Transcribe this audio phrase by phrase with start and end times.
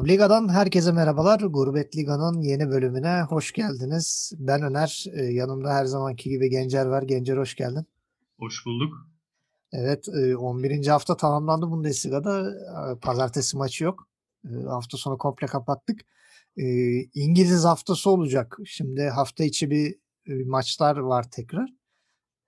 [0.00, 1.40] Avliga'dan herkese merhabalar.
[1.40, 4.32] Gurbet Liga'nın yeni bölümüne hoş geldiniz.
[4.38, 7.02] Ben Öner, e, yanımda her zamanki gibi Gencer var.
[7.02, 7.86] Gencer hoş geldin.
[8.38, 8.94] Hoş bulduk.
[9.72, 10.86] Evet, e, 11.
[10.86, 12.50] hafta tamamlandı Bundesliga'da.
[12.92, 14.08] E, Pazartesi maçı yok.
[14.44, 16.00] E, Hafta sonu komple kapattık.
[16.56, 16.64] E,
[17.00, 18.58] İngiliz haftası olacak.
[18.66, 19.94] Şimdi hafta içi bir
[20.26, 21.70] e, maçlar var tekrar.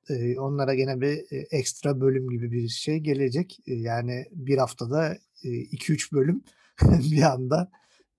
[0.08, 3.58] E, Onlara gene bir e, ekstra bölüm gibi bir şey gelecek.
[3.66, 6.42] E, Yani bir haftada 2-3 bölüm
[7.12, 7.70] bir anda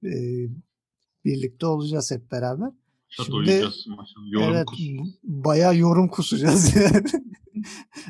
[0.03, 0.11] e,
[1.25, 2.71] birlikte olacağız hep beraber.
[3.09, 3.87] Şat Şimdi oynayacağız.
[4.31, 5.09] Yorum evet kusacağız.
[5.23, 7.07] bayağı yorum kusacağız yani.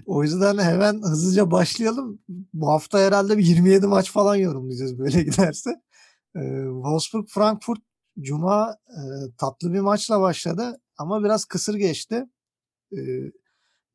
[0.05, 2.19] O yüzden hemen hızlıca başlayalım.
[2.53, 5.69] Bu hafta herhalde bir 27 maç falan yorumlayacağız böyle giderse.
[6.35, 7.79] Ee, Wolfsburg Frankfurt
[8.19, 9.01] Cuma e,
[9.37, 12.25] tatlı bir maçla başladı ama biraz kısır geçti.
[12.97, 13.31] Ee,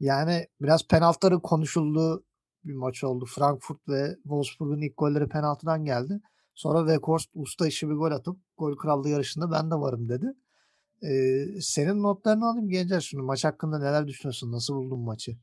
[0.00, 2.24] yani biraz penaltıların konuşulduğu
[2.64, 3.26] bir maç oldu.
[3.26, 6.20] Frankfurt ve Wolfsburg'un ilk golleri penaltıdan geldi.
[6.58, 10.26] Sonra Weghorst usta işi bir gol atıp gol krallığı yarışında ben de varım dedi.
[11.02, 13.22] Ee, senin notlarını alayım Gencer şunu.
[13.22, 14.52] Maç hakkında neler düşünüyorsun?
[14.52, 15.36] Nasıl buldun maçı?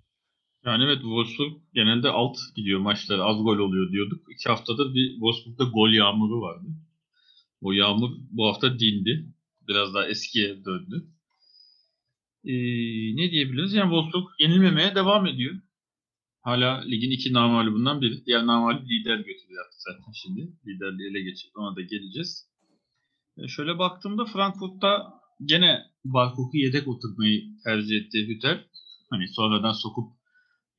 [0.66, 3.20] Yani evet Wolfsburg genelde alt gidiyor maçlar.
[3.20, 4.32] Az gol oluyor diyorduk.
[4.32, 6.68] İki haftadır bir Wolfsburg'da gol yağmuru vardı.
[7.62, 9.26] O yağmur bu hafta dindi.
[9.68, 11.08] Biraz daha eskiye döndü.
[12.44, 12.54] Ee,
[13.16, 13.74] ne diyebiliriz?
[13.74, 15.56] Yani Wolfsburg yenilmemeye devam ediyor.
[16.46, 18.26] Hala ligin iki namalubundan biri.
[18.26, 20.52] Diğer namalub lider götürüyor artık zaten şimdi.
[20.68, 21.52] Liderliği ele geçirdi.
[21.56, 22.48] Ona da geleceğiz.
[23.38, 25.14] E, şöyle baktığımda Frankfurt'ta
[25.46, 28.66] gene Barkok'u yedek oturtmayı tercih etti Hütter.
[29.10, 30.14] Hani sonradan sokup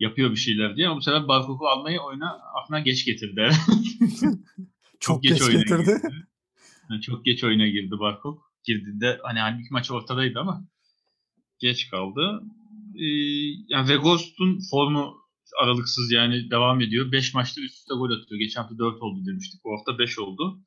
[0.00, 3.51] yapıyor bir şeyler diye ama bu sefer Barkok'u almayı oyuna aklına geç getirdi.
[5.01, 5.83] Çok geç oyuna getirdi.
[5.84, 6.27] girdi.
[6.91, 8.53] Yani çok geç oyuna girdi Barkok.
[8.64, 10.64] Girdiğinde hani halbuki maç ortadaydı ama
[11.58, 12.42] geç kaldı.
[12.95, 13.05] Ee,
[13.69, 15.25] yani Vegos'un formu
[15.62, 17.12] aralıksız yani devam ediyor.
[17.12, 18.40] 5 maçta üst üste gol atıyor.
[18.40, 19.64] Geçen hafta 4 oldu demiştik.
[19.64, 20.60] Bu hafta 5 oldu.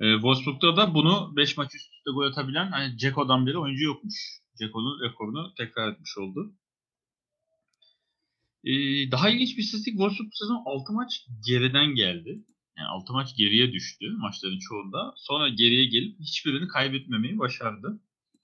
[0.00, 4.14] Ee, Wolfsburg'da da bunu 5 maç üst üste gol atabilen hani Ceko'dan beri oyuncu yokmuş.
[4.58, 6.54] Ceko'nun rekorunu tekrar etmiş oldu.
[8.64, 8.72] Ee,
[9.10, 12.44] daha ilginç bir istatistik Wolfsburg bu sezon 6 maç geriden geldi.
[12.78, 15.14] Yani 6 maç geriye düştü maçların çoğunda.
[15.16, 18.00] Sonra geriye gelip hiçbirini kaybetmemeyi başardı.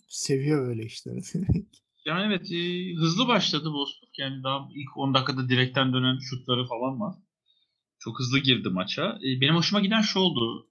[0.09, 1.23] Seviyor böyle işleri.
[2.07, 4.11] Yani evet e, hızlı başladı Wolfsburg.
[4.19, 7.15] Yani daha ilk 10 dakikada direkten dönen şutları falan var.
[7.99, 9.19] Çok hızlı girdi maça.
[9.25, 10.69] E, benim hoşuma giden şu oldu.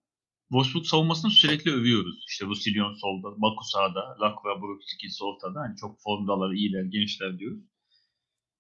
[0.50, 2.26] Wolfsburg savunmasını sürekli övüyoruz.
[2.30, 5.60] İşte bu Silyon solda, Baku sağda, Lakva, Brooks ikisi ortada.
[5.60, 7.64] Hani çok formdalar, iyiler, gençler diyoruz.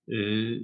[0.08, 0.16] E,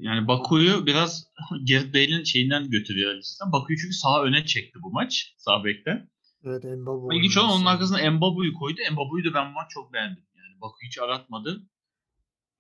[0.01, 1.27] yani Baku'yu biraz
[1.69, 3.51] Gareth Bale'in şeyinden götürüyor açısından.
[3.51, 5.33] Baku'yu çünkü sağ öne çekti bu maç.
[5.37, 6.09] Sağ bekten.
[6.45, 8.81] evet Mbabu İlginç olan onun arkasına Embabu'yu koydu.
[8.89, 10.23] Embabu'yu da ben bu maç çok beğendim.
[10.35, 11.67] Yani Baku hiç aratmadı.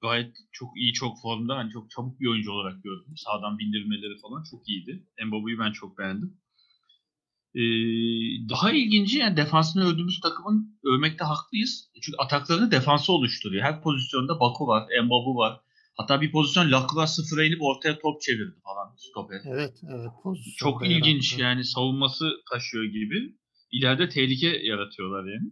[0.01, 1.55] Gayet çok iyi, çok formda.
[1.55, 3.13] Hani çok çabuk bir oyuncu olarak gördüm.
[3.15, 5.07] Sağdan bindirmeleri falan çok iyiydi.
[5.17, 6.37] Embabu'yu ben çok beğendim.
[7.55, 7.61] Ee,
[8.49, 11.91] daha ilginci yani defansını övdüğümüz takımın övmekte haklıyız.
[12.01, 13.63] Çünkü ataklarını defansı oluşturuyor.
[13.63, 15.61] Her pozisyonda Baku var, Embabu var.
[15.97, 19.41] Hatta bir pozisyon Lacroix sıfıra inip ortaya top çevirdi falan stoper.
[19.45, 20.09] Evet, evet.
[20.23, 21.43] Pozisyon Çok ilginç yarattı.
[21.43, 23.35] yani savunması taşıyor gibi.
[23.71, 25.51] İleride tehlike yaratıyorlar yani.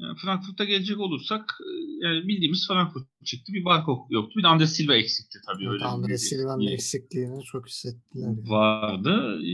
[0.00, 1.70] Yani Frankfurt'a gelecek olursak e,
[2.06, 3.52] yani bildiğimiz Frankfurt çıktı.
[3.52, 4.32] Bir Barkok yoktu.
[4.38, 5.62] Bir de Andres Silva eksikti tabii.
[5.64, 8.26] Evet, öyle bir Andre Silva'nın eksikliğini çok hissettiler.
[8.26, 8.50] Yani.
[8.50, 9.38] vardı.
[9.42, 9.50] Ee,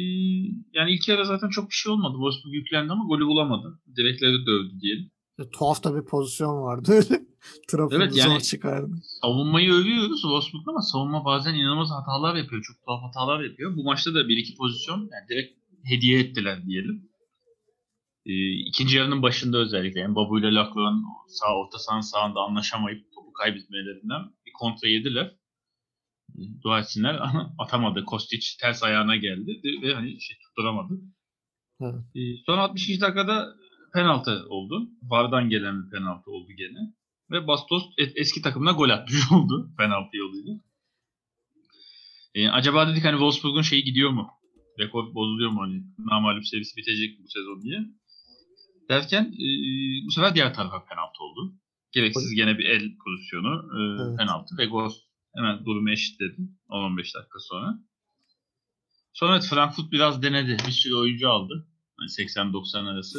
[0.74, 2.14] Yani ilk yarı zaten çok bir şey olmadı.
[2.14, 3.80] Wolfsburg yüklendi ama golü bulamadı.
[3.96, 5.10] Direkleri dövdü diyelim.
[5.38, 7.24] Ve Tuhaf da bir pozisyon vardı öyle.
[7.68, 8.94] Trafonu Evet, yani- zor çıkardı.
[9.22, 12.62] Savunmayı övüyoruz Wolfsburg'da ama savunma bazen inanılmaz hatalar yapıyor.
[12.62, 13.76] Çok tuhaf hatalar yapıyor.
[13.76, 17.08] Bu maçta da bir iki pozisyon yani direkt hediye ettiler diyelim.
[18.26, 24.22] Ee, ikinci yarının başında özellikle Mbabu ile Lacroix'ın sağ orta sahanın sağında anlaşamayıp topu kaybetmelerinden
[24.46, 25.36] bir kontra yediler.
[26.38, 28.04] Ee, Dua etsinler ama atamadı.
[28.04, 30.94] Kostic ters ayağına geldi ve hani şey tutturamadı.
[31.80, 31.94] Evet.
[32.16, 33.54] Ee, son 62 dakikada
[33.94, 34.88] penaltı oldu.
[35.02, 36.78] VAR'dan gelen bir penaltı oldu gene.
[37.30, 40.54] Ve Bastos eski takımına gol atmış oldu penaltı yoluyla.
[42.34, 44.30] Ee, acaba dedik hani Wolfsburg'un şeyi gidiyor mu?
[44.78, 45.82] Rekor bozuluyor mu hani?
[45.98, 47.78] Namalip serisi bitecek bu sezon diye.
[48.88, 49.46] Derken e,
[50.06, 51.54] bu sefer diğer tarafa penaltı oldu.
[51.92, 54.18] Gereksiz gene bir el pozisyonu e, Evet.
[54.18, 54.92] penaltı ve gol
[55.36, 56.36] hemen durumu eşitledi
[56.68, 57.78] 10-15 dakika sonra.
[59.12, 60.56] Sonra evet, Frankfurt biraz denedi.
[60.66, 61.68] Bir sürü oyuncu aldı.
[61.98, 63.18] Hani 80-90 arası.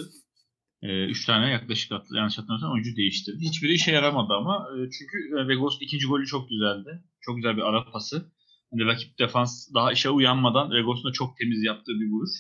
[0.83, 3.39] 3 tane yaklaşık at- yanlış hatırlamıyorsam oyuncu değiştirdi.
[3.41, 7.03] Hiçbiri işe yaramadı ama e, çünkü e, Vegos ikinci golü çok güzeldi.
[7.21, 8.31] Çok güzel bir ara pası.
[8.71, 12.31] Hani rakip defans daha işe uyanmadan Vegos'un da çok temiz yaptığı bir vuruş.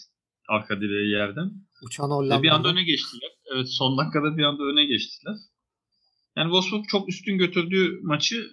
[0.49, 1.51] Arka direği yerden.
[1.85, 2.43] Uçan Hollanda.
[2.43, 3.29] bir anda öne geçtiler.
[3.53, 5.35] Evet son dakikada bir anda öne geçtiler.
[6.37, 8.51] Yani Wolfsburg çok üstün götürdüğü maçı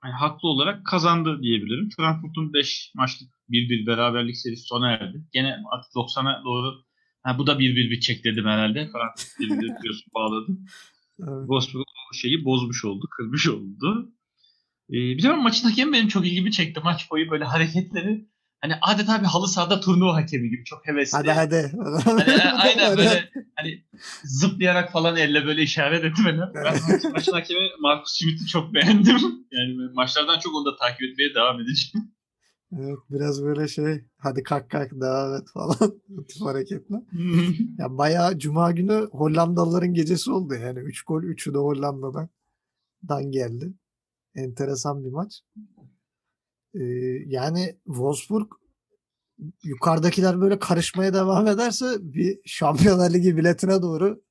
[0.00, 1.88] hani haklı olarak kazandı diyebilirim.
[1.96, 5.24] Frankfurt'un 5 maçlık 1-1 beraberlik serisi sona erdi.
[5.32, 6.84] Gene artık 90'a doğru
[7.22, 8.90] ha, bu da 1-1 bitecek dedim herhalde.
[8.92, 10.46] Frankfurt 1-1 diyorsun bağladı.
[11.20, 11.40] Evet.
[11.40, 14.12] Wolfsburg şeyi bozmuş oldu, kırmış oldu.
[14.90, 16.80] Ee, bir de maçın hakemi benim çok ilgimi çekti.
[16.84, 18.26] Maç boyu böyle hareketleri
[18.62, 21.16] hani adeta bir halı sahada turnuva hakemi gibi çok hevesli.
[21.16, 21.72] Hadi hadi.
[22.04, 23.84] Hani, e, aynen böyle hani
[24.24, 26.50] zıplayarak falan elle böyle işaret etmeler.
[26.54, 29.16] Ben maç- maçın hakemi Marcus Schmidt'i çok beğendim.
[29.52, 32.12] Yani ben maçlardan çok onu da takip etmeye devam edeceğim.
[32.78, 35.76] Evet, biraz böyle şey hadi kalk kalk devam et falan
[36.28, 37.00] tip hareketler.
[37.78, 40.78] Ya bayağı Cuma günü Hollandalıların gecesi oldu yani.
[40.78, 42.28] 3 gol 3'ü de Hollanda'dan
[43.08, 43.72] dan geldi.
[44.34, 45.40] Enteresan bir maç.
[46.74, 46.80] Ee,
[47.26, 48.52] yani Wolfsburg
[49.62, 54.22] yukarıdakiler böyle karışmaya devam ederse bir Şampiyonlar Ligi biletine doğru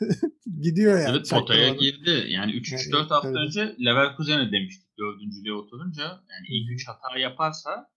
[0.60, 1.10] gidiyor yani.
[1.16, 2.24] evet potaya girdi.
[2.28, 3.36] Yani 3-3-4 Yani, hafta evet.
[3.36, 6.02] önce Leverkusen'e demiştik dördüncülüğe oturunca.
[6.02, 7.90] Yani ilk 3 hata yaparsa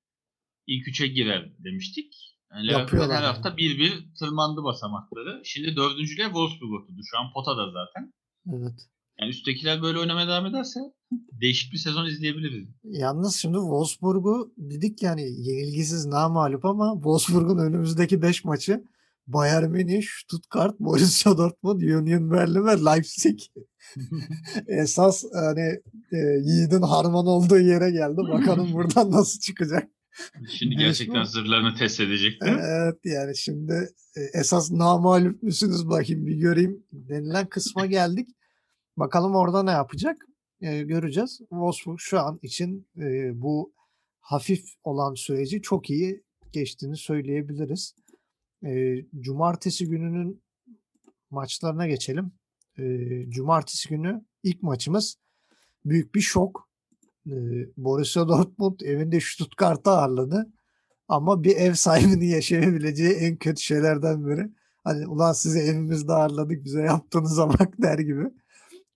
[0.67, 2.13] ilk 3'e girer demiştik.
[2.51, 3.25] Yani Leverkusen her yani.
[3.25, 5.41] hafta 1-1 tırmandı basamakları.
[5.45, 7.01] Şimdi dördüncülüğe Wolfsburg oturdu.
[7.05, 8.13] Şu an potada zaten.
[8.53, 8.79] Evet.
[9.19, 10.79] Yani üsttekiler böyle oynamaya devam ederse
[11.11, 12.67] değişik bir sezon izleyebiliriz.
[12.83, 18.83] Yalnız şimdi Wolfsburg'u dedik yani yenilgisiz namağlup ama Wolfsburg'un önümüzdeki 5 maçı
[19.27, 23.39] Bayern Münih, Stuttgart, Borussia Dortmund, Union Berlin ve Leipzig.
[24.67, 28.17] Esas hani e, Yiğit'in harman olduğu yere geldi.
[28.17, 29.89] Bakalım buradan nasıl çıkacak.
[30.49, 32.59] Şimdi gerçekten zırhlarını test edecekler.
[32.63, 38.29] Evet yani şimdi e, esas namağlup musunuz bakayım bir göreyim denilen kısma geldik.
[38.97, 40.25] Bakalım orada ne yapacak
[40.61, 41.37] E, göreceğiz.
[41.37, 43.73] Wolfsburg şu an için e, bu
[44.19, 47.95] hafif olan süreci çok iyi geçtiğini söyleyebiliriz.
[48.65, 50.41] E, Cumartesi gününün
[51.29, 52.31] maçlarına geçelim.
[52.77, 52.83] E,
[53.29, 55.17] Cumartesi günü ilk maçımız
[55.85, 56.69] büyük bir şok.
[57.27, 57.33] E,
[57.77, 60.49] Borussia Dortmund evinde Stuttgart'ı ağırladı.
[61.07, 64.49] Ama bir ev sahibinin yaşayabileceği en kötü şeylerden biri.
[64.83, 68.23] Hani ulan sizi evimizde ağırladık bize yaptığınıza bak der gibi.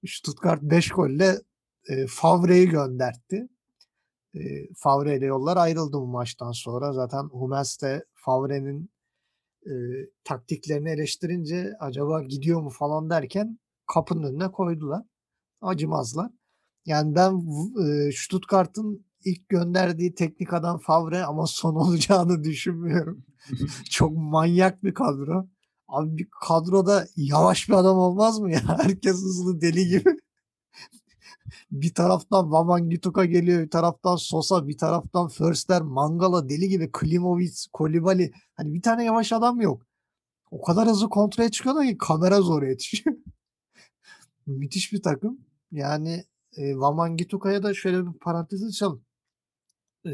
[0.08, 1.42] Stuttgart 5 golle
[1.90, 3.48] e, Favre'yi göndertti.
[4.36, 4.40] E,
[4.78, 6.94] Favre ile yollar ayrıldı bu maçtan sonra.
[6.94, 8.90] Zaten Hummels de Favre'nin
[9.66, 9.74] e,
[10.24, 13.60] taktiklerini eleştirince acaba gidiyor mu falan derken
[13.94, 15.04] kapının önüne koydular.
[15.62, 16.32] Acımazlar.
[16.86, 17.42] Yani ben
[17.86, 23.26] e, Stuttgart'ın ilk gönderdiği teknik adam Favre ama son olacağını düşünmüyorum.
[23.90, 25.48] Çok manyak bir kadro.
[25.88, 28.62] Abi bir kadroda yavaş bir adam olmaz mı ya?
[28.78, 30.18] Herkes hızlı deli gibi.
[31.72, 37.56] Bir taraftan Waman Gituka geliyor, bir taraftan Sosa, bir taraftan Förster, Mangala deli gibi, Klimovic,
[37.74, 38.32] Kolibali.
[38.54, 39.86] Hani bir tane yavaş adam yok.
[40.52, 43.16] O kadar hızlı kontraya çıkıyorlar ki kamera zor yetişiyor.
[44.48, 45.40] Müthiş bir takım.
[45.72, 46.26] Yani
[46.58, 49.06] e, Waman Gituka'ya da şöyle bir parantez açalım.
[50.06, 50.12] E,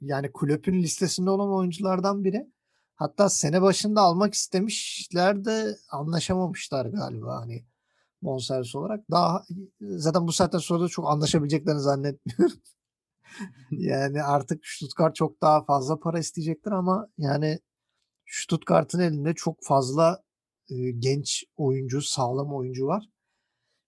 [0.00, 2.46] yani kulübün listesinde olan oyunculardan biri.
[2.94, 7.64] Hatta sene başında almak istemişler de anlaşamamışlar galiba hani
[8.22, 9.10] bonservis olarak.
[9.10, 9.44] Daha
[9.80, 12.58] zaten bu saatten sonra da çok anlaşabileceklerini zannetmiyorum.
[13.70, 17.58] yani artık Stuttgart çok daha fazla para isteyecektir ama yani
[18.26, 20.22] Stuttgart'ın elinde çok fazla
[20.70, 23.04] e, genç oyuncu, sağlam oyuncu var.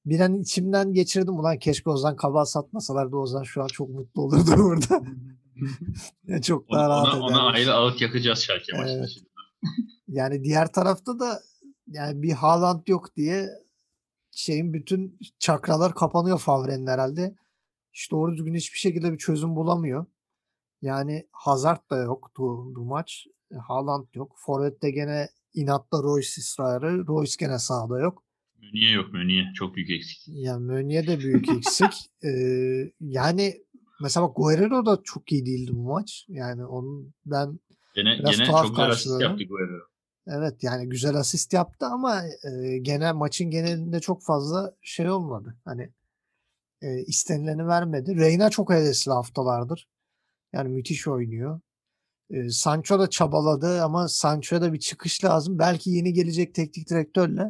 [0.05, 4.51] Bir an içimden geçirdim ulan keşke Ozan Kabak satmasalardı Ozan şu an çok mutlu olurdu
[4.57, 5.03] burada.
[6.27, 9.11] Yani çok Ona, daha rahat ona, ona ayrı ağıt yakacağız maçında Evet.
[9.15, 9.31] şimdi.
[10.09, 11.41] Yani diğer tarafta da
[11.87, 13.49] yani bir Haaland yok diye
[14.41, 17.35] şeyin bütün çakralar kapanıyor Favre'nin herhalde.
[17.93, 20.07] İşte doğru düzgün hiçbir şekilde bir çözüm bulamıyor.
[20.83, 22.43] Yani Hazard da yoktu
[22.77, 23.27] bu maç.
[23.53, 24.33] E, Haaland yok.
[24.39, 27.07] Forvet'te gene inatla Royce ısrarı.
[27.07, 28.25] Royce gene sahada yok.
[28.63, 29.53] Mönye yok Mönye.
[29.55, 30.23] Çok büyük eksik.
[30.27, 31.93] Yani Meunier de büyük eksik.
[32.25, 32.29] Ee,
[33.01, 33.55] yani
[34.03, 36.25] mesela bak Guerrero da çok iyi değildi bu maç.
[36.29, 37.61] Yani onun ben
[37.95, 39.23] Gene, Biraz gene tuhaf çok güzel asist karşıladı.
[39.23, 39.90] yaptı Guerrero.
[40.27, 45.57] Evet yani güzel asist yaptı ama e, genel maçın genelinde çok fazla şey olmadı.
[45.65, 45.93] Hani
[46.83, 48.17] e, istenileni vermedi.
[48.17, 49.89] Reyna çok hevesli haftalardır.
[50.53, 51.61] Yani müthiş oynuyor.
[52.31, 55.59] E, Sancho da çabaladı ama Sancho'ya da bir çıkış lazım.
[55.59, 57.43] Belki yeni gelecek teknik direktörle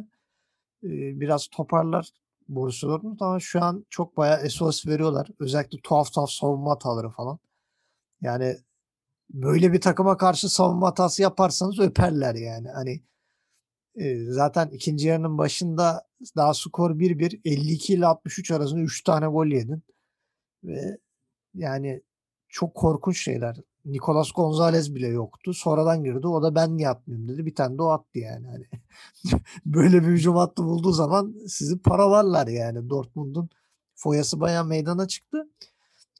[0.83, 2.09] e, biraz toparlar
[2.47, 5.29] Borussia Dortmund ama şu an çok bayağı SOS veriyorlar.
[5.39, 7.39] Özellikle tuhaf tuhaf savunma hataları falan.
[8.21, 8.57] Yani
[9.33, 12.69] böyle bir takıma karşı savunma hatası yaparsanız öperler yani.
[12.69, 13.01] Hani
[13.95, 19.45] e, zaten ikinci yarının başında daha skor 1-1 52 ile 63 arasında 3 tane gol
[19.47, 19.83] yedin.
[20.63, 20.97] Ve
[21.53, 22.01] yani
[22.49, 23.57] çok korkunç şeyler.
[23.85, 25.53] Nicolas Gonzalez bile yoktu.
[25.53, 26.27] Sonradan girdi.
[26.27, 27.45] O da ben niye atmayayım dedi.
[27.45, 28.47] Bir tane de o attı yani.
[28.47, 28.65] Hani
[29.65, 32.89] böyle bir hücum hattı bulduğu zaman sizi paralarlar yani.
[32.89, 33.49] Dortmund'un
[33.95, 35.49] foyası bayağı meydana çıktı.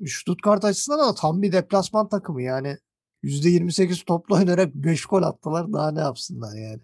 [0.08, 2.77] Stuttgart açısından da tam bir deplasman takımı yani.
[3.23, 5.73] %28 topla oynayarak 5 gol attılar.
[5.73, 6.81] Daha ne yapsınlar yani.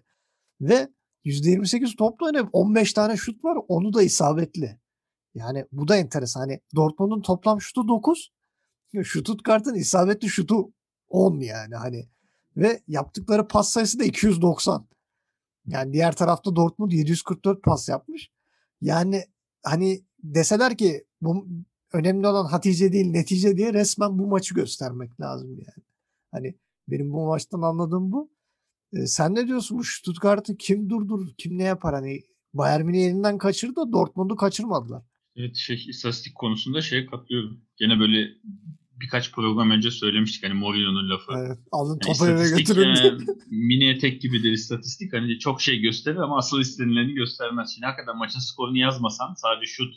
[0.60, 0.88] Ve
[1.24, 3.58] %28 topla oynayıp 15 tane şut var.
[3.68, 4.78] Onu da isabetli.
[5.34, 6.40] Yani bu da enteresan.
[6.40, 8.32] Hani Dortmund'un toplam şutu 9.
[9.04, 10.72] Stuttgart'ın isabetli şutu
[11.08, 12.08] 10 yani hani.
[12.56, 14.88] Ve yaptıkları pas sayısı da 290.
[15.66, 18.30] Yani diğer tarafta Dortmund 744 pas yapmış.
[18.80, 19.24] Yani
[19.62, 21.46] hani deseler ki bu
[21.92, 25.84] önemli olan Hatice değil netice diye resmen bu maçı göstermek lazım yani.
[26.32, 26.54] Hani
[26.88, 28.30] benim bu maçtan anladığım bu.
[28.92, 31.28] E, sen ne diyorsun bu Stuttgart'ı kim durdurur?
[31.38, 31.94] Kim ne yapar?
[31.94, 32.22] Hani
[32.54, 35.02] Bayern Münih elinden kaçırdı da Dortmund'u kaçırmadılar.
[35.36, 37.60] Evet şey istatistik konusunda şeye katılıyorum.
[37.76, 38.28] Gene böyle
[39.00, 41.32] birkaç program önce söylemiştik hani Mourinho'nun lafı.
[41.38, 42.94] Evet, alın Yani topu eve istatistik, götürün.
[42.94, 45.12] e, mini etek gibidir istatistik.
[45.12, 47.70] Hani çok şey gösterir ama asıl istenileni göstermez.
[47.74, 49.94] Şimdi hakikaten maçın skorunu yazmasan sadece şut,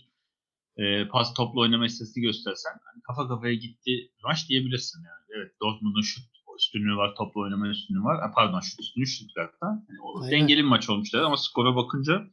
[0.78, 3.92] e, pas topla oynama istatistiği göstersen hani kafa kafaya gitti
[4.24, 5.21] maç diyebilirsin yani.
[5.36, 6.24] Evet Dortmund'un şut
[6.60, 8.34] üstünlüğü var, topla oynama üstünlüğü var.
[8.36, 9.66] Pardon şut üstünlüğü Stuttgart'ta.
[9.90, 10.32] Yani o Aynen.
[10.32, 12.28] dengeli bir maç olmuş der ama skora bakınca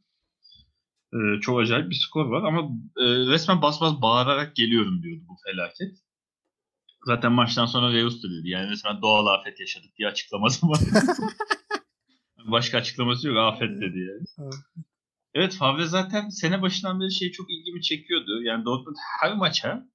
[1.13, 2.61] e, çok acayip bir skor var ama
[2.97, 5.97] e, resmen bas bas bağırarak geliyorum diyordu bu felaket.
[7.05, 8.49] Zaten maçtan sonra Reus da dedi.
[8.49, 10.79] Yani resmen doğal afet yaşadık diye açıklaması var.
[12.45, 13.37] Başka açıklaması yok.
[13.37, 14.25] Afet dedi yani.
[14.39, 14.53] Evet.
[15.33, 18.41] Evet Favre zaten sene başından beri şey çok ilgimi çekiyordu.
[18.43, 19.87] Yani Dortmund her maça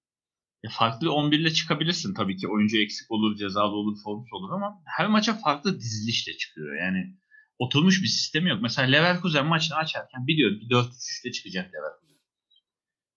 [0.64, 2.48] ya farklı 11 ile çıkabilirsin tabii ki.
[2.48, 6.76] Oyuncu eksik olur, cezalı olur, formsuz olur ama her maça farklı dizilişle çıkıyor.
[6.76, 7.16] Yani
[7.58, 8.62] oturmuş bir sistemi yok.
[8.62, 12.18] Mesela Leverkusen maçını açarken biliyorum ki 4-3-3'te çıkacak Leverkusen.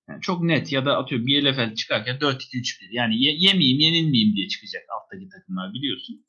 [0.10, 2.88] Yani çok net ya da atıyor Bielefeld çıkarken 4-2-3-1.
[2.92, 6.26] Yani ye- yemeyeyim, yenilmeyeyim diye çıkacak alttaki takımlar biliyorsun.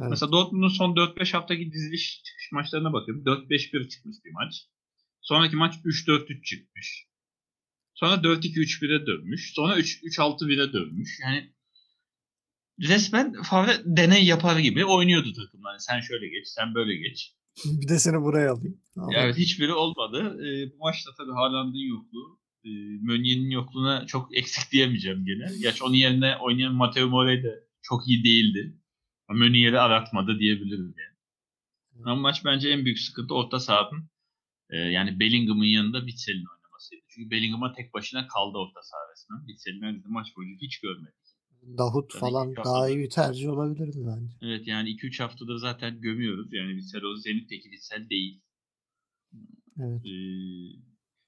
[0.00, 0.10] Evet.
[0.10, 3.24] Mesela Dortmund'un son 4-5 haftaki diziliş çıkış maçlarına bakıyorum.
[3.24, 4.54] 4-5-1 çıkmış bir maç.
[5.20, 7.06] Sonraki maç 3-4-3 çıkmış.
[7.94, 9.52] Sonra 4-2-3-1'e dönmüş.
[9.54, 11.18] Sonra 3-6-1'e dönmüş.
[11.22, 11.54] Yani
[12.80, 15.70] resmen Favre deney yapar gibi oynuyordu takımlar.
[15.70, 17.34] Yani sen şöyle geç, sen böyle geç.
[17.64, 18.80] bir de seni buraya alayım.
[18.94, 19.10] Tamam.
[19.16, 20.36] Evet hiçbiri olmadı.
[20.46, 22.70] Ee, bu maçta tabii Haaland'ın yokluğu, e,
[23.02, 25.58] Meunier'in yokluğuna çok eksik diyemeyeceğim gene.
[25.62, 28.78] Gerçi onun yerine oynayan Matteo Morey de çok iyi değildi.
[29.30, 31.14] Meunier'i aratmadı diyebilirim yani.
[32.04, 34.10] Ama maç bence en büyük sıkıntı orta sahanın
[34.70, 36.44] e, yani Bellingham'ın yanında Witzel'in
[36.84, 37.02] oynamasıydı.
[37.08, 39.46] Çünkü Bellingham'a tek başına kaldı orta saha resmen.
[39.46, 41.24] Witzel'i neredeyse maç boyunca hiç görmedik.
[41.78, 44.34] Davut Yani falan daha iyi bir tercih olabilirdi bence.
[44.42, 46.48] Evet yani 2-3 haftadır zaten gömüyoruz.
[46.52, 48.40] Yani Witsel o Zenit'teki Witsel değil.
[49.80, 50.02] Evet.
[50.06, 50.14] Ee,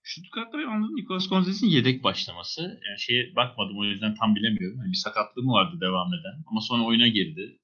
[0.03, 2.63] Stuttgart'ta benim anladığım Nicolas Gonzalez'in yedek başlaması.
[2.63, 4.79] Yani şeye bakmadım o yüzden tam bilemiyorum.
[4.79, 6.45] Yani bir sakatlığı mı vardı devam eden?
[6.51, 7.59] Ama sonra oyuna girdi.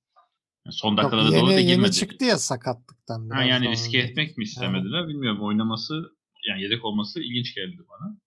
[0.67, 1.93] Yani son Yok, dakikalara doğru da yeni, yeni girmedi.
[1.93, 3.29] çıktı ya sakatlıktan.
[3.31, 5.43] Ha, yani riske etmek mi istemediler bilmiyorum.
[5.43, 5.95] Oynaması
[6.49, 8.19] yani yedek olması ilginç geldi bana.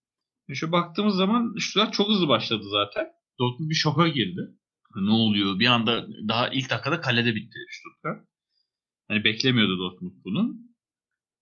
[0.54, 3.08] Şu baktığımız zaman Stuttgart çok hızlı başladı zaten.
[3.40, 4.42] Dortmund bir şoka girdi.
[4.96, 5.60] Ne oluyor?
[5.60, 8.28] Bir anda daha ilk dakikada kalede bitti Stuttgart.
[9.10, 10.56] Yani beklemiyordu Dortmund bunu.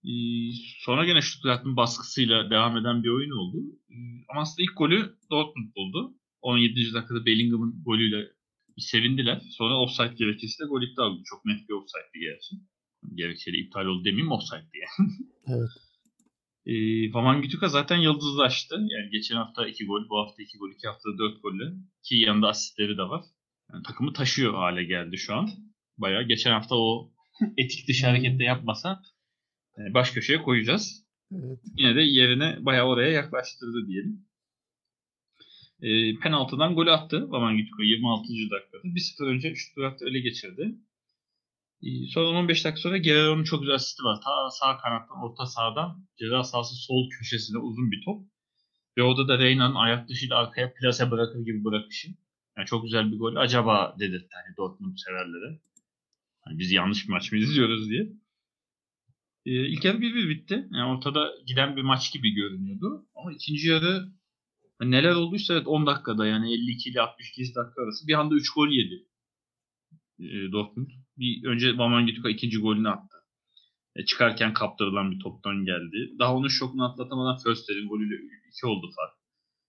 [0.06, 3.58] Ee, sonra gene Stuttgart'ın baskısıyla devam eden bir oyun oldu.
[3.90, 3.96] Ee,
[4.30, 6.14] ama aslında ilk golü Dortmund buldu.
[6.42, 6.94] 17.
[6.94, 8.32] dakikada Bellingham'ın golüyle
[8.78, 9.42] sevindiler.
[9.52, 11.22] Sonra offside gerekçesiyle gol iptal oldu.
[11.26, 12.56] Çok net bir offside'di gerçi.
[13.16, 15.10] Gerekçeli iptal oldu demeyeyim offside'di yani.
[15.48, 15.70] Evet.
[16.66, 18.76] Ee, Vaman Gütüka zaten yıldızlaştı.
[18.76, 21.64] Yani geçen hafta 2 gol, bu hafta 2 gol, 2 haftada 4 golle.
[22.04, 23.24] Ki yanında asistleri de var.
[23.74, 25.50] Yani takımı taşıyor hale geldi şu an.
[25.98, 27.12] Bayağı geçen hafta o
[27.58, 29.02] etik dışı harekette yapmasa
[29.78, 31.06] e, baş köşeye koyacağız.
[31.32, 31.60] Evet.
[31.78, 34.26] Yine de yerine bayağı oraya yaklaştırdı diyelim.
[35.82, 38.24] E, penaltıdan gol attı Vaman Gütüka 26.
[38.52, 38.82] dakikada.
[38.84, 40.76] 1-0 önce Stuttgart'ı öyle geçirdi.
[41.84, 44.22] E, sonra 15 dakika sonra Guerrero'nun çok güzel asisti var.
[44.24, 48.22] Ta sağ kanattan, orta sahadan ceza sahası sol köşesine uzun bir top.
[48.98, 52.08] Ve orada da Reyna'nın ayak dışıyla arkaya plase bırakır gibi bırakışı.
[52.58, 53.36] Yani çok güzel bir gol.
[53.36, 55.60] Acaba dedirtti hani Dortmund severlere.
[56.42, 58.08] Hani biz yanlış bir maç mı izliyoruz diye.
[59.46, 60.68] Ee, ilk yarı 1-1 bitti.
[60.72, 63.06] Yani ortada giden bir maç gibi görünüyordu.
[63.16, 64.12] Ama ikinci yarı
[64.80, 68.54] hani neler olduysa evet 10 dakikada yani 52 ile 62 dakika arası bir anda 3
[68.54, 69.08] gol yedi
[70.20, 70.90] e, Dortmund.
[71.18, 73.18] Bir önce Wamangituka ikinci golünü attı.
[73.96, 76.12] E, çıkarken kaptırılan bir toptan geldi.
[76.20, 78.16] Daha onun şokunu atlatamadan Förster'in golüyle
[78.58, 79.14] 2 oldu fark.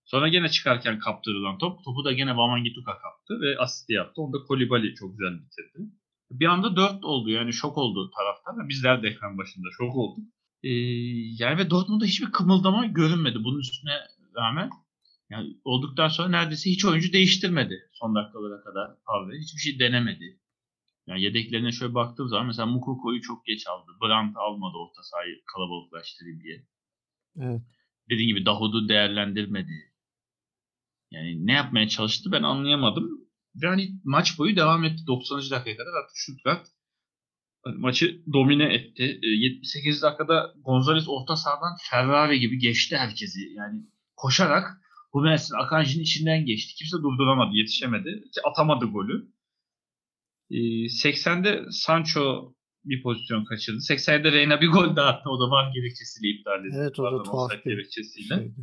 [0.04, 1.84] Sonra gene çıkarken kaptırılan top.
[1.84, 4.22] Topu da gene Wamangituka kaptı ve asisti yaptı.
[4.22, 5.90] Onda Kolibali çok güzel bitirdi.
[6.30, 8.68] Bir anda 4 oldu yani şok oldu taraftar.
[8.68, 10.24] Bizler de ekran başında şok olduk.
[10.62, 10.70] Ee,
[11.38, 13.38] yani ve Dortmund'da hiçbir kımıldama görünmedi.
[13.44, 13.92] Bunun üstüne
[14.36, 14.70] rağmen
[15.30, 19.38] yani olduktan sonra neredeyse hiç oyuncu değiştirmedi son dakikalara kadar Favre.
[19.38, 20.40] Hiçbir şey denemedi.
[21.06, 23.90] Yani yedeklerine şöyle baktığım zaman mesela Mukuko'yu çok geç aldı.
[24.02, 26.66] Brandt almadı orta sahayı kalabalıklaştırayım diye.
[27.36, 27.62] Evet.
[28.10, 29.92] Dediğim gibi Dahoud'u değerlendirmedi.
[31.10, 33.10] Yani ne yapmaya çalıştı ben anlayamadım.
[33.54, 35.38] Yani maç boyu devam etti 90.
[35.38, 35.92] dakikaya kadar.
[36.02, 36.66] Artık Stuttgart
[37.66, 39.20] maçı domine etti.
[39.22, 43.40] E, 78 dakikada Gonzalez orta sahadan Ferrari gibi geçti herkesi.
[43.54, 43.82] Yani
[44.16, 44.80] koşarak
[45.10, 46.74] Hummels'in Akanji'nin içinden geçti.
[46.74, 48.24] Kimse durduramadı, yetişemedi.
[48.44, 49.33] Atamadı golü.
[50.50, 53.78] E, 80'de Sancho bir pozisyon kaçırdı.
[53.78, 55.30] 80'de Reyna bir gol daha attı.
[55.30, 56.76] O da var gerekçesiyle iptal edildi.
[56.80, 58.34] Evet o da Pardon, tuhaf bir gerekçesiyle.
[58.34, 58.54] şeydi.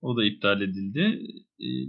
[0.00, 1.20] O da iptal edildi.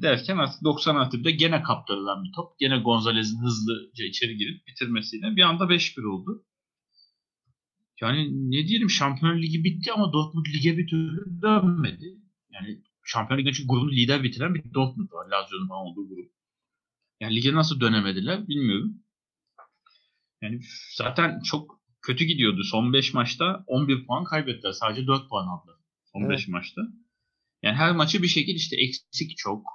[0.01, 2.59] Derken artık 90 artı gene kaptırılan bir top.
[2.59, 6.45] Gene Gonzalez'in hızlıca içeri girip bitirmesiyle bir anda 5-1 oldu.
[8.01, 12.17] Yani ne diyelim Şampiyonlar Ligi bitti ama Dortmund lige bir türlü dönmedi.
[12.51, 15.25] Yani Şampiyonlar Ligi'nde çünkü grubunu lider bitiren bir Dortmund var.
[15.29, 16.31] Lazio'nun olduğu grup.
[17.19, 19.02] Yani lige nasıl dönemediler bilmiyorum.
[20.43, 20.59] Yani
[20.97, 22.63] zaten çok kötü gidiyordu.
[22.63, 24.71] Son 5 maçta 11 puan kaybettiler.
[24.71, 25.75] Sadece 4 puan aldılar.
[26.13, 26.47] Son 5 Evet.
[26.47, 26.81] maçta.
[27.63, 29.65] Yani her maçı bir şekilde işte eksik çok.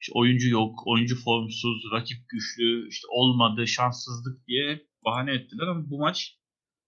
[0.00, 5.98] İşte oyuncu yok, oyuncu formsuz, rakip güçlü, işte olmadı, şanssızlık diye bahane ettiler ama bu
[5.98, 6.36] maç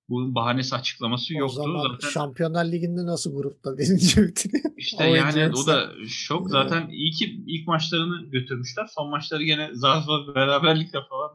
[0.08, 1.54] bunun bahanesi açıklaması O yoktu.
[1.56, 4.64] zaman Zaten Şampiyonlar Ligi'nde nasıl grupta birinci bitiriyor?
[4.76, 6.40] işte yani o da şok.
[6.40, 6.50] Evet.
[6.52, 8.86] Zaten iyi ki ilk maçlarını götürmüşler.
[8.94, 11.30] Son maçları gene zar zor beraberlikle falan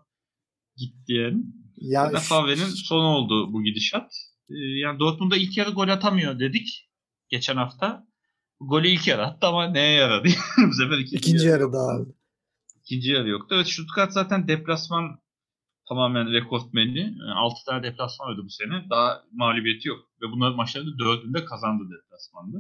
[0.78, 1.44] gitti yani.
[1.77, 4.12] Ya Ya Favre'nin sonu oldu bu gidişat.
[4.50, 6.89] Ee, yani Dortmund'da ilk yarı gol atamıyor dedik
[7.30, 8.08] geçen hafta.
[8.60, 10.27] Golü ilk yarı attı ama neye yaradı?
[10.70, 11.77] bu sefer ikinci, ikinci yarı yoktu.
[11.77, 12.15] daha aldı.
[12.75, 13.56] İkinci yarı yoktu.
[13.56, 15.20] Evet Stuttgart zaten deplasman
[15.89, 17.00] tamamen rekortmeni.
[17.00, 18.89] Yani 6 tane deplasman oynadı bu sene.
[18.89, 20.00] Daha mağlubiyeti yok.
[20.22, 22.58] Ve bunların maçlarını dördünde kazandı deplasmanda.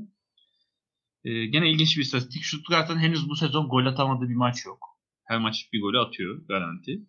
[1.23, 2.45] Ee, gene ilginç bir istatistik.
[2.45, 4.79] Stuttgart'ın henüz bu sezon gol atamadığı bir maç yok.
[5.23, 7.01] Her maç bir golü atıyor garanti.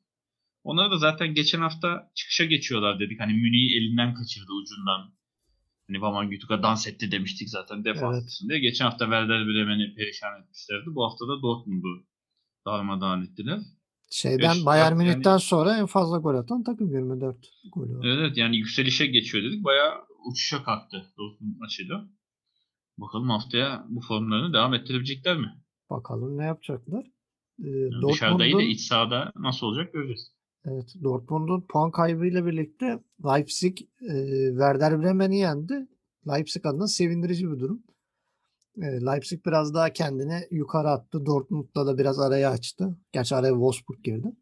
[0.64, 3.21] Onlar da zaten geçen hafta çıkışa geçiyorlar dedik.
[3.21, 5.14] Hani Münih'i elinden kaçırdı ucundan.
[5.88, 8.30] Hani Vaman Gütuk'a dans etti demiştik zaten defans Evet.
[8.30, 8.59] içinde.
[8.59, 10.85] Geçen hafta Werder Bremen'i perişan etmişlerdi.
[10.94, 12.06] Bu hafta da Dortmund'u
[12.66, 13.59] darmadağın ettiler.
[14.11, 17.37] Şeyden Beş- Bayern yani- Münih'ten sonra en fazla gol atan takım 24
[17.73, 18.06] golü var.
[18.06, 19.64] Evet yani yükselişe geçiyor dedik.
[19.64, 19.94] Bayağı
[20.31, 22.09] uçuşa kalktı Dortmund maçıyla.
[22.98, 25.55] Bakalım haftaya bu formlarını devam ettirebilecekler mi?
[25.90, 27.05] Bakalım ne yapacaklar.
[27.64, 30.34] Ee, Yani dışarıda Dortmund'un iç sahada nasıl olacak göreceğiz.
[30.64, 34.14] Evet, Dortmund'un puan kaybıyla birlikte Leipzig e,
[34.50, 35.88] Werder Bremen'i yendi.
[36.29, 37.83] Leipzig adına sevindirici bir durum.
[38.77, 41.27] E, Leipzig biraz daha kendini yukarı attı.
[41.27, 42.98] Dortmund'la da biraz araya açtı.
[43.12, 44.33] Gerçi araya Wolfsburg girdi.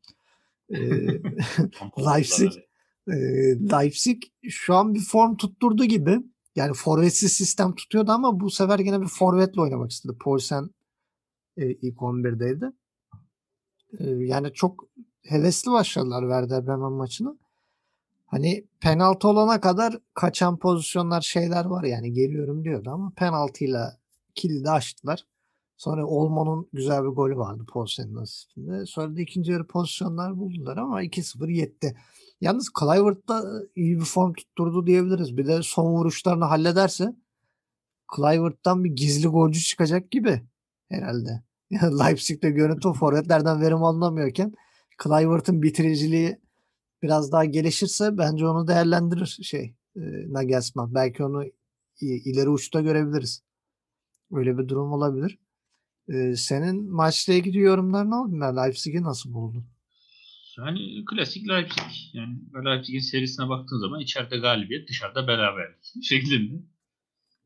[0.70, 0.78] E,
[1.98, 2.52] Leipzig
[3.08, 3.14] e,
[3.72, 6.18] Leipzig şu an bir form tutturdu gibi.
[6.56, 10.16] Yani forvetsiz sistem tutuyordu ama bu sefer gene bir forvetle oynamak istedi.
[10.24, 10.70] Poulsen
[11.56, 12.72] e, ilk 11'deydi.
[13.98, 14.88] E, yani çok
[15.22, 17.37] hevesli başladılar Werder Bremen maçına.
[18.26, 23.96] Hani penaltı olana kadar kaçan pozisyonlar şeyler var yani geliyorum diyordu ama penaltıyla
[24.35, 25.24] kilidi açtılar.
[25.76, 28.87] Sonra Olmo'nun güzel bir golü vardı Poulsen'in asistinde.
[28.87, 31.96] Sonra da ikinci yarı pozisyonlar buldular ama 2-0 yetti.
[32.40, 33.44] Yalnız Kluivert da
[33.76, 35.37] iyi bir form tutturdu diyebiliriz.
[35.37, 37.16] Bir de son vuruşlarını hallederse
[38.16, 40.42] Kluivert'tan bir gizli golcü çıkacak gibi
[40.88, 41.42] herhalde.
[41.72, 44.52] Leipzig'te görüntü forvetlerden verim alınamıyorken
[44.98, 46.38] Kluivert'ın bitiriciliği
[47.02, 50.00] biraz daha gelişirse bence onu değerlendirir şey e,
[50.33, 50.94] Nagelsmann.
[50.94, 51.44] Belki onu
[52.00, 53.42] ileri uçta görebiliriz.
[54.33, 55.38] Öyle bir durum olabilir.
[56.09, 58.37] E, senin maçla ilgili yorumlar ne oldu?
[58.37, 59.64] Yani Leipzig'i nasıl buldun?
[60.59, 61.92] Yani klasik Leipzig.
[62.12, 66.55] Yani Leipzig'in serisine baktığın zaman içeride galibiyet, dışarıda beraberlik şeklinde.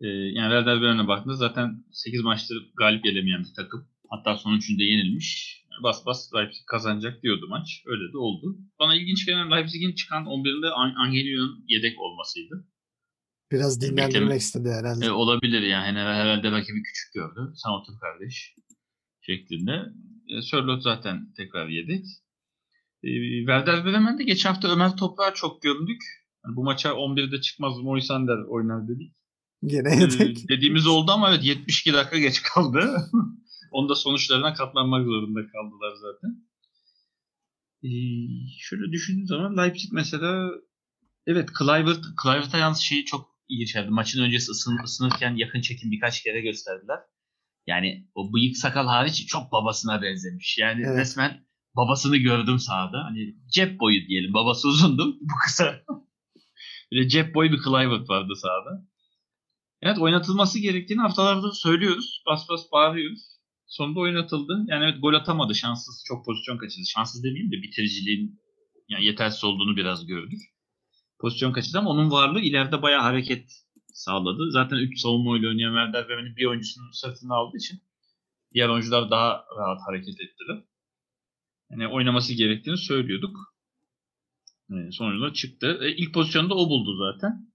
[0.00, 3.88] Ee, yani Werder Bremen'e baktığında zaten 8 maçtır galip gelemeyen bir takım.
[4.10, 5.60] Hatta son üçünde yenilmiş.
[5.82, 7.82] Bas bas Leipzig kazanacak diyordu maç.
[7.86, 8.58] Öyle de oldu.
[8.78, 12.68] Bana ilginç gelen Leipzig'in çıkan 11'inde An- Angelino'nun yedek olmasıydı.
[13.52, 15.06] Biraz dinlendirmek istedi herhalde.
[15.06, 15.98] E, olabilir yani.
[15.98, 17.52] Herhalde rakibi küçük gördü.
[17.54, 18.54] Sen otur kardeş
[19.20, 19.82] şeklinde.
[20.28, 22.04] E, Sörloth zaten tekrar yedik.
[23.02, 23.08] E,
[23.38, 26.02] Werder Bremen'de geçen hafta Ömer Toprak'a çok gömdük.
[26.46, 29.12] Yani bu maça 11'de çıkmaz Moisander oynar dedik.
[29.66, 30.48] Gene E, yedek.
[30.48, 32.96] dediğimiz oldu ama evet 72 dakika geç kaldı.
[33.70, 36.46] Onda sonuçlarına katlanmak zorunda kaldılar zaten.
[37.82, 37.90] E,
[38.58, 40.50] şöyle düşündüğüm zaman Leipzig mesela
[41.26, 43.90] evet Kluivert, Kluivert'a yalnız şeyi çok iyi geçerdi.
[43.90, 46.98] Maçın öncesi ısın, ısınırken yakın çekim birkaç kere gösterdiler.
[47.66, 50.58] Yani o bıyık sakal hariç çok babasına benzemiş.
[50.58, 50.98] Yani Evet.
[50.98, 53.04] resmen babasını gördüm sahada.
[53.04, 54.34] Hani cep boyu diyelim.
[54.34, 55.16] Babası uzundu.
[55.20, 55.82] Bu kısa.
[56.92, 58.86] Böyle cep boyu bir Kluivert vardı sahada.
[59.82, 62.22] Evet oynatılması gerektiğini haftalardır söylüyoruz.
[62.26, 63.35] Bas bas bağırıyoruz.
[63.66, 64.64] Sonunda oynatıldı.
[64.68, 65.54] Yani evet gol atamadı.
[65.54, 66.86] Şanssız çok pozisyon kaçırdı.
[66.86, 68.40] Şanssız demeyeyim de bitiriciliğin
[68.88, 70.40] yani yetersiz olduğunu biraz gördük.
[71.20, 73.52] Pozisyon kaçırdı ama onun varlığı ileride bayağı hareket
[73.92, 74.50] sağladı.
[74.50, 77.80] Zaten 3 savunma oyunu oynayan Werder Bremen'in bir oyuncusunun sırtını aldığı için
[78.54, 80.62] Diğer oyuncular daha rahat hareket ettiler.
[81.70, 83.54] Yani oynaması gerektiğini söylüyorduk.
[84.70, 85.78] E, sonuçta çıktı.
[85.82, 87.52] E, ilk pozisyonda o buldu zaten.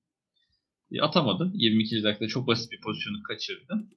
[0.92, 1.52] E, atamadı.
[1.54, 2.04] 22.
[2.04, 3.88] dakikada çok basit bir pozisyonu kaçırdı.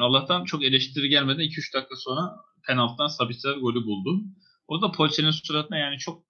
[0.00, 4.24] Allah'tan çok eleştiri gelmeden 2-3 dakika sonra penaltıdan Sabitzer golü buldu.
[4.68, 6.24] O da Polsen'in suratına yani çok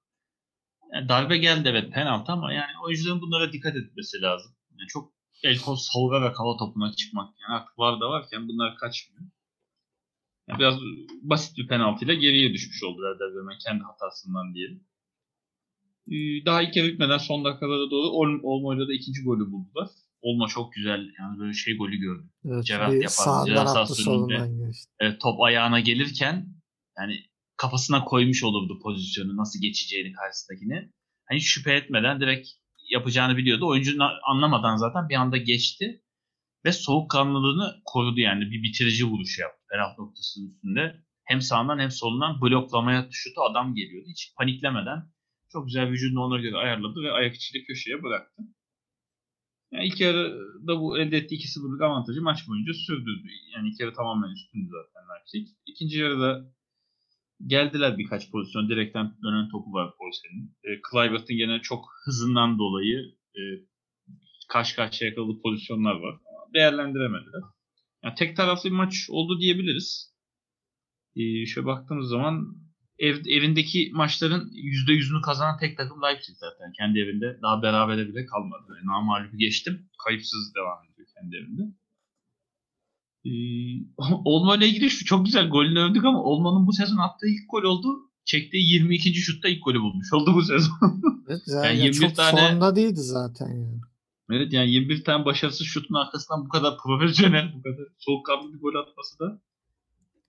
[0.95, 4.53] yani darbe geldi evet penaltı ama yani oyuncuların bunlara dikkat etmesi lazım.
[4.71, 5.13] Yani çok
[5.45, 7.35] el kol savurarak hava topuna çıkmak.
[7.41, 9.23] Yani artık var da varken bunlar kaçmıyor.
[10.49, 10.75] Yani biraz
[11.23, 14.85] basit bir penaltıyla geriye düşmüş oldu Werder Bremen kendi hatasından diyelim.
[16.09, 19.89] Ee, Daha ilk yarı bitmeden son dakikalara doğru Ol- Olmo'yla da ikinci golü buldular.
[20.23, 22.31] Olmo çok güzel yani böyle şey golü gördüm.
[22.45, 23.47] Evet, bir yapar,
[23.87, 24.91] solundan geçti.
[25.01, 26.47] Evet, top ayağına gelirken
[26.99, 27.21] yani
[27.57, 30.93] kafasına koymuş olurdu pozisyonu nasıl geçeceğini karşısındakini.
[31.29, 32.49] Hani şüphe etmeden direkt
[32.91, 33.69] yapacağını biliyordu.
[33.69, 33.93] Oyuncu
[34.31, 36.03] anlamadan zaten bir anda geçti
[36.65, 41.07] ve soğukkanlılığını korudu yani bir bitirici vuruş yaptı penaltı noktasının üstünde.
[41.25, 44.09] Hem sağından hem solundan bloklamaya şutu adam geliyordu.
[44.11, 45.03] Hiç paniklemeden
[45.53, 48.43] çok güzel vücudunu ona göre ayarladı ve ayak içiyle köşeye bıraktı.
[49.73, 53.29] Yani ilk yarıda bu elde ettiği 2-0'lık avantajı maç boyunca sürdürdü.
[53.55, 55.57] Yani ilk yarı tamamen üstündü zaten Leipzig.
[55.67, 56.53] İkinci yarıda
[57.47, 58.69] geldiler birkaç pozisyon.
[58.69, 60.57] Direkten dönen topu var Polsen'in.
[60.65, 63.41] E, Kluivert'in gene çok hızından dolayı e,
[64.49, 66.15] karşı karşıya yakaladığı pozisyonlar var.
[66.55, 67.43] Değerlendiremediler.
[68.05, 70.15] Yani tek taraflı bir maç oldu diyebiliriz.
[71.17, 72.66] E, şöyle baktığımız zaman
[72.99, 76.73] ev, evindeki maçların %100'ünü kazanan tek takım Leipzig zaten.
[76.79, 78.65] Kendi evinde daha berabere bile kalmadı.
[78.77, 79.89] Yani namalubu geçtim.
[80.05, 81.63] Kayıpsız devam ediyor kendi evinde.
[83.25, 83.31] Ee,
[84.25, 87.63] Olma ile ilgili şu çok güzel golünü övdük ama Olma'nın bu sezon attığı ilk gol
[87.63, 87.89] oldu.
[88.25, 89.15] Çektiği 22.
[89.15, 90.77] şutta ilk golü bulmuş oldu bu sezon.
[91.29, 93.81] Evet, yani, Yani 21 çok tane- formda değildi zaten yani.
[94.33, 98.75] evet yani 21 tane başarısız şutun arkasından bu kadar profesyonel, bu kadar soğukkanlı bir gol
[98.75, 99.43] atması da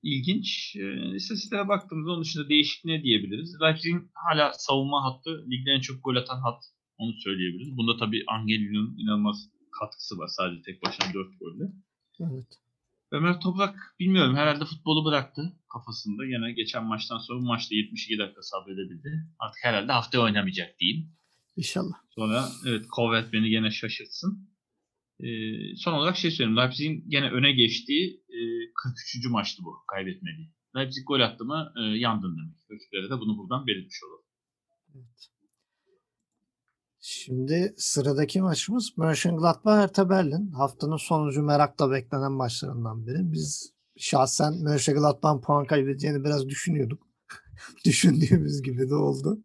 [0.03, 0.75] ilginç.
[0.75, 3.55] Ee, istatistiklere baktığımızda onun dışında değişik ne diyebiliriz?
[3.61, 6.63] Leipzig'in hala savunma hattı ligde en çok gol atan hat
[6.97, 7.77] onu söyleyebiliriz.
[7.77, 11.63] Bunda tabii Angelino'nun inanılmaz katkısı var sadece tek başına 4 golle.
[12.19, 12.47] Evet.
[13.11, 16.25] Ömer Toprak bilmiyorum herhalde futbolu bıraktı kafasında.
[16.25, 19.23] Yine geçen maçtan sonra bu maçta 72 dakika sabredebildi.
[19.39, 21.09] Artık herhalde haftaya oynamayacak diyeyim.
[21.57, 21.95] İnşallah.
[22.09, 24.49] Sonra evet Kovet beni gene şaşırtsın.
[25.19, 26.57] Ee, son olarak şey söyleyeyim.
[26.57, 28.37] Leipzig'in gene öne geçtiği e,
[28.83, 29.29] 43.
[29.29, 30.51] maçtı bu kaybetmediği.
[30.75, 32.57] Leipzig gol attı mı e, yandın demek.
[32.71, 34.25] Rakiplere de bunu buradan belirtmiş olalım.
[34.95, 35.29] Evet.
[36.99, 40.51] Şimdi sıradaki maçımız Mönchengladbach Hertha Berlin.
[40.51, 43.31] Haftanın sonucu merakla beklenen maçlarından biri.
[43.31, 47.07] Biz şahsen Mönchengladbach'ın puan kaybedeceğini biraz düşünüyorduk.
[47.85, 49.43] Düşündüğümüz gibi de oldu.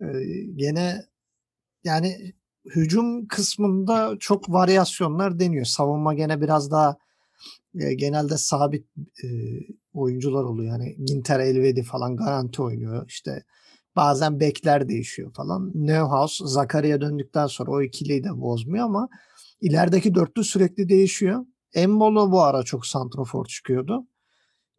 [0.00, 0.06] Ee,
[0.56, 1.00] gene
[1.84, 5.64] yani hücum kısmında çok varyasyonlar deniyor.
[5.64, 6.96] Savunma gene biraz daha
[7.80, 8.86] e, genelde sabit
[9.24, 9.28] e,
[9.94, 10.72] oyuncular oluyor.
[10.72, 13.04] Yani Ginter Elvedi falan garanti oynuyor.
[13.08, 13.44] İşte
[13.96, 15.72] bazen bekler değişiyor falan.
[15.74, 19.08] Neuhaus Zakaria döndükten sonra o ikiliyi de bozmuyor ama
[19.60, 21.46] ilerideki dörtlü sürekli değişiyor.
[21.74, 24.06] Embolo bu ara çok santrofor çıkıyordu.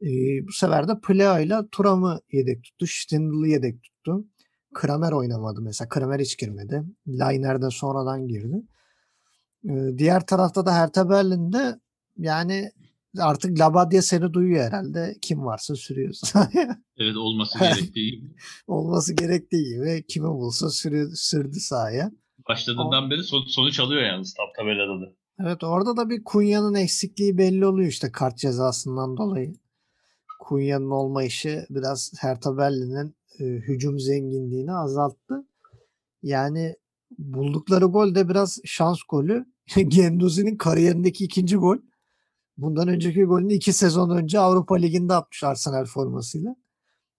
[0.02, 0.08] Ee,
[0.48, 2.86] bu sefer de Plea ile Turam'ı yedek tuttu.
[2.88, 4.26] Stindl'ı yedek tuttu.
[4.75, 5.89] Kramer oynamadı mesela.
[5.89, 6.83] Kramer hiç girmedi.
[7.07, 8.61] Lainer de sonradan girdi.
[9.69, 11.79] Ee, diğer tarafta da Hertha Berlin'de
[12.17, 12.71] yani
[13.19, 15.15] artık Labadia seni duyuyor herhalde.
[15.21, 16.13] Kim varsa sürüyor.
[16.97, 18.35] Evet olması gerektiği gibi.
[18.67, 22.11] Olması gerektiği gibi kimi bulsa sürü, sürdü sahaya.
[22.49, 25.13] Başladığından beri son, sonuç alıyor yalnız tab tabelada da.
[25.39, 29.53] Evet orada da bir Kunya'nın eksikliği belli oluyor işte kart cezasından dolayı.
[30.39, 35.48] Kunya'nın olmayışı biraz Hertha Berlin'in e, hücum zenginliğini azalttı.
[36.24, 36.76] Yani
[37.17, 39.45] buldukları gol de biraz şans golü.
[39.88, 41.78] Genduzi'nin kariyerindeki ikinci gol.
[42.58, 46.56] Bundan önceki golünü iki sezon önce Avrupa Ligi'nde atmış Arsenal formasıyla.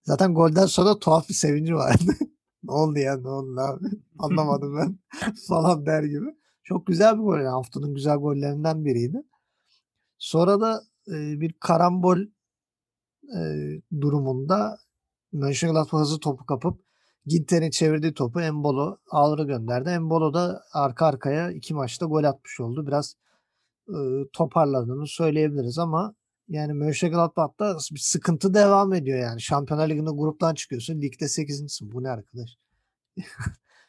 [0.02, 2.12] Zaten golden sonra tuhaf bir sevinci vardı.
[2.64, 3.86] ne oldu ya ne oldu abi
[4.18, 4.98] anlamadım ben
[5.48, 6.36] falan der gibi.
[6.64, 7.36] Çok güzel bir gol.
[7.36, 9.22] Yani haftanın güzel gollerinden biriydi.
[10.18, 12.18] Sonra da e, bir karambol
[13.36, 13.40] e,
[14.00, 14.78] durumunda
[15.32, 16.80] Mönchengladbach hızlı topu kapıp
[17.26, 19.88] Ginter'in çevirdiği topu Embolo ağları gönderdi.
[19.88, 22.86] Embolo da arka arkaya iki maçta gol atmış oldu.
[22.86, 23.16] Biraz
[23.88, 23.98] e,
[24.32, 26.14] toparladığını söyleyebiliriz ama
[26.48, 29.40] yani Mönchengladbach'ta bir sıkıntı devam ediyor yani.
[29.40, 31.00] Şampiyonlar Ligi'nde gruptan çıkıyorsun.
[31.00, 31.92] Ligde 8.sin.
[31.92, 32.50] Bu ne arkadaş?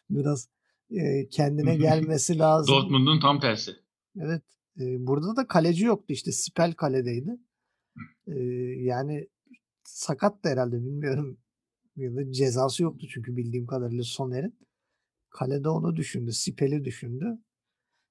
[0.09, 0.49] Biraz
[0.91, 2.75] e, kendine gelmesi lazım.
[2.75, 3.71] Dortmund'un tam tersi.
[4.19, 4.43] Evet.
[4.79, 6.31] e, burada da kaleci yoktu işte.
[6.31, 7.37] Spel kaledeydi.
[8.27, 8.39] E,
[8.79, 9.27] yani
[9.87, 11.37] sakat da herhalde bilmiyorum.
[11.95, 14.59] Ya da cezası yoktu çünkü bildiğim kadarıyla Soner'in.
[15.29, 16.33] Kalede onu düşündü.
[16.33, 17.37] Spel'i düşündü.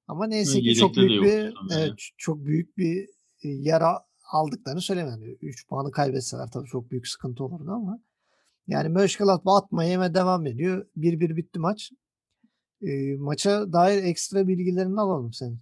[0.08, 3.08] Ama neyse ki çok büyük bir evet, çok büyük bir
[3.42, 5.20] e, yara aldıklarını söyleyemem.
[5.42, 8.00] 3 puanı kaybetseler tabii çok büyük sıkıntı olurdu ama
[8.66, 10.86] yani Mönchengladbach atmaya yeme devam ediyor.
[10.96, 11.92] 1-1 bitti maç.
[12.80, 15.60] Eee, maça dair ekstra bilgilerini alalım senin.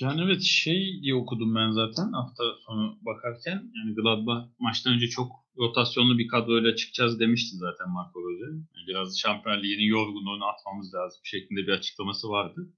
[0.00, 3.72] Yani evet şey diye okudum ben zaten hafta sonu bakarken.
[3.76, 8.44] Yani Gladbach maçtan önce çok rotasyonlu bir kadroyla çıkacağız demişti zaten Marco Rose.
[8.44, 12.72] Yani biraz Şampiyonlar Ligi'nin yorgunluğunu atmamız lazım şeklinde bir açıklaması vardı.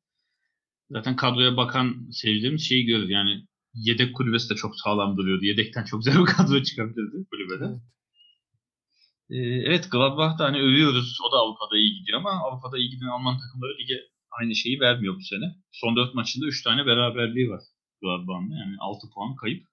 [0.90, 5.44] Zaten kadroya bakan seyircilerimiz şeyi görür yani yedek kulübesi de çok sağlam duruyordu.
[5.44, 7.64] Yedekten çok güzel bir kadro çıkabilirdi kulübede.
[7.64, 7.80] Evet.
[9.30, 9.36] Ee,
[9.70, 11.18] evet Gladbach'ta hani övüyoruz.
[11.28, 15.16] O da Avrupa'da iyi gidiyor ama Avrupa'da iyi giden Alman takımları lige aynı şeyi vermiyor
[15.16, 15.56] bu sene.
[15.72, 17.62] Son 4 maçında 3 tane beraberliği var
[18.02, 18.50] Gladbach'ın.
[18.50, 19.66] Yani 6 puan kayıp.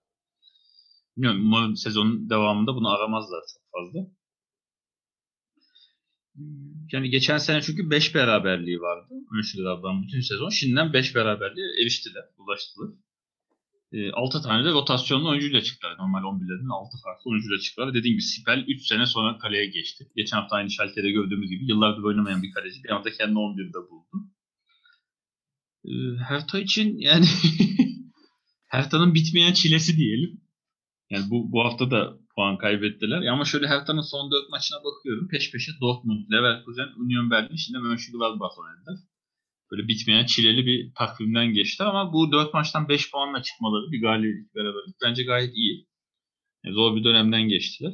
[1.18, 4.00] Bilmiyorum umarım sezonun devamında bunu aramazlar çok fazla.
[6.92, 9.14] Yani geçen sene çünkü 5 beraberliği vardı.
[9.32, 10.50] Mönchengladbach'ın bütün sezon.
[10.50, 12.90] Şimdiden 5 beraberliğe eriştiler, ulaştılar.
[14.14, 15.98] 6 tane de rotasyonlu oyuncuyla çıktılar.
[15.98, 17.94] Normal 11'lerin 6 farklı oyuncuyla çıktılar.
[17.94, 20.12] Dediğim gibi Sipel 3 sene sonra kaleye geçti.
[20.16, 22.84] Geçen hafta aynı Schalke'de gördüğümüz gibi yıllardır oynamayan bir kaleci.
[22.84, 24.33] Bir anda kendini 11'de buldu.
[25.86, 25.92] Ee,
[26.28, 27.26] Hertha için yani
[28.68, 30.42] Hertha'nın bitmeyen çilesi diyelim.
[31.10, 33.26] Yani bu, bu hafta da puan kaybettiler.
[33.26, 35.28] Ama şöyle Hertha'nın son 4 maçına bakıyorum.
[35.28, 39.00] Peş peşe Dortmund, Leverkusen, Union Berlin, şimdi Mönchengladbach oynadılar.
[39.72, 44.56] Böyle bitmeyen çileli bir takvimden geçti ama bu 4 maçtan 5 puanla çıkmaları bir galibiyet
[44.56, 45.88] beraberlik bence gayet iyi.
[46.64, 47.94] Yani zor bir dönemden geçtiler.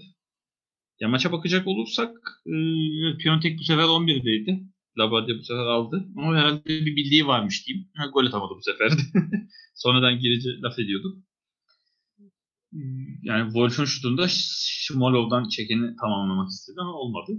[1.00, 2.54] Ya maça bakacak olursak e,
[3.18, 4.64] Piontek bu sefer 11'deydi.
[5.00, 6.08] Labadia bu sefer aldı.
[6.18, 7.88] Ama herhalde bir bildiği varmış diyeyim.
[7.96, 9.02] Ha, gol atamadı bu sefer de.
[9.76, 11.18] Sonradan girici laf ediyorduk.
[13.24, 17.32] Yani Wolf'un şutunda Şmolov'dan çekeni tamamlamak istedi ama olmadı.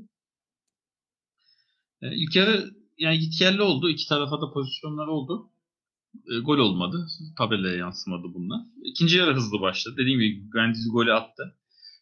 [2.02, 3.90] E, ilk yarı yani git yerli oldu.
[3.90, 5.50] İki tarafa da pozisyonlar oldu.
[6.14, 7.06] E, gol olmadı.
[7.38, 8.60] Tabelaya yansımadı bunlar.
[8.84, 9.96] İkinci yarı hızlı başladı.
[9.98, 11.56] Dediğim gibi Grandiz golü attı.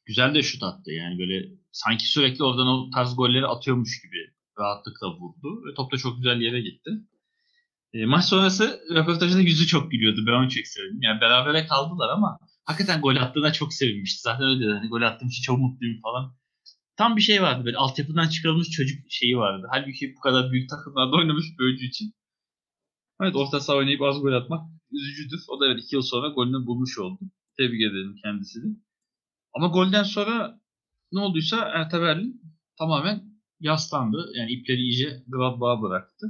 [0.06, 0.92] Güzel de şut attı.
[0.92, 5.62] Yani böyle sanki sürekli oradan o tarz golleri atıyormuş gibi rahatlıkla vurdu.
[5.66, 6.90] Ve top da çok güzel yere gitti.
[7.92, 10.24] E, maç sonrası röportajında yüzü çok gülüyordu.
[10.26, 11.02] Ben onu çok sevdim.
[11.02, 14.20] Yani berabere kaldılar ama hakikaten gol attığına çok sevinmişti.
[14.22, 14.72] Zaten öyle dedi.
[14.72, 16.36] Hani gol attığım için çok mutluyum falan.
[16.96, 19.66] Tam bir şey vardı böyle altyapıdan çıkarılmış çocuk şeyi vardı.
[19.70, 22.14] Halbuki bu kadar büyük takımlarda oynamış bir oyuncu için.
[23.22, 24.60] Evet orta saha oynayıp az gol atmak
[24.92, 25.40] üzücüdür.
[25.48, 27.18] O da evet 2 yıl sonra golünü bulmuş oldu.
[27.56, 28.76] Tebrik ederim kendisini.
[29.54, 30.60] Ama golden sonra
[31.12, 32.42] ne olduysa Erta Berlin
[32.78, 34.32] tamamen yaslandı.
[34.34, 36.26] Yani ipleri iyice Gladbach'a bıraktı.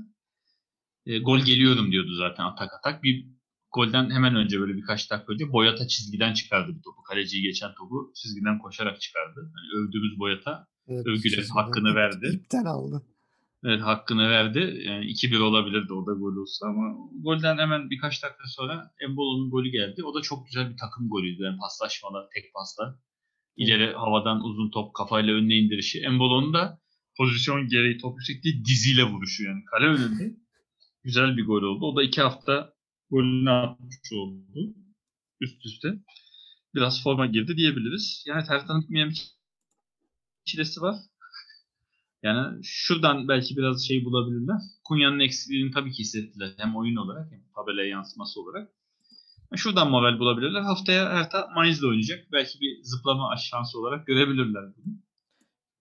[1.06, 3.02] E, gol geliyorum diyordu zaten atak atak.
[3.02, 3.26] Bir
[3.74, 7.02] golden hemen önce böyle birkaç dakika önce Boyata çizgiden çıkardı bir topu.
[7.02, 9.40] Kaleciyi geçen topu çizgiden koşarak çıkardı.
[9.56, 12.30] Yani övdüğümüz Boyata Evet, çizgiden hakkını verdi.
[12.34, 13.02] ipten aldı.
[13.64, 14.82] Evet hakkını verdi.
[14.86, 19.68] Yani 2-1 olabilirdi o da gol olsa ama golden hemen birkaç dakika sonra Embolo'nun golü
[19.70, 20.04] geldi.
[20.04, 21.42] O da çok güzel bir takım golüydü.
[21.42, 22.94] Yani paslaşmalar, tek paslar.
[23.56, 26.00] İleri havadan uzun top kafayla önüne indirişi.
[26.00, 26.78] Embolo'nun da
[27.18, 30.36] pozisyon gereği top yüksekliği diziyle vuruşu yani kale önünde.
[31.04, 31.86] Güzel bir gol oldu.
[31.86, 32.72] O da iki hafta
[33.10, 34.74] golünü atmış oldu.
[35.40, 35.88] Üst üste.
[36.74, 38.24] Biraz forma girdi diyebiliriz.
[38.26, 39.22] Yani Tertan'ın bitmeyen bir
[40.44, 40.96] çilesi var.
[42.22, 44.56] Yani şuradan belki biraz şey bulabilirler.
[44.84, 46.50] Kunya'nın eksikliğini tabii ki hissettiler.
[46.56, 48.68] Hem oyun olarak hem tabelaya yansıması olarak.
[49.56, 50.60] Şuradan moral bulabilirler.
[50.60, 52.32] Haftaya Hertha Mainz'le oynayacak.
[52.32, 55.07] Belki bir zıplama şansı olarak görebilirler bunu.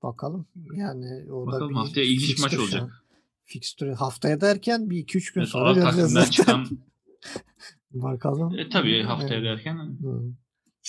[0.03, 0.47] Bakalım.
[0.73, 3.03] Yani orada Bakalım bir haftaya ilginç maç olacak.
[3.45, 6.29] Fikstürü haftaya derken bir 2-3 gün Evet, sonra göreceğiz zaten.
[6.31, 6.67] çıkan
[7.91, 8.59] Bakalım.
[8.59, 10.21] e, tabii haftaya derken Hı.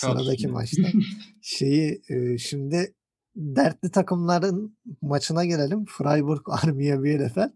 [0.00, 0.82] Kağıt Sıradaki maçta.
[1.42, 2.94] Şeyi e, şimdi
[3.36, 5.84] dertli takımların maçına gelelim.
[5.84, 7.50] Freiburg Armiya Bielefeld.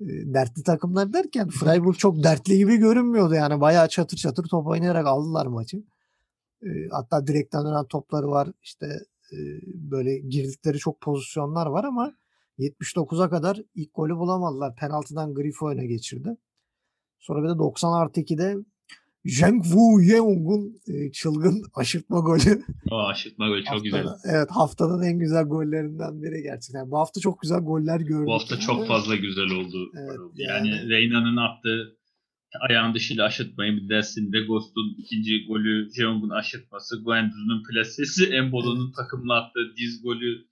[0.00, 3.60] E, dertli takımlar derken Freiburg çok dertli gibi görünmüyordu yani.
[3.60, 5.76] Bayağı çatır çatır top oynayarak aldılar maçı.
[6.62, 8.48] E, hatta direkten dönen topları var.
[8.62, 8.86] İşte
[9.74, 12.12] böyle girdikleri çok pozisyonlar var ama
[12.58, 14.76] 79'a kadar ilk golü bulamadılar.
[14.76, 16.36] Penaltıdan Grifo öne geçirdi.
[17.18, 18.56] Sonra bir de 90 artı 2'de
[19.24, 20.80] Zheng Wu Yeong'un
[21.12, 22.62] çılgın aşırtma golü.
[22.90, 24.02] o aşırtma böyle çok güzel.
[24.04, 26.90] Haftada- Evet haftanın en güzel gollerinden biri gerçekten.
[26.90, 28.26] Bu hafta çok güzel goller gördük.
[28.26, 28.64] Bu hafta yani.
[28.64, 29.90] çok fazla güzel oldu.
[29.98, 31.97] Evet, yani yani- Reyna'nın attığı
[32.68, 34.32] ayağın dışıyla aşırtmayı bir dersin.
[34.32, 40.46] Vegos'un ikinci golü, Jeong'un aşırtması, Guendouzi'nin plasesi, Embolo'nun takımla attığı diz golü,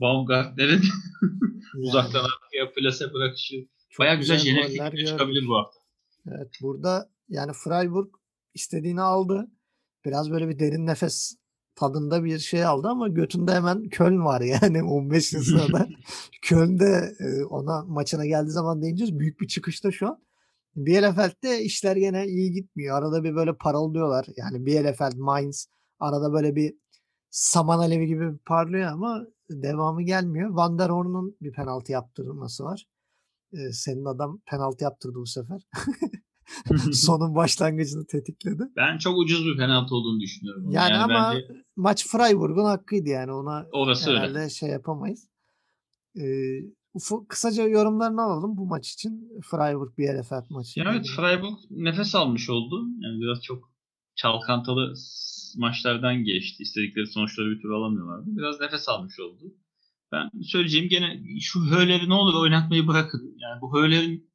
[0.00, 0.80] Baumgartner'in
[1.78, 3.54] uzaktan arkaya plase bırakışı.
[3.90, 5.06] çok Baya güzel jenerikler gördük.
[5.06, 5.78] çıkabilir bu hafta.
[6.28, 8.08] Evet burada yani Freiburg
[8.54, 9.50] istediğini aldı.
[10.04, 11.36] Biraz böyle bir derin nefes
[11.74, 15.24] tadında bir şey aldı ama götünde hemen Köln var yani 15.
[15.26, 15.88] sırada.
[16.42, 19.18] Köln'de e, ona maçına geldiği zaman değineceğiz.
[19.18, 20.18] Büyük bir çıkışta şu an.
[20.76, 22.98] Bielefeld'de işler gene iyi gitmiyor.
[22.98, 24.26] Arada bir böyle parıldıyorlar.
[24.36, 25.66] Yani Bielefeld, Mainz
[26.00, 26.74] arada böyle bir
[27.30, 30.50] saman alevi gibi parlıyor ama devamı gelmiyor.
[30.50, 32.86] Van der Horn'un bir penaltı yaptırması var.
[33.52, 35.62] Ee, senin adam penaltı yaptırdı bu sefer.
[36.92, 38.62] Sonun başlangıcını tetikledi.
[38.76, 40.70] Ben çok ucuz bir penaltı olduğunu düşünüyorum.
[40.70, 44.20] Yani, Yani, ama bence maç Freiburg'un hakkıydı yani ona orası öyle.
[44.20, 45.28] herhalde şey yapamayız.
[46.16, 46.22] Ee,
[46.94, 49.30] ufu- kısaca yorumlarını alalım bu maç için.
[49.50, 50.80] Freiburg Bielefeld maçı.
[50.80, 52.86] Ya evet Freiburg nefes almış oldu.
[53.00, 53.70] Yani biraz çok
[54.14, 54.94] çalkantalı
[55.56, 56.62] maçlardan geçti.
[56.62, 58.24] İstedikleri sonuçları bir türlü alamıyorlardı.
[58.26, 59.54] Biraz nefes almış oldu.
[60.12, 63.34] Ben söyleyeceğim gene şu Höler'i ne olur oynatmayı bırakın.
[63.38, 64.30] Yani bu Höler'in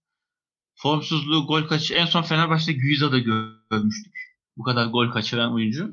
[0.75, 4.13] formsuzluğu, gol kaçı en son Fenerbahçe'de Güiza'da görmüştük.
[4.57, 5.91] Bu kadar gol kaçıran oyuncu.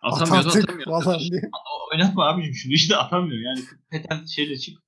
[0.00, 1.02] At Atamıyor, atamıyor.
[1.04, 1.42] falan diye.
[1.92, 3.40] Oynatma abicim şunu işte atamıyor.
[3.42, 4.78] Yani Peter şeyle çık.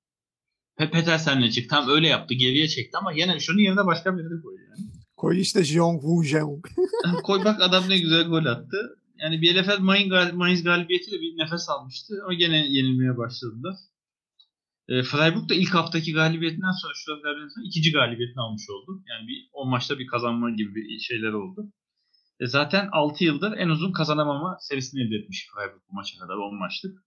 [0.77, 1.71] Pe Petersen'le çık.
[1.71, 2.35] Tam öyle yaptı.
[2.35, 4.91] Geriye çekti ama yine şunun yerine başka birini koy yani.
[5.17, 6.67] Koy işte Jeong Woo Jeong.
[7.23, 8.99] koy bak adam ne güzel gol attı.
[9.19, 13.75] Yani Bielefeld Mainz, gal Mainz galibiyetiyle bir nefes almıştı ama gene yenilmeye başladılar.
[14.89, 19.03] E, Freiburg da ilk haftaki galibiyetinden sonra şu galibiyetinden sonra ikinci galibiyetini almış oldu.
[19.11, 21.73] Yani bir 10 maçta bir kazanma gibi bir şeyler oldu.
[22.41, 26.55] E, zaten 6 yıldır en uzun kazanamama serisini elde etmiş Freiburg bu maça kadar 10
[26.59, 27.06] maçlık.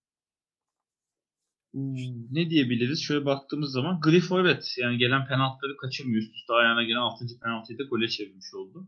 [1.74, 3.02] Ne diyebiliriz?
[3.04, 6.22] Şöyle baktığımız zaman Grifo evet yani gelen penaltıları kaçırmıyor.
[6.24, 7.26] Üst üste ayağına gelen 6.
[7.44, 8.88] penaltıyı da gole çevirmiş oldu.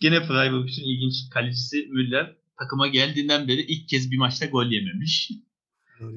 [0.00, 5.30] Gene Freiburg için ilginç kalecisi Müller takıma geldiğinden beri ilk kez bir maçta gol yememiş.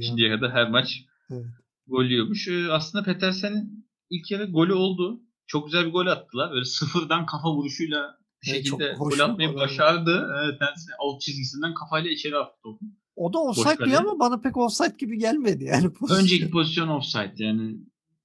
[0.01, 1.45] Şimdiye kadar her maç Evet.
[1.87, 2.47] gol yiyormuş.
[2.47, 5.21] Ee, aslında Petersen'in ilk yarı golü oldu.
[5.47, 6.51] Çok güzel bir gol attılar.
[6.51, 8.17] Böyle sıfırdan kafa vuruşuyla
[8.47, 10.29] çok şekilde hoş gol atmayı başardı.
[10.43, 10.61] Evet,
[10.99, 12.85] out çizgisinden kafayla içeri attı topu.
[13.15, 15.89] O da offside diyor ama bana pek offside gibi gelmedi yani.
[15.93, 16.23] pozisyon.
[16.23, 17.77] Önceki pozisyon offside yani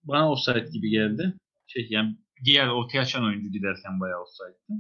[0.04, 1.34] bana offside gibi geldi.
[1.66, 4.78] Şey yani diğer ortaya açan oyuncu giderken bayağı offside'di.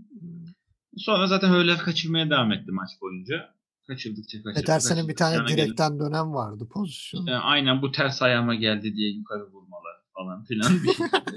[0.96, 3.54] Sonra zaten Höller kaçırmaya devam etti maç boyunca.
[3.86, 4.60] Kaçırdıkça kaçırdı.
[4.60, 7.20] Petersen'in bir tane direkten dönem vardı pozisyon.
[7.20, 10.70] İşte aynen bu ters ayağıma geldi diye yukarı vurmalar falan filan.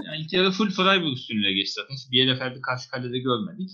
[0.06, 1.96] Yani ilk yarı full Freiburg üstünlüğüne geçti zaten.
[1.96, 3.70] Hiç Bielefeld'i karşı kalede görmedik.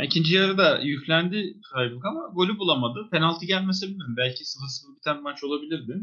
[0.00, 3.08] Yani ikinci yarıda yüklendi Freiburg ama golü bulamadı.
[3.10, 4.14] Penaltı gelmese bilmiyorum.
[4.16, 5.96] Belki 0-0 biten maç olabilirdi.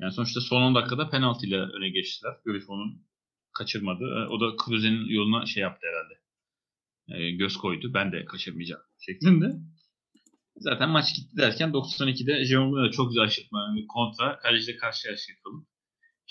[0.00, 2.32] Yani sonuçta son 10 dakikada penaltıyla öne geçtiler.
[2.44, 3.06] Griffon'un
[3.52, 4.04] kaçırmadı.
[4.04, 6.14] E, O da Kruse'nin yoluna şey yaptı herhalde.
[7.08, 7.94] E, göz koydu.
[7.94, 9.52] Ben de kaçırmayacağım şeklinde.
[10.56, 13.74] Zaten maç gitti derken 92'de Jerome'da da çok güzel aşırtma.
[13.76, 14.38] Bir kontra.
[14.38, 15.66] Kaleciyle karşı karşıya kalıp.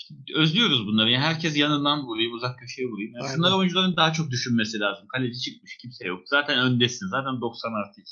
[0.00, 1.10] İşte özlüyoruz bunları.
[1.10, 3.12] Yani herkes yanından vurayım, uzak köşeye vurayım.
[3.14, 3.34] Yani Aynen.
[3.34, 5.06] şunları oyuncuların daha çok düşünmesi lazım.
[5.08, 6.20] Kaleci çıkmış, kimse yok.
[6.26, 7.06] Zaten öndesin.
[7.08, 8.10] Zaten 90 artı 2.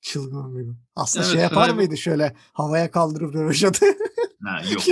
[0.00, 0.74] Çılgın gol.
[0.96, 3.86] Aslında Evet, şey yapar Freiburg- mıydı şöyle havaya kaldırıp röveşatı?
[4.44, 4.82] Ha yok.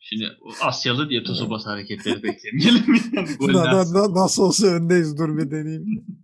[0.00, 2.84] Şimdi Asyalı diye tosu bas hareketleri beklemeyelim.
[3.40, 6.06] Yani na- na- nasıl olsa öndeyiz dur bir deneyeyim.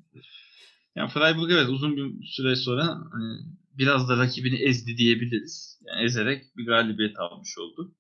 [0.96, 3.38] Yani Freiburg evet uzun bir süre sonra hani
[3.78, 5.80] biraz da rakibini ezdi diyebiliriz.
[5.86, 7.94] Yani ezerek bir galibiyet almış oldu.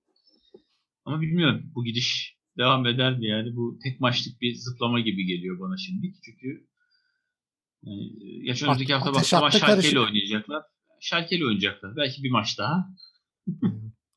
[1.04, 5.60] Ama bilmiyorum bu gidiş devam eder mi yani bu tek maçlık bir zıplama gibi geliyor
[5.60, 6.12] bana şimdi.
[6.24, 6.66] Çünkü
[7.82, 9.92] yani, geçen At- önümüzdeki hafta karışık.
[9.92, 10.62] ile oynayacaklar.
[11.00, 11.96] Schalke ile oynayacaklar.
[11.96, 12.88] Belki bir maç daha.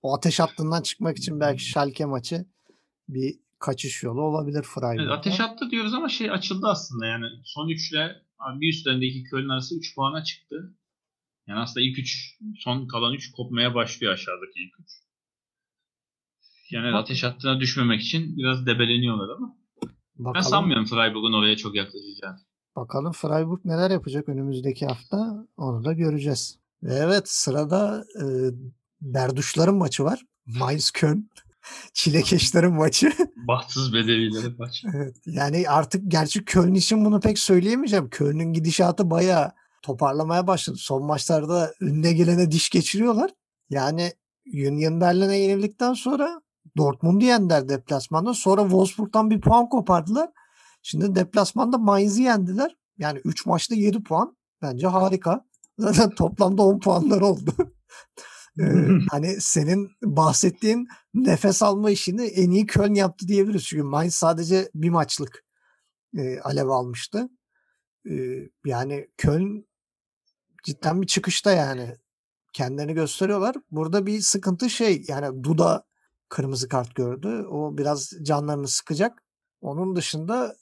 [0.02, 2.46] O ateş hattından çıkmak için belki Schalke maçı
[3.10, 5.14] bir kaçış yolu olabilir Evet, Freiburg'da.
[5.14, 8.16] ateş attı diyoruz ama şey açıldı aslında yani son 3 ile
[8.56, 10.76] bir üstlerindeki Köln arası 3 puana çıktı.
[11.48, 15.05] Yani aslında ilk 3 son kalan 3 kopmaya başlıyor aşağıdaki ilk 3.
[16.72, 19.56] Yani Bak- ateş hattına düşmemek için biraz debeleniyorlar ama
[20.20, 22.38] ben Bakalım, sanmıyorum Freiburg'un oraya çok yaklaşacağını.
[22.76, 26.58] bakalım Freiburg neler yapacak önümüzdeki hafta onu da göreceğiz.
[26.84, 28.26] Ve evet sırada e,
[29.02, 30.22] Berduşların maçı var.
[30.46, 31.30] Mainz Köln.
[31.94, 33.12] Çilekeşlerin maçı.
[33.48, 34.84] Bahtsız bedevileri maç.
[34.96, 38.10] Evet, yani artık gerçi Köln için bunu pek söyleyemeyeceğim.
[38.10, 39.52] Köln'ün gidişatı bayağı
[39.82, 40.78] toparlamaya başladı.
[40.80, 43.32] Son maçlarda önüne gelene diş geçiriyorlar.
[43.70, 44.12] Yani
[44.54, 46.42] Union Berlin'e yenildikten sonra
[46.78, 48.34] Dortmund'u yendiler deplasmanda.
[48.34, 50.30] Sonra Wolfsburg'dan bir puan kopardılar.
[50.82, 52.76] Şimdi deplasmanda Mainz'i yendiler.
[52.98, 54.38] Yani 3 maçta 7 puan.
[54.62, 55.46] Bence harika.
[55.80, 57.52] Zaten toplamda 10 puanlar oldu.
[58.60, 58.64] Ee,
[59.12, 63.66] hani senin bahsettiğin nefes alma işini en iyi Köln yaptı diyebiliriz.
[63.66, 65.44] Çünkü Mainz sadece bir maçlık
[66.18, 67.30] e, alev almıştı.
[68.10, 68.14] E,
[68.66, 69.66] yani Köln
[70.64, 71.96] cidden bir çıkışta yani.
[72.54, 73.56] Kendilerini gösteriyorlar.
[73.72, 75.84] Burada bir sıkıntı şey yani Duda
[76.30, 77.46] kırmızı kart gördü.
[77.50, 79.24] O biraz canlarını sıkacak.
[79.62, 80.56] Onun dışında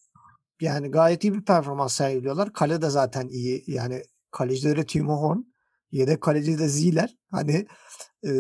[0.62, 2.54] yani gayet iyi bir performans sergiliyorlar.
[2.54, 3.64] Kale de zaten iyi.
[3.68, 5.40] Yani kalecileri Timo Horn.
[5.92, 7.18] Yedek kaleci de Zieler.
[7.32, 7.68] Hani
[8.26, 8.32] e,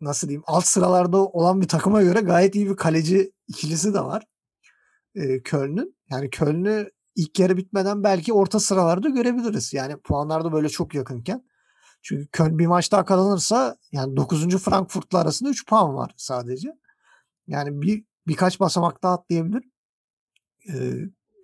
[0.00, 4.26] nasıl diyeyim alt sıralarda olan bir takıma göre gayet iyi bir kaleci ikilisi de var.
[5.14, 5.96] E, Köln'ün.
[6.10, 9.74] Yani Köln'ü ilk yarı bitmeden belki orta sıralarda görebiliriz.
[9.74, 11.44] Yani puanlarda böyle çok yakınken.
[12.02, 14.58] Çünkü Köln bir maç daha kazanırsa yani 9.
[14.58, 16.68] Frankfurt'la arasında 3 puan var sadece.
[17.46, 19.62] Yani bir birkaç basamak daha atlayabilir.
[20.68, 20.92] Ee,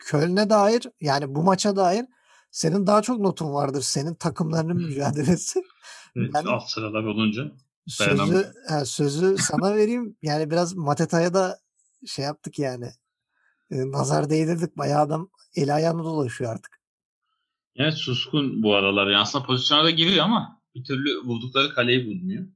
[0.00, 2.06] Köln'e dair yani bu maça dair
[2.50, 3.82] senin daha çok notun vardır.
[3.82, 5.62] Senin takımlarının mücadelesi.
[6.16, 7.42] Evet, Yani- alt sıralar olunca.
[7.88, 10.16] Sözü, ha, sözü sana vereyim.
[10.22, 11.58] Yani biraz Mateta'ya da
[12.06, 12.90] şey yaptık yani.
[13.70, 14.78] E, nazar değdirdik.
[14.78, 16.77] Bayağı adam eli ayağına dolaşıyor artık.
[17.78, 19.06] Evet suskun bu aralar.
[19.06, 22.46] Yani aslında pozisyona da giriyor ama bir türlü vurdukları kaleyi bulmuyor.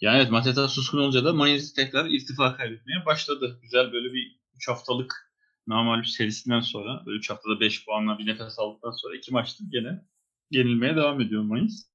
[0.00, 3.58] Yani evet Mateta suskun olunca da Mainz tekrar irtifa kaybetmeye başladı.
[3.62, 5.32] Güzel böyle bir 3 haftalık
[5.66, 10.04] namalüp serisinden sonra böyle 3 haftada 5 puanla bir nefes aldıktan sonra iki maçtır gene
[10.50, 11.92] yenilmeye devam ediyor Mainz.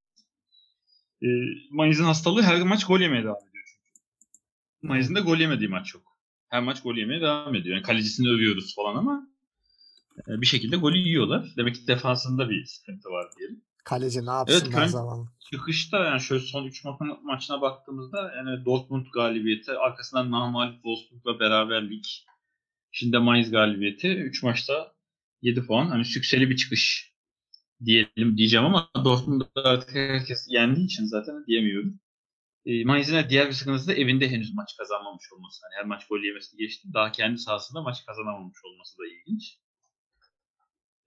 [1.22, 1.26] Ee,
[1.70, 4.00] Mainz'in hastalığı her maç gol yemeye devam ediyor çünkü.
[4.82, 6.18] Mainz'in de gol yemediği maç yok.
[6.48, 7.76] Her maç gol yemeye devam ediyor.
[7.76, 9.37] Yani kalecisini övüyoruz falan ama e,
[10.26, 11.52] bir şekilde golü yiyorlar.
[11.56, 13.62] Demek ki defansında bir sıkıntı var diyelim.
[13.84, 15.28] Kaleci ne yapsın Evet, her zaman.
[15.52, 22.26] Çıkışta yani şöyle son 3 ma- maçına baktığımızda yani Dortmund galibiyeti, arkasından namalip Wolfsburg'la beraberlik,
[22.90, 24.08] şimdi de Mainz galibiyeti.
[24.08, 24.92] 3 maçta
[25.42, 25.86] 7 puan.
[25.86, 27.12] Hani sükseli bir çıkış
[27.84, 32.00] diyelim diyeceğim ama Dortmund'da artık herkes yendiği için zaten diyemiyorum.
[32.66, 35.60] E, Mainz'in diğer bir sıkıntısı da evinde henüz maç kazanmamış olması.
[35.62, 36.88] Hani her maç gol yemesini geçti.
[36.94, 39.58] Daha kendi sahasında maç kazanamamış olması da ilginç.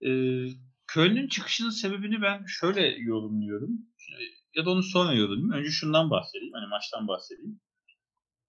[0.06, 0.10] E,
[0.86, 3.70] Köln'ün çıkışının sebebini ben şöyle yorumluyorum.
[4.54, 5.52] Ya da onu sonra yorumlayayım.
[5.52, 6.54] Önce şundan bahsedeyim.
[6.54, 7.60] Hani maçtan bahsedeyim.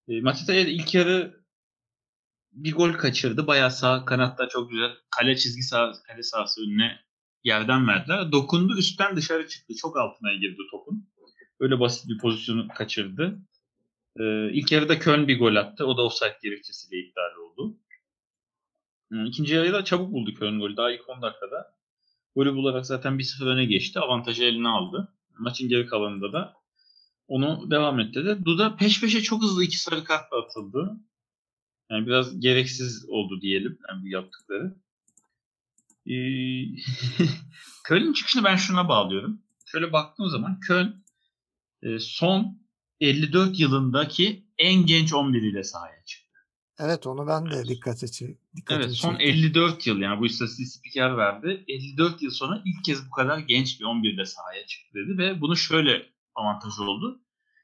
[0.08, 1.44] E, Matita'ya ilk yarı
[2.52, 3.48] bir gol kaçırdı.
[3.48, 7.00] Bayağı sağ kanatta çok güzel kale çizgi sağ, kale sahası önüne
[7.44, 8.32] yerden verdiler.
[8.32, 9.74] Dokundu üstten dışarı çıktı.
[9.76, 11.10] Çok altına girdi topun.
[11.60, 13.40] Öyle basit bir pozisyonu kaçırdı.
[14.20, 15.86] Ee, ilk yarıda Köln bir gol attı.
[15.86, 17.78] O da offside gerekçesiyle iptal oldu.
[19.28, 20.78] İkinci yarıda da çabuk buldu Köln golü.
[20.78, 21.76] Daha ilk 10 dakikada.
[22.36, 24.00] Golü bularak zaten 1-0 öne geçti.
[24.00, 25.14] Avantajı eline aldı.
[25.40, 26.54] Maçın geri kalanında da
[27.28, 28.46] onu devam ettirdi.
[28.46, 30.98] Duda peş peşe çok hızlı iki sarı kartla atıldı.
[31.90, 34.76] Yani biraz gereksiz oldu diyelim yani bu yaptıkları.
[36.08, 36.14] Ee,
[37.84, 39.42] Köln'ün çıkışını ben şuna bağlıyorum.
[39.66, 41.04] Şöyle baktığım zaman Köln
[41.82, 42.64] e, son
[43.00, 46.23] 54 yılındaki en genç 11 ile sahaya çıktı.
[46.80, 48.38] Evet onu ben de dikkate çek.
[48.56, 49.24] dikkatimi Evet son çekti.
[49.24, 51.66] 54 yıl yani bu istatistiği spiker verdi.
[51.68, 55.42] 54 yıl sonra ilk kez bu kadar genç bir 11 ile sahaya çıktı dedi ve
[55.42, 56.06] bunu şöyle
[56.36, 57.22] avantajı oldu.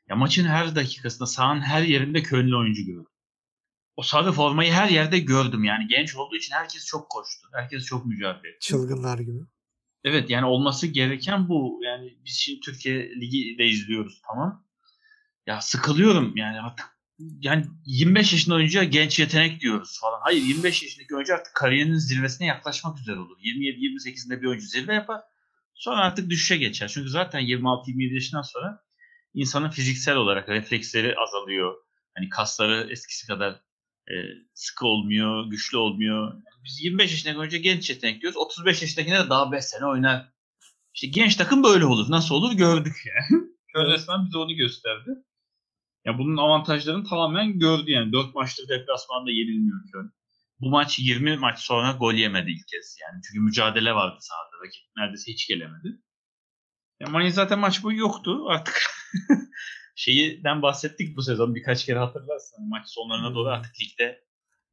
[0.10, 3.12] Ya maçın her dakikasında sahanın her yerinde Köln'lü oyuncu gördüm.
[3.96, 7.48] O sarı formayı her yerde gördüm yani genç olduğu için herkes çok koştu.
[7.54, 8.68] Herkes çok mücadele etti.
[8.68, 9.40] Çılgınlar gibi.
[10.04, 11.80] Evet yani olması gereken bu.
[11.84, 14.66] Yani biz şimdi Türkiye Ligi de izliyoruz tamam.
[15.48, 20.20] Ya sıkılıyorum yani artık yani 25 yaşında oyuncuya genç yetenek diyoruz falan.
[20.22, 23.38] Hayır 25 yaşındaki oyuncu artık kariyerinin zirvesine yaklaşmak üzere olur.
[23.40, 25.22] 27-28'inde bir oyuncu zirve yapar.
[25.74, 26.88] Sonra artık düşüşe geçer.
[26.88, 28.84] Çünkü zaten 26-27 yaşından sonra
[29.34, 31.76] insanın fiziksel olarak refleksleri azalıyor.
[32.16, 33.52] Hani kasları eskisi kadar
[34.08, 34.16] e,
[34.54, 36.34] sıkı olmuyor, güçlü olmuyor.
[36.64, 38.38] Biz 25 yaşındaki oyuncu genç yetenek diyoruz.
[38.38, 40.30] 35 yaşındakine de daha 5 sene oynar.
[40.94, 42.12] İşte genç takım böyle olur.
[42.12, 43.44] Nasıl olur gördük yani.
[43.76, 43.88] Evet.
[43.94, 45.10] resmen bize onu gösterdi.
[46.06, 48.14] Ya bunun avantajlarını tamamen gördü yani.
[48.14, 50.12] 4 maçtır deplasmanda yenilmiyor Köln.
[50.60, 53.22] Bu maç 20 maç sonra gol yemedi ilk kez yani.
[53.28, 54.66] Çünkü mücadele vardı sahada.
[54.66, 55.88] Rakip neredeyse hiç gelemedi.
[57.00, 58.46] Ya Mainz zaten maç boyu yoktu.
[58.50, 58.82] Artık
[59.96, 62.70] şeyden bahsettik bu sezon birkaç kere hatırlarsın.
[62.70, 64.24] Maç sonlarına doğru artık ligde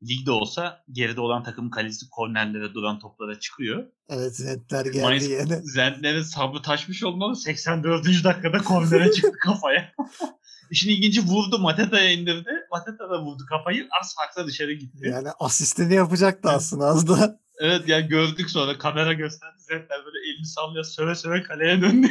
[0.03, 3.87] ligde olsa geride olan takımın kalecisi kornerlere duran toplara çıkıyor.
[4.09, 5.61] Evet Zentler geldi Mainz- yine.
[5.63, 7.37] Zentler'in sabrı taşmış olmalı.
[7.37, 8.25] 84.
[8.25, 9.93] dakikada kornere çıktı kafaya.
[10.71, 11.59] İşin ilginci vurdu.
[11.59, 12.51] Mateta'ya indirdi.
[12.73, 13.89] Mateta da vurdu kafayı.
[14.01, 15.09] Az farkla dışarı gitti.
[15.09, 17.41] Yani asistini yapacaktı aslında az da.
[17.61, 19.57] Evet yani gördük sonra kamera gösterdi.
[19.59, 22.09] Zentler böyle elini sallıyor söve söve kaleye döndü.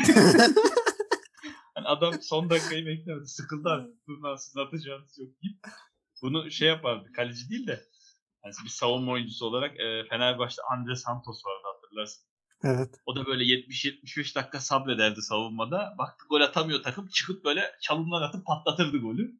[1.78, 3.28] yani adam son dakikayı beklemedi.
[3.28, 4.08] Sıkıldı artık.
[4.08, 5.60] Bundan siz atacağınız yok deyip.
[6.22, 7.12] Bunu şey yapardı.
[7.16, 7.84] Kaleci değil de
[8.46, 12.24] yani bir savunma oyuncusu olarak e, Fenerbahçe'de Andre Santos vardı hatırlarsın.
[12.64, 12.90] Evet.
[13.06, 15.96] O da böyle 70-75 dakika sabrederdi savunmada.
[15.98, 17.08] Baktı gol atamıyor takım.
[17.08, 19.32] Çıkıp böyle çalımlar atıp patlatırdı golü.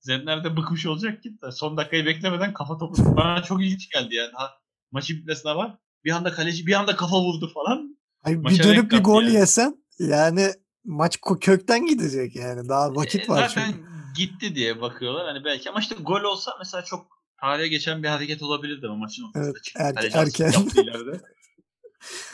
[0.00, 3.02] Zentler de bıkmış olacak ki son dakikayı beklemeden kafa topu.
[3.16, 4.30] Bana çok ilginç geldi yani.
[4.34, 4.50] Ha,
[4.92, 5.78] maçın bitmesine var.
[6.04, 7.98] Bir anda kaleci bir anda kafa vurdu falan.
[8.22, 9.34] Hayır, bir dönüp bir gol yani.
[9.34, 10.50] yesen yani
[10.84, 12.68] maç kökten gidecek yani.
[12.68, 13.90] Daha vakit E, var zaten çünkü.
[14.20, 15.26] Gitti diye bakıyorlar.
[15.26, 17.06] Hani belki ama işte gol olsa mesela çok
[17.40, 19.82] tarihe geçen bir hareket olabilirdi ama maçın ortasında Evet, çıktı.
[19.94, 20.52] Kaleci erken.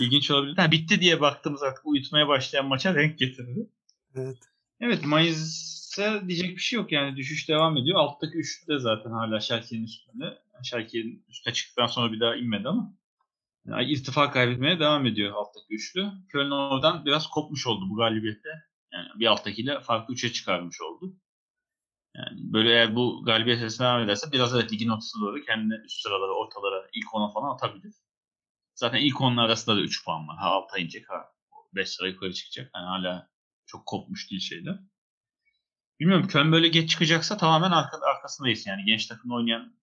[0.00, 0.56] İlginç olabilir.
[0.56, 3.70] Ha, bitti diye baktığımız artık uyutmaya başlayan maça renk getirdi.
[4.14, 4.38] Evet.
[4.80, 7.98] Evet Mayıs ise diyecek bir şey yok yani düşüş devam ediyor.
[7.98, 10.38] Alttaki üçlü de zaten hala Schalke'nin üstünde.
[10.62, 12.94] Schalke'nin üstüne çıktıktan sonra bir daha inmedi ama
[13.66, 16.08] yani irtifa kaybetmeye devam ediyor alttaki üçlü.
[16.28, 18.48] Köln oradan biraz kopmuş oldu bu galibiyette.
[18.92, 21.16] Yani bir alttakiyle farklı üçe çıkarmış oldu.
[22.16, 26.02] Yani böyle eğer bu galibiyet sesine devam ederse biraz evet ligin ortasına doğru kendine üst
[26.02, 27.94] sıralara, ortalara, ilk ona falan atabilir.
[28.74, 30.36] Zaten ilk onun arasında da 3 puan var.
[30.38, 31.32] Ha alta inecek ha
[31.74, 32.70] 5 sıra yukarı çıkacak.
[32.74, 33.28] Yani hala
[33.66, 34.78] çok kopmuş değil şeyler.
[36.00, 38.66] Bilmiyorum Köln böyle geç çıkacaksa tamamen arka, arkasındayız.
[38.66, 39.76] Yani genç takımda oynayan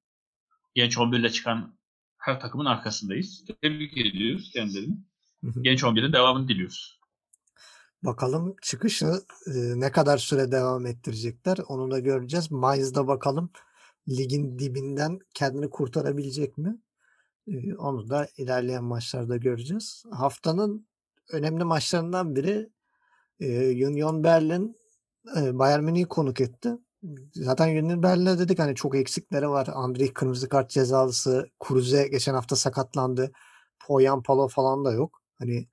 [0.75, 1.77] genç 11 ile çıkan
[2.17, 3.45] her takımın arkasındayız.
[3.61, 4.97] Tebrik ediyoruz kendilerini.
[5.61, 6.99] Genç 11'in devamını diliyoruz.
[8.03, 9.13] Bakalım çıkışı
[9.75, 12.51] ne kadar süre devam ettirecekler onu da göreceğiz.
[12.51, 13.49] Mayıs'da bakalım
[14.09, 16.77] ligin dibinden kendini kurtarabilecek mi?
[17.77, 20.03] Onu da ilerleyen maçlarda göreceğiz.
[20.11, 20.87] Haftanın
[21.31, 22.69] önemli maçlarından biri
[23.87, 24.77] Union Berlin
[25.35, 26.71] Bayern Münih'i konuk etti.
[27.33, 29.67] Zaten Union Berlin'e dedik hani çok eksikleri var.
[29.73, 31.49] Andrei kırmızı kart cezalısı.
[31.59, 33.31] Kuruze geçen hafta sakatlandı.
[33.79, 35.21] Poyan Palo falan da yok.
[35.39, 35.67] Hani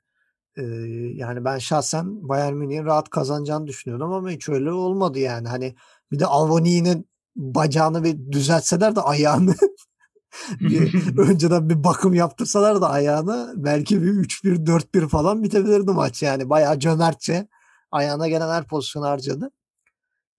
[1.15, 5.49] yani ben şahsen Bayern Münih'in rahat kazanacağını düşünüyordum ama hiç öyle olmadı yani.
[5.49, 5.75] Hani
[6.13, 9.55] bir de Alvoni'nin bacağını bir düzeltseler de ayağını
[10.61, 16.51] bir, önceden bir bakım yaptırsalar da ayağını belki bir 3-1 4-1 falan bitebilirdi maç yani.
[16.51, 17.49] Bayağı cömertçe
[17.91, 19.51] ayağına gelen her pozisyonu harcadı.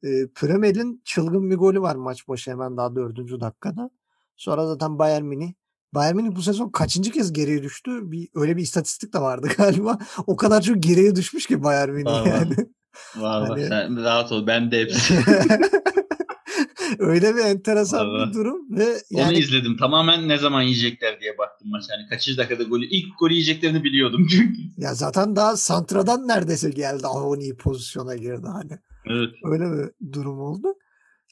[0.03, 3.89] E, Premel'in çılgın bir golü var maç başı hemen daha dördüncü dakikada.
[4.37, 5.53] Sonra zaten Bayern Münih
[5.93, 7.91] Bayern Münih bu sezon kaçıncı kez geriye düştü?
[8.11, 9.97] Bir öyle bir istatistik de vardı galiba.
[10.27, 12.55] O kadar çok geriye düşmüş ki Bayern Münih Var, yani.
[13.15, 13.67] Var Hani- var.
[13.69, 14.47] Sen rahat ol.
[14.47, 15.13] Ben de hepsi.
[16.99, 18.29] öyle bir enteresan var.
[18.29, 19.77] bir durum ve Onu yani izledim.
[19.77, 21.83] Tamamen ne zaman yiyecekler diye baktım maç.
[21.91, 22.85] Yani kaçıncı dakikada golü.
[22.85, 24.61] ilk golü yiyeceklerini biliyordum çünkü.
[24.77, 28.79] ya zaten daha santradan neredeyse geldi Avoni pozisyona girdi hani.
[29.09, 29.29] Evet.
[29.45, 30.67] Öyle bir durum oldu.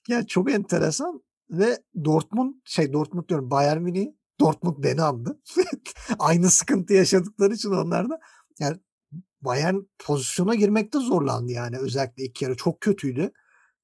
[0.07, 4.07] Yani çok enteresan ve Dortmund şey Dortmund diyorum Bayern Münih
[4.39, 5.39] Dortmund beni andı.
[6.19, 8.19] Aynı sıkıntı yaşadıkları için onlar da
[8.59, 8.77] yani
[9.41, 13.31] Bayern pozisyona girmekte zorlandı yani özellikle ilk yarı çok kötüydü.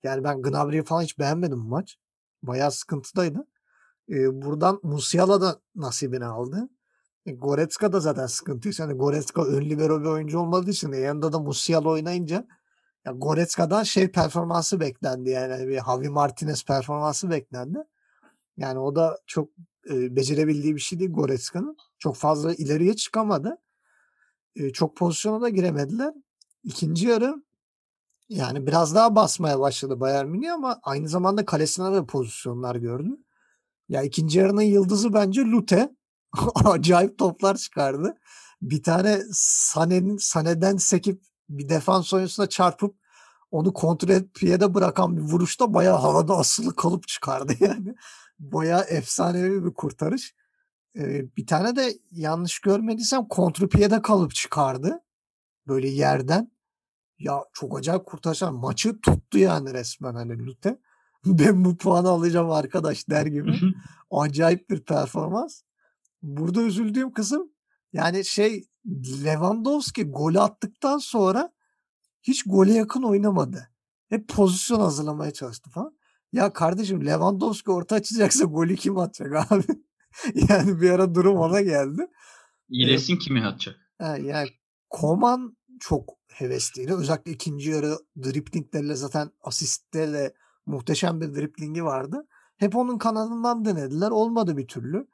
[0.03, 1.97] Yani ben Gnabry'i falan hiç beğenmedim bu maç.
[2.43, 3.47] Bayağı sıkıntıdaydı.
[4.09, 6.69] Ee, buradan Musiala da nasibini aldı.
[7.25, 8.69] E, Goretzka da zaten sıkıntı.
[8.81, 12.47] Yani Goretzka ön libero bir oyuncu olmadığı için e, yanında da Musiala oynayınca
[13.05, 17.77] ya Goretzka'dan şey performansı beklendi yani Hani bir Javi Martinez performansı beklendi.
[18.57, 19.49] Yani o da çok
[19.89, 21.77] e, becerebildiği bir şey değil Goretzka'nın.
[21.99, 23.57] Çok fazla ileriye çıkamadı.
[24.55, 26.13] E, çok pozisyona da giremediler.
[26.63, 27.43] İkinci yarı
[28.29, 33.17] yani biraz daha basmaya başladı Bayern Münih ama aynı zamanda kalesine de pozisyonlar gördü.
[33.89, 35.95] Ya ikinci yarının yıldızı bence Lute.
[36.65, 38.17] Acayip toplar çıkardı.
[38.61, 42.95] Bir tane Sane'nin Sane'den sekip bir defans oyuncusuna çarpıp
[43.51, 47.95] onu kontrol et piyede bırakan bir vuruşta bayağı havada asılı kalıp çıkardı yani.
[48.39, 50.35] Bayağı efsanevi bir kurtarış.
[50.97, 54.99] Ee, bir tane de yanlış görmediysem kontrpiyede kalıp çıkardı.
[55.67, 56.51] Böyle yerden.
[57.19, 58.49] Ya çok acayip kurtarışlar.
[58.49, 60.79] Maçı tuttu yani resmen hani Lute.
[61.25, 63.51] Ben bu puanı alacağım arkadaş der gibi.
[64.11, 65.61] Acayip bir performans.
[66.21, 67.51] Burada üzüldüğüm kısım
[67.93, 68.67] yani şey
[69.25, 71.51] Lewandowski golü attıktan sonra
[72.21, 73.69] hiç gole yakın oynamadı.
[74.09, 75.97] Hep pozisyon hazırlamaya çalıştı falan.
[76.35, 79.63] Ya kardeşim Lewandowski orta açacaksa golü kim atacak abi?
[80.49, 82.07] yani bir ara durum ona geldi.
[82.69, 83.75] İyileşsin kimi atacak?
[83.99, 84.49] Yani
[84.89, 86.93] Koman çok hevesliydi.
[86.93, 90.33] Özellikle ikinci yarı driplinglerle zaten asistlerle
[90.65, 92.27] muhteşem bir driplingi vardı.
[92.57, 94.11] Hep onun kanalından denediler.
[94.11, 95.07] Olmadı bir türlü.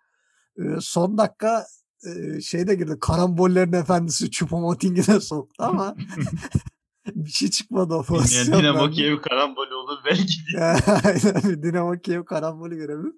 [0.57, 1.65] Ee, son dakika
[2.05, 2.97] e, şey de girdi.
[3.01, 5.95] Karambollerin efendisi Choupo-Moting'i de soktu ama
[7.15, 8.59] bir şey çıkmadı o Yani pozisyondan.
[8.63, 10.33] Dinamo Kiev karambolü olur belki.
[11.03, 13.13] Aynen Dinamo Kiev karambolü görebilir.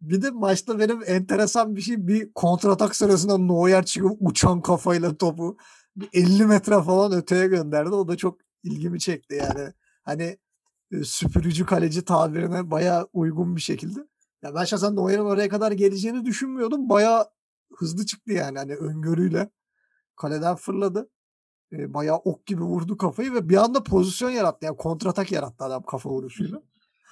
[0.00, 5.56] Bir de maçta benim enteresan bir şey bir kontratak sırasında Neuer çıkıp uçan kafayla topu
[5.96, 7.90] bir 50 metre falan öteye gönderdi.
[7.90, 9.72] O da çok ilgimi çekti yani.
[10.02, 10.38] Hani
[10.92, 14.00] e, süpürücü kaleci tabirine bayağı uygun bir şekilde.
[14.42, 16.88] Ya ben şahsen Neuer'in oraya kadar geleceğini düşünmüyordum.
[16.88, 17.26] Bayağı
[17.76, 19.50] hızlı çıktı yani hani öngörüyle.
[20.16, 21.08] Kaleden fırladı.
[21.72, 24.66] E, bayağı ok gibi vurdu kafayı ve bir anda pozisyon yarattı.
[24.66, 26.62] Yani kontratak yarattı adam kafa vuruşuyla.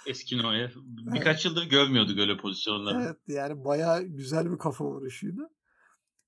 [0.06, 0.74] Eski Neuer.
[1.14, 3.02] Birkaç yıldır görmüyorduk öyle pozisyonları.
[3.02, 5.50] Evet yani bayağı güzel bir kafa vuruşuydu.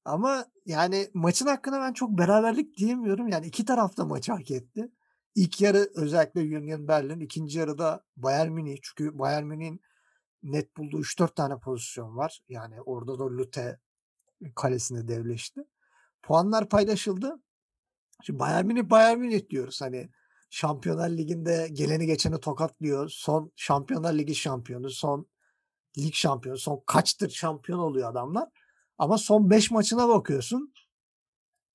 [0.04, 3.28] Ama yani maçın hakkında ben çok beraberlik diyemiyorum.
[3.28, 4.90] Yani iki taraf da maçı hak etti.
[5.34, 8.78] İlk yarı özellikle Union Berlin, ikinci yarıda Bayern Münih.
[8.82, 9.80] Çünkü Bayern Münih'in
[10.42, 12.40] net bulduğu 3-4 tane pozisyon var.
[12.48, 13.80] Yani orada da Lute
[14.54, 15.60] kalesine devleşti.
[16.22, 17.42] Puanlar paylaşıldı.
[18.22, 19.80] Şimdi Bayern Münih Bayern Münih diyoruz.
[19.80, 20.08] Hani
[20.50, 23.08] Şampiyonlar Ligi'nde geleni geçeni tokatlıyor.
[23.08, 25.26] Son Şampiyonlar Ligi şampiyonu, son
[25.98, 28.48] lig şampiyonu, son kaçtır şampiyon oluyor adamlar.
[28.98, 30.72] Ama son 5 maçına bakıyorsun.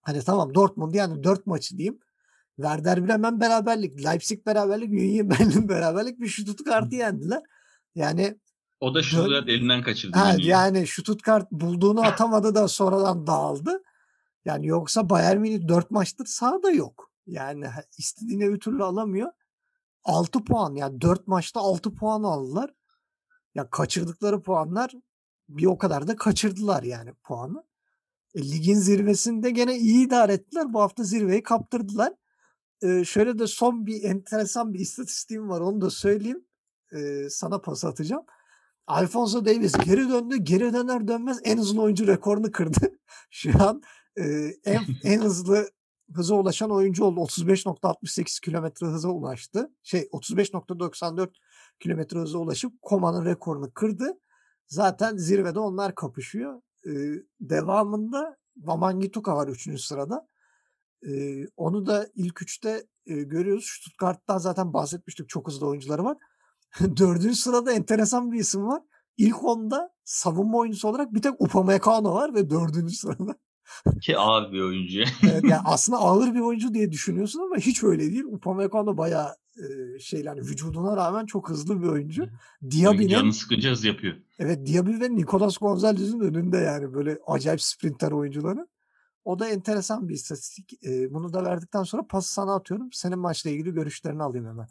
[0.02, 2.00] Hani tamam Dortmund yani 4 maçı diyeyim.
[2.56, 7.42] Werder Bremen beraberlik, Leipzig beraberlik, Union Berlin beraberlik bir Stuttgart'ı yendiler.
[7.96, 8.40] Yani
[8.80, 10.18] O da Stuttgart elinden kaçırdı.
[10.18, 13.84] ha, yani Stuttgart bulduğunu atamadı da sonradan dağıldı.
[14.46, 17.12] Yani yoksa Bayern Münih 4 maçtır sahada yok.
[17.28, 17.66] Yani
[17.98, 19.32] istediğini bir türlü alamıyor.
[20.04, 22.74] 6 puan yani 4 maçta 6 puan aldılar.
[23.56, 24.92] Ya kaçırdıkları puanlar
[25.50, 27.64] bir o kadar da kaçırdılar yani puanı.
[28.36, 30.74] E, ligin zirvesinde gene iyi idare ettiler.
[30.74, 32.14] Bu hafta zirveyi kaptırdılar.
[32.82, 35.62] E, şöyle de son bir enteresan bir istatistiğim var.
[35.62, 36.46] Onu da söyleyeyim.
[36.94, 38.26] E, sana pas atacağım.
[38.88, 40.38] Alfonso Davies geri döndü.
[40.38, 43.00] Geri döner dönmez en hızlı oyuncu rekorunu kırdı.
[43.30, 43.82] Şu an
[44.18, 44.24] e,
[44.66, 45.70] en, en hızlı
[46.14, 47.20] hıza ulaşan oyuncu oldu.
[47.20, 49.72] 35.68 kilometre hıza ulaştı.
[49.84, 51.30] Şey 35.94
[51.80, 54.20] kilometre hıza ulaşıp Koma'nın rekorunu kırdı.
[54.68, 56.62] Zaten zirvede onlar kapışıyor.
[56.88, 56.92] Ee,
[57.40, 59.82] devamında Wamangituka var 3.
[59.82, 60.28] sırada.
[61.08, 63.66] Ee, onu da ilk 3'te e, görüyoruz.
[63.66, 65.30] Stuttgart'tan zaten bahsetmiştik.
[65.30, 66.18] Çok hızlı oyuncuları var.
[66.98, 67.36] 4.
[67.36, 68.82] sırada enteresan bir isim var.
[69.18, 72.92] İlk 10'da savunma oyuncusu olarak bir tek Upamecano var ve 4.
[72.92, 73.36] sırada.
[74.02, 75.04] Ki ağır bir oyuncu.
[75.24, 78.24] Evet, yani aslında ağır bir oyuncu diye düşünüyorsun ama hiç öyle değil.
[78.24, 82.30] Upamecano bayağı e, şey yani vücuduna rağmen çok hızlı bir oyuncu.
[82.72, 84.16] Diaby'nin Canı sıkınca hız yapıyor.
[84.40, 88.68] evet Diaby ve Nicolas Gonzalez'in önünde yani böyle acayip sprinter oyuncuları.
[89.26, 90.86] O da enteresan bir istatistik.
[90.86, 92.90] E, bunu da verdikten sonra pası sana atıyorum.
[92.92, 94.68] Senin maçla ilgili görüşlerini alayım hemen.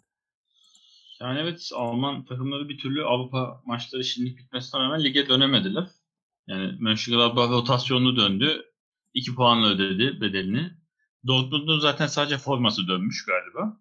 [1.21, 5.89] Yani evet Alman takımları bir türlü Avrupa maçları şimdilik bitmesine rağmen lige dönemediler.
[6.47, 8.65] Yani Mönchengladbach rotasyonlu döndü.
[9.15, 10.71] 2 puanla ödedi bedelini.
[11.27, 13.81] Dortmund'un zaten sadece forması dönmüş galiba.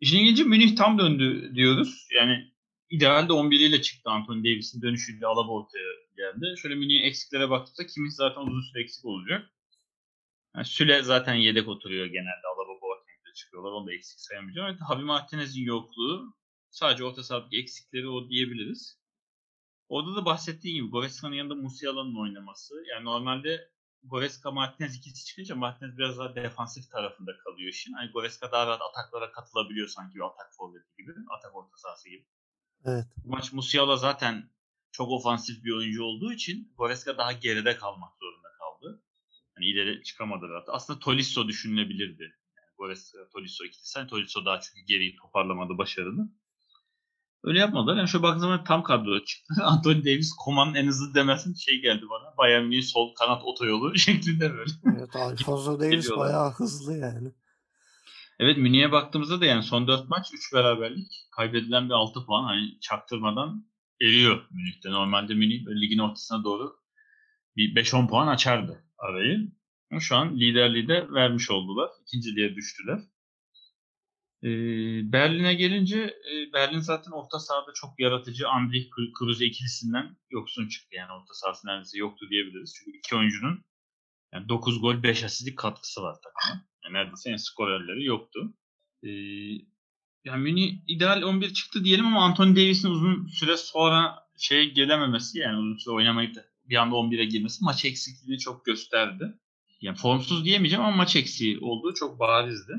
[0.00, 2.08] İşin ilginci Münih tam döndü diyoruz.
[2.14, 2.52] Yani
[2.90, 5.84] idealde 11 ile çıktı Anthony Davis'in dönüşüyle Alaba ortaya
[6.16, 6.54] geldi.
[6.62, 9.50] Şöyle Münih'in eksiklere baktığımızda Kimmich zaten uzun süre eksik olacak.
[10.56, 12.46] Yani Süle zaten yedek oturuyor genelde.
[12.56, 13.70] Alaba Boateng'de çıkıyorlar.
[13.72, 14.68] Onu da eksik sayamayacağım.
[14.68, 16.34] Evet, Javi Martinez'in yokluğu
[16.70, 19.00] sadece orta sahadaki eksikleri o diyebiliriz.
[19.88, 22.74] Orada da bahsettiğim gibi Goreska'nın yanında Musiala'nın oynaması.
[22.90, 23.70] Yani normalde
[24.02, 27.92] Goreska Martinez ikisi çıkınca Martinez biraz daha defansif tarafında kalıyor işin.
[27.92, 31.12] Hani Goreska daha rahat ataklara katılabiliyor sanki bir atak forveti gibi.
[31.38, 32.26] Atak orta sahası gibi.
[32.84, 33.06] Evet.
[33.24, 34.50] Bu maç Musiala zaten
[34.92, 39.02] çok ofansif bir oyuncu olduğu için Goreska daha geride kalmak zorunda kaldı.
[39.54, 40.68] Hani ileri çıkamadı rahat.
[40.68, 42.22] Aslında Tolisso düşünülebilirdi.
[42.56, 43.98] Yani Goreska, Tolisso ikilisi.
[43.98, 46.28] Hani Tolisso daha çünkü geriyi toparlamadı başarılı.
[47.44, 47.96] Öyle yapmadılar.
[47.96, 49.54] Yani şöyle baktığım zaman tam kadro çıktı.
[49.64, 52.36] Anthony Davis Koman'ın en hızlı demezsin şey geldi bana.
[52.38, 54.72] Bayern Münih sol kanat otoyolu şeklinde böyle.
[54.96, 56.18] Evet Alfonso Geliyorlar.
[56.18, 57.32] bayağı hızlı yani.
[58.38, 61.28] Evet Münih'e baktığımızda da yani son 4 maç 3 beraberlik.
[61.36, 62.44] Kaybedilen bir 6 puan.
[62.44, 63.66] Hani çaktırmadan
[64.02, 64.90] eriyor Münih'te.
[64.90, 66.76] Normalde Münih böyle ligin ortasına doğru
[67.56, 69.52] bir 5-10 puan açardı arayı.
[69.98, 71.90] Şu an liderliği de vermiş oldular.
[72.02, 72.98] İkinciliğe düştüler.
[75.12, 76.14] Berlin'e gelince
[76.52, 78.88] Berlin zaten orta sahada çok yaratıcı Andrich
[79.18, 80.96] Kruse ikilisinden yoksun çıktı.
[80.96, 82.74] Yani orta sahası neredeyse yoktu diyebiliriz.
[82.78, 83.64] Çünkü iki oyuncunun
[84.34, 86.66] yani 9 gol 5 asistlik katkısı var takıma.
[86.84, 88.54] Yani neredeyse en skorerleri yoktu.
[90.24, 95.58] Yani Münih ideal 11 çıktı diyelim ama Anthony Davis'in uzun süre sonra şeye gelememesi yani
[95.58, 99.24] uzun süre oynamayıp da bir anda 11'e girmesi maç eksikliğini çok gösterdi.
[99.80, 102.72] Yani formsuz diyemeyeceğim ama maç eksiği olduğu çok barizdi.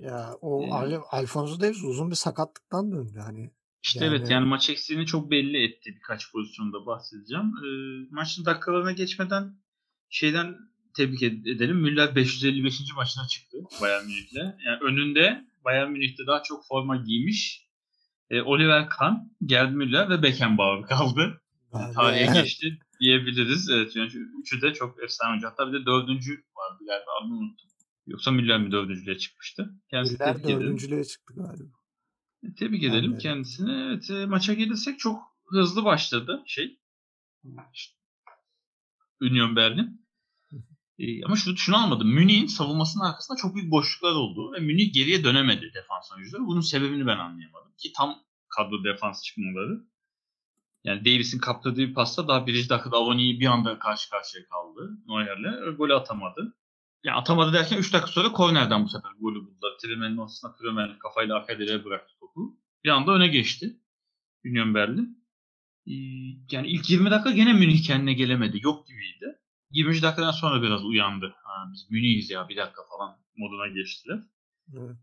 [0.00, 3.50] Ya o Ee, Al- Alfonso Davies uzun bir sakatlıktan döndü hani.
[3.84, 7.44] İşte Yani- evet yani maç eksiğini çok belli etti birkaç pozisyonda bahsedeceğim.
[7.46, 7.68] Ee,
[8.10, 9.56] maçın dakikalarına geçmeden
[10.10, 10.56] şeyden
[10.96, 11.76] tebrik ed- edelim.
[11.76, 12.94] Müller 555.
[12.96, 14.36] maçına çıktı Bayern Münih'le.
[14.66, 17.66] Yani önünde Bayern Münih'te daha çok forma giymiş
[18.30, 19.14] e, Oliver Kahn,
[19.44, 21.40] Gerd Müller ve Beckenbauer kaldı.
[21.74, 23.70] Yani Tarihe geçti diyebiliriz.
[23.70, 24.10] Evet yani
[24.42, 25.46] üçü de çok efsane oyuncu.
[25.48, 27.68] Hatta bir de dördüncü vardı galiba adını unuttum.
[28.12, 29.74] Yoksa Müller mi dördüncülüğe çıkmıştı?
[29.90, 31.76] Kendisi Müller tebrik dördüncülüğe çıktı galiba.
[32.58, 33.22] Tebrik Yani edelim öyle.
[33.22, 33.72] kendisini.
[33.72, 36.78] Evet, e, maça gelirsek çok hızlı başladı şey.
[39.20, 40.06] Union Berlin.
[40.98, 42.08] E, ama şunu, şunu almadım.
[42.14, 46.46] Münih'in savunmasının arkasında çok büyük boşluklar oldu ve Münih geriye dönemedi defans oyuncuları.
[46.46, 47.72] Bunun sebebini ben anlayamadım.
[47.78, 49.84] Ki tam kadro defans çıkmaları.
[50.84, 55.76] Yani Davis'in kaptırdığı bir pasta daha birinci dakikada Avoni'yi bir anda karşı karşıya kaldı Neuer'le.
[55.76, 56.54] Golü atamadı.
[57.04, 59.72] Yani atamadı derken 3 dakika sonra kornerden bu sefer golü buldular.
[59.82, 62.60] Tremen'in ortasına Tremen kafayla arka direğe bıraktı topu.
[62.84, 63.76] Bir anda öne geçti.
[64.46, 65.24] Union Berlin.
[65.86, 65.92] Ee,
[66.50, 68.58] Yani ilk 20 dakika gene Münih kendine gelemedi.
[68.62, 69.38] Yok gibiydi.
[69.70, 70.02] 20.
[70.02, 71.34] dakikadan sonra biraz uyandı.
[71.44, 74.18] Ha, biz Münih'iz ya bir dakika falan moduna geçtiler.
[74.76, 74.96] Evet.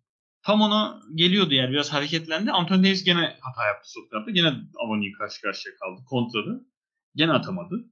[0.43, 2.51] tam ona geliyordu yani biraz hareketlendi.
[2.51, 4.31] Anthony Davis gene hata yaptı sol tarafta.
[4.31, 4.53] Gene
[4.85, 6.01] Avoni karşı karşıya kaldı.
[6.09, 6.65] Kontradı.
[7.15, 7.85] Gene atamadı.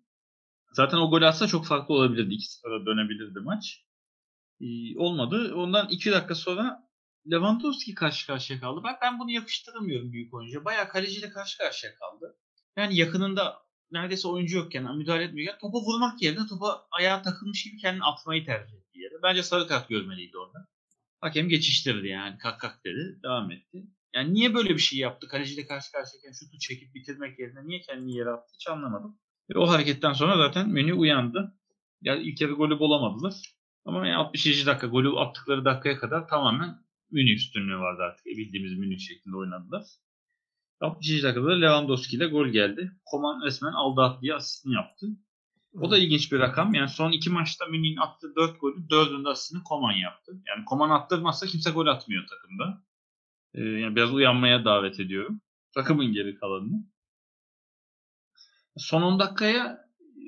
[0.73, 2.33] Zaten o gol atsa çok farklı olabilirdi.
[2.33, 3.83] 2-0'a dönebilirdi maç.
[4.61, 5.55] Ee, olmadı.
[5.55, 6.87] Ondan 2 dakika sonra
[7.31, 8.83] Lewandowski karşı karşıya kaldı.
[8.83, 10.65] Bak ben bunu yakıştıramıyorum büyük oyuncuya.
[10.65, 12.37] Bayağı kaleciyle karşı karşıya kaldı.
[12.77, 13.57] Yani yakınında
[13.91, 18.77] neredeyse oyuncu yokken, müdahale etmiyorken topa vurmak yerine topa ayağa takılmış gibi kendini atmayı tercih
[18.77, 19.13] etti yere.
[19.23, 20.67] Bence sarı kart görmeliydi orada.
[21.21, 22.37] Hakem geçiştirdi yani.
[22.37, 23.19] Kalk kalk dedi.
[23.23, 23.83] Devam etti.
[24.13, 25.27] Yani niye böyle bir şey yaptı?
[25.27, 29.19] Kaleciyle karşı karşıyayken şutu çekip bitirmek yerine niye kendini yere attı hiç anlamadım.
[29.49, 31.53] Ve o hareketten sonra zaten Münih uyandı.
[32.01, 33.56] Yani ilk yarı golü bulamadılar.
[33.87, 34.65] Ama yani 60.
[34.65, 36.77] dakika golü attıkları dakikaya kadar tamamen
[37.11, 38.25] Münih üstünlüğü vardı artık.
[38.25, 39.83] Bildiğimiz Münih şeklinde oynadılar.
[40.81, 41.23] 60.
[41.23, 42.91] dakikada Lewandowski ile gol geldi.
[43.05, 45.07] Koman resmen aldı at diye asistini yaptı.
[45.73, 46.73] O da ilginç bir rakam.
[46.73, 50.31] Yani son iki maçta Münih'in attığı 4 golü 4'ünde asistini Koman yaptı.
[50.47, 52.83] Yani Koman attırmazsa kimse gol atmıyor takımda.
[53.53, 55.41] Ee, yani biraz uyanmaya davet ediyorum.
[55.73, 56.85] Takımın geri kalanını.
[58.77, 59.87] Son 10 dakikaya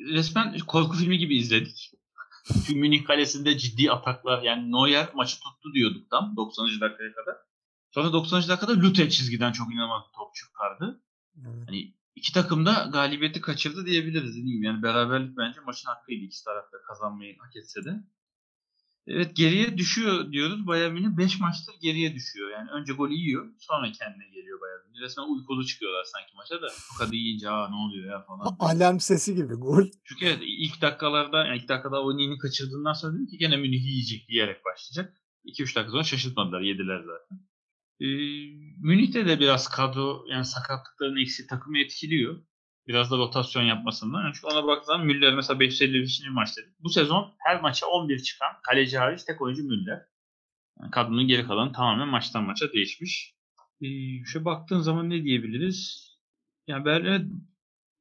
[0.10, 1.99] resmen korku filmi gibi izledik.
[2.54, 6.66] Çünkü Münih kalesinde ciddi ataklar yani Neuer maçı tuttu diyorduk tam 90.
[6.66, 7.36] dakikaya kadar.
[7.92, 8.48] Sonra 90.
[8.48, 11.02] dakikada Lute çizgiden çok inanılmaz top çıkardı.
[11.46, 11.68] Evet.
[11.68, 14.38] Hani iki takım da galibiyeti kaçırdı diyebiliriz.
[14.38, 14.66] Mi?
[14.66, 18.04] Yani beraberlik bence maçın hakkıydı iki tarafta kazanmayı hak etse de.
[19.12, 20.68] Evet geriye düşüyor diyoruz.
[20.68, 22.50] Bayern Münih 5 maçtır geriye düşüyor.
[22.50, 25.02] Yani önce golü yiyor sonra kendine geliyor Bayern Münih.
[25.02, 26.68] Resmen uykulu çıkıyorlar sanki maça da.
[26.94, 28.56] Bu kadar yiyince aa ne oluyor ya falan.
[28.60, 29.86] Alarm sesi gibi gol.
[30.06, 34.28] Çünkü evet, ilk dakikalarda yani ilk dakikada Oni'ni kaçırdığından sonra dedim ki gene Münih yiyecek
[34.28, 35.18] diyerek başlayacak.
[35.46, 36.62] 2-3 dakika sonra şaşırtmadılar.
[36.62, 37.50] Yediler zaten.
[38.02, 38.08] Ee,
[38.82, 42.44] Münih'te de biraz kadro yani sakatlıkların eksi takımı etkiliyor.
[42.90, 44.32] Biraz da rotasyon yapmasından.
[44.32, 46.22] Çünkü ona baktığında Müller mesela 555.
[46.32, 46.68] maç dedi.
[46.80, 50.06] Bu sezon her maça 11 çıkan kaleci hariç tek oyuncu Müller.
[50.82, 53.36] Yani kadronun geri kalanı tamamen maçtan maça değişmiş.
[53.82, 53.88] Ee,
[54.26, 56.10] şöyle baktığın zaman ne diyebiliriz?
[56.68, 57.50] Yani Berlin,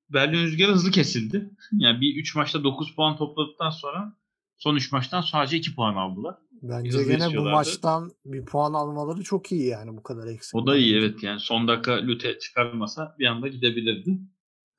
[0.08, 1.50] Berlin rüzgarı hızlı kesildi.
[1.72, 4.16] Yani bir 3 maçta 9 puan topladıktan sonra
[4.58, 6.34] son 3 maçtan sadece 2 puan aldılar.
[6.62, 10.54] Bence hızlı gene bu maçtan bir puan almaları çok iyi yani bu kadar eksik.
[10.54, 14.18] O da iyi evet yani son dakika Lute çıkarmasa bir anda gidebilirdi.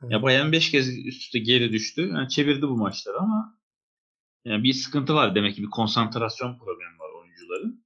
[0.03, 0.11] Evet.
[0.11, 2.09] Ya Bayern 5 kez üst üste geri düştü.
[2.13, 3.59] Yani çevirdi bu maçları ama
[4.45, 7.83] yani bir sıkıntı var demek ki bir konsantrasyon problemi var oyuncuların.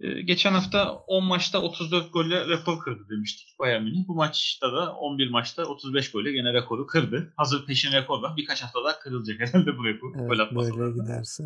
[0.00, 4.08] Ee, geçen hafta 10 maçta 34 golle rekor kırdı demiştik Bayern Münih.
[4.08, 7.32] Bu maçta da 11 maçta 35 golle gene rekoru kırdı.
[7.36, 8.36] Hazır peşin rekor var.
[8.36, 10.14] Birkaç hafta daha kırılacak herhalde bu rekor.
[10.18, 11.44] Evet, böyle giderse.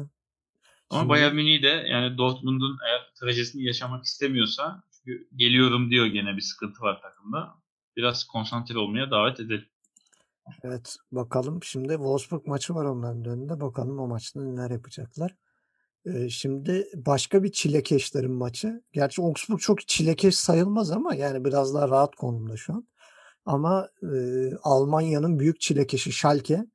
[0.91, 6.37] Ama Şimdi- Bayern Münih de yani Dortmund'un eğer trajesini yaşamak istemiyorsa çünkü geliyorum diyor gene
[6.37, 7.55] bir sıkıntı var takımda.
[7.97, 9.69] Biraz konsantre olmaya davet edelim.
[10.63, 13.61] Evet bakalım şimdi Wolfsburg maçı var onların önünde.
[13.61, 15.35] Bakalım o maçta neler yapacaklar.
[16.07, 18.83] Ee, şimdi başka bir çilekeşlerin maçı.
[18.93, 22.89] Gerçi Augsburg çok çilekeş sayılmaz ama yani biraz daha rahat konumda şu an.
[23.45, 24.17] Ama e,
[24.63, 26.67] Almanya'nın büyük çilekeşi Schalke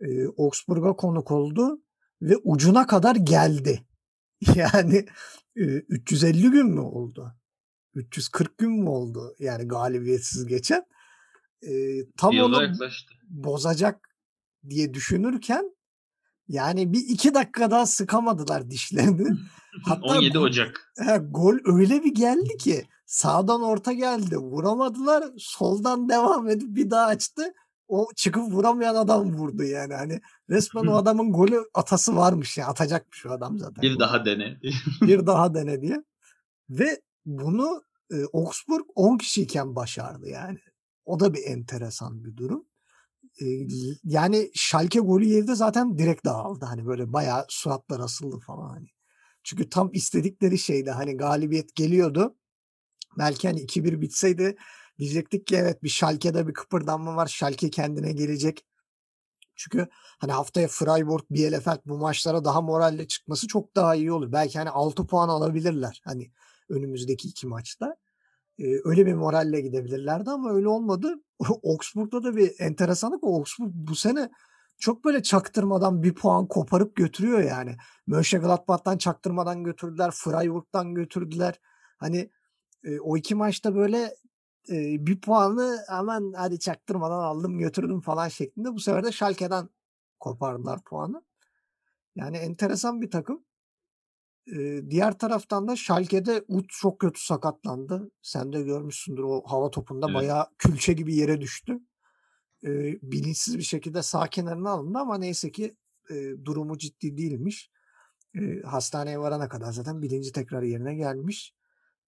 [0.00, 1.80] e, Augsburg'a konuk oldu
[2.22, 3.82] ve ucuna kadar geldi.
[4.54, 5.06] Yani
[5.56, 7.34] e, 350 gün mü oldu?
[7.96, 9.34] 340 gün mü oldu?
[9.38, 10.84] Yani galibiyetsiz geçen.
[11.62, 11.70] E,
[12.16, 13.12] tam Bir onu yaklaştı.
[13.28, 14.08] bozacak
[14.68, 15.76] diye düşünürken
[16.48, 19.28] yani bir iki dakika daha sıkamadılar dişlerini.
[19.84, 20.92] Hatta 17 go- Ocak.
[20.98, 24.36] he, gol öyle bir geldi ki sağdan orta geldi.
[24.36, 25.24] Vuramadılar.
[25.38, 27.52] Soldan devam edip bir daha açtı.
[27.88, 29.94] O çıkıp vuramayan adam vurdu yani.
[29.94, 30.20] Hani
[30.50, 32.66] resmen o adamın golü atası varmış ya.
[32.66, 33.82] Atacakmış o adam zaten.
[33.82, 34.58] Bir daha dene.
[35.02, 36.02] bir daha dene diye.
[36.70, 37.82] Ve bunu
[38.12, 40.58] e, Augsburg 10 kişiyken başardı yani.
[41.04, 42.66] O da bir enteresan bir durum.
[43.40, 43.46] E,
[44.04, 46.64] yani Schalke golü yedi zaten direkt dağıldı.
[46.64, 48.88] Hani böyle bayağı suratlar asıldı falan hani.
[49.44, 50.90] Çünkü tam istedikleri şeydi.
[50.90, 52.36] Hani galibiyet geliyordu.
[53.18, 54.56] Belki hani 2-1 bitseydi
[54.98, 57.26] diyecektik ki evet bir Schalke'de bir kıpırdanma var.
[57.26, 58.64] Schalke kendine gelecek.
[59.56, 59.88] Çünkü
[60.18, 64.32] hani haftaya Freiburg, Bielefeld bu maçlara daha moralle çıkması çok daha iyi olur.
[64.32, 66.30] Belki hani 6 puan alabilirler hani
[66.68, 67.96] önümüzdeki iki maçta.
[68.58, 71.14] Ee, öyle bir moralle gidebilirlerdi ama öyle olmadı.
[71.62, 73.30] Augsburg'da da bir enteresanlık var.
[73.30, 74.30] Augsburg bu sene
[74.78, 77.76] çok böyle çaktırmadan bir puan koparıp götürüyor yani.
[78.06, 80.10] Mönchengladbach'tan çaktırmadan götürdüler.
[80.14, 81.60] Freiburg'dan götürdüler.
[81.98, 82.30] Hani
[82.84, 84.14] e, o iki maçta böyle
[84.70, 88.72] e, bir puanı hemen hadi çaktırmadan aldım götürdüm falan şeklinde.
[88.72, 89.68] Bu sefer de Schalke'den
[90.20, 91.22] kopardılar puanı.
[92.16, 93.44] Yani enteresan bir takım.
[94.52, 98.10] Ee, diğer taraftan da Schalke'de Ut çok kötü sakatlandı.
[98.22, 100.14] Sen de görmüşsündür o hava topunda Evet.
[100.14, 101.78] bayağı külçe gibi yere düştü.
[102.64, 105.76] Ee, bilinçsiz bir şekilde sağ kenarına alındı ama neyse ki
[106.10, 107.70] e, durumu ciddi değilmiş.
[108.34, 111.54] E, hastaneye varana kadar zaten bilinci tekrar yerine gelmiş.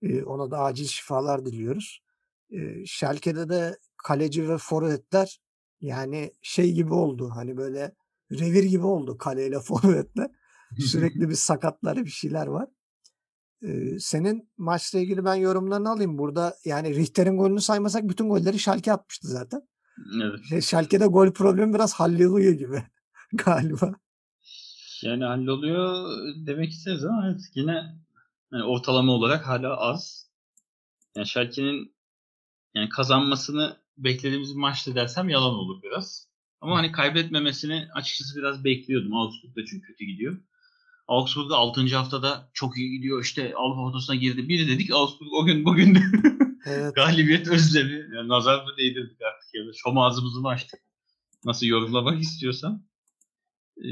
[0.03, 2.03] Eee, ona da acil şifalar diliyoruz.
[2.51, 5.41] Eee, Schalke'de de kaleci ve forvetler
[5.81, 7.95] yani şey gibi oldu, hani, böyle
[8.31, 10.31] revir gibi oldu kaleyle forvetler.
[10.79, 12.69] Sürekli bir sakatlar, bir şeyler var.
[13.99, 16.19] Senin maçla ilgili ben yorumlarını alayım.
[16.19, 19.63] Burada yani Richter'in golünü saymasak bütün golleri Schalke atmıştı zaten.
[20.23, 20.45] Evet.
[20.49, 22.83] Şey, Schalke'de gol problemi biraz halloluyor gibi
[23.33, 23.95] galiba.
[25.03, 26.11] Yani halloluyor
[26.47, 27.83] demek isteriz ama evet yine
[28.51, 30.31] hani ortalama olarak hala az.
[31.17, 31.95] Yani Schalke'nin
[32.75, 36.29] yani kazanmasını beklediğimiz maçtı dersem yalan olur biraz.
[36.61, 39.15] Ama hani kaybetmemesini açıkçası biraz bekliyordum.
[39.15, 40.41] Augsburg'da çünkü kötü gidiyor.
[41.09, 41.97] Augsburg'da 6.
[41.97, 43.23] haftada çok iyi gidiyor.
[43.23, 44.49] İşte Avrupa potosuna girdi.
[44.49, 45.99] Bir dedik Augsburg o gün bugün
[46.67, 46.95] Evet.
[46.95, 48.17] galibiyet özlemi.
[48.17, 50.81] Yani nazar mı değdirdik artık ya da şom ağzımızı mı açtık?
[51.45, 52.89] Nasıl yorumlamak istiyorsan.
[53.77, 53.89] Ee,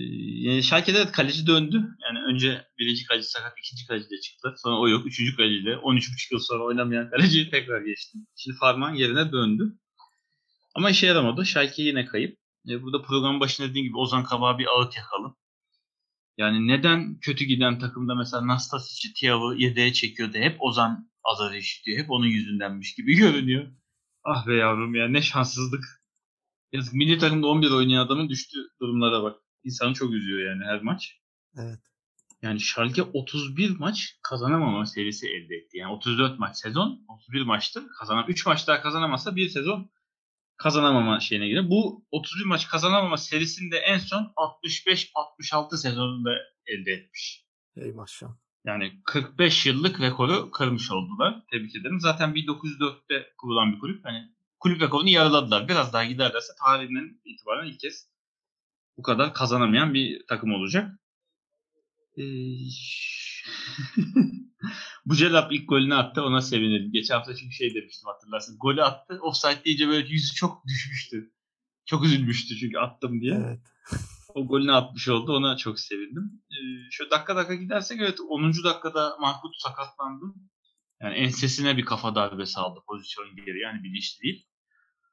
[0.48, 1.96] yani Schalke'de de kaleci döndü.
[2.02, 4.54] Yani önce birinci kaleci sakat, ikinci kaleci de çıktı.
[4.56, 5.06] Sonra o yok.
[5.06, 8.18] Üçüncü kaleci de 13,5 yıl sonra oynamayan kaleci tekrar geçti.
[8.36, 9.72] Şimdi Farman yerine döndü.
[10.74, 11.46] Ama işe yaramadı.
[11.46, 12.38] Schalke yine kayıp.
[12.68, 15.36] Ee, burada programın başında dediğim gibi Ozan Kabak'a bir ağıt yakalım.
[16.38, 20.38] Yani neden kötü giden takımda mesela Nastasic'i, Tiav'ı yedeğe çekiyordu.
[20.38, 21.98] Hep Ozan azarı işitiyor.
[21.98, 23.72] Hep onun yüzündenmiş gibi görünüyor.
[24.24, 25.84] Ah be yavrum ya ne şanssızlık.
[26.72, 29.36] Yazık milli takımda 11 oynayan adamın düştüğü durumlara bak.
[29.64, 31.20] İnsanı çok üzüyor yani her maç.
[31.58, 31.80] Evet.
[32.42, 35.78] Yani Schalke 31 maç kazanamama serisi elde etti.
[35.78, 37.84] Yani 34 maç sezon, 31 maçtır.
[37.98, 39.90] Kazanan 3 maç daha kazanamazsa bir sezon
[40.56, 41.70] kazanamama şeyine girer.
[41.70, 46.30] Bu 31 maç kazanamama serisinde en son 65-66 sezonunda
[46.66, 47.46] elde etmiş.
[47.76, 48.36] Ey maşallah.
[48.64, 51.42] Yani 45 yıllık rekoru kırmış oldular.
[51.50, 52.00] Tebrik ederim.
[52.00, 54.04] Zaten 1904'te kurulan bir kulüp.
[54.04, 55.68] Hani kulüp rekorunu yarıladılar.
[55.68, 58.10] Biraz daha giderlerse tarihinden itibaren ilk kez
[58.96, 60.90] bu kadar kazanamayan bir takım olacak.
[62.18, 62.22] Ee,
[65.06, 66.92] Bucelap ilk golünü attı ona sevindim.
[66.92, 68.58] Geçen hafta çünkü şey demiştim hatırlarsın.
[68.58, 69.18] Golü attı.
[69.22, 71.32] Offside deyince böyle yüzü çok düşmüştü.
[71.86, 73.34] Çok üzülmüştü çünkü attım diye.
[73.34, 73.60] Evet.
[74.34, 75.36] O golünü atmış oldu.
[75.36, 76.42] Ona çok sevindim.
[76.50, 78.52] Ee, şöyle dakika dakika gidersek evet 10.
[78.64, 80.24] dakikada Mahmut sakatlandı.
[81.02, 83.60] Yani ensesine bir kafa darbesi aldı pozisyon geri.
[83.60, 84.46] Yani bilinçli değil.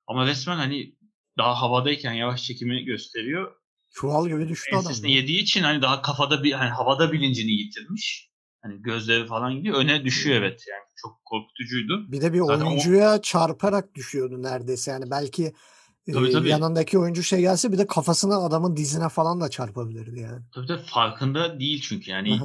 [0.07, 0.95] Ama resmen hani
[1.37, 3.55] daha havadayken yavaş çekimi gösteriyor.
[3.89, 4.79] Çuval gibi düştü adam.
[4.79, 8.32] Ensesine yediği için hani daha kafada bir hani havada bilincini yitirmiş.
[8.63, 9.75] Hani gözleri falan gidiyor.
[9.75, 10.65] Öne düşüyor evet.
[10.69, 12.11] Yani çok korkutucuydu.
[12.11, 14.91] Bir de bir Zaten o- oyuncuya çarparak düşüyordu neredeyse.
[14.91, 15.53] Yani belki
[16.13, 16.49] Tabii, e, tabii.
[16.49, 20.41] yanındaki oyuncu şey gelse bir de kafasına adamın dizine falan da çarpabilirdi yani.
[20.55, 22.39] Tabii tabii farkında değil çünkü yani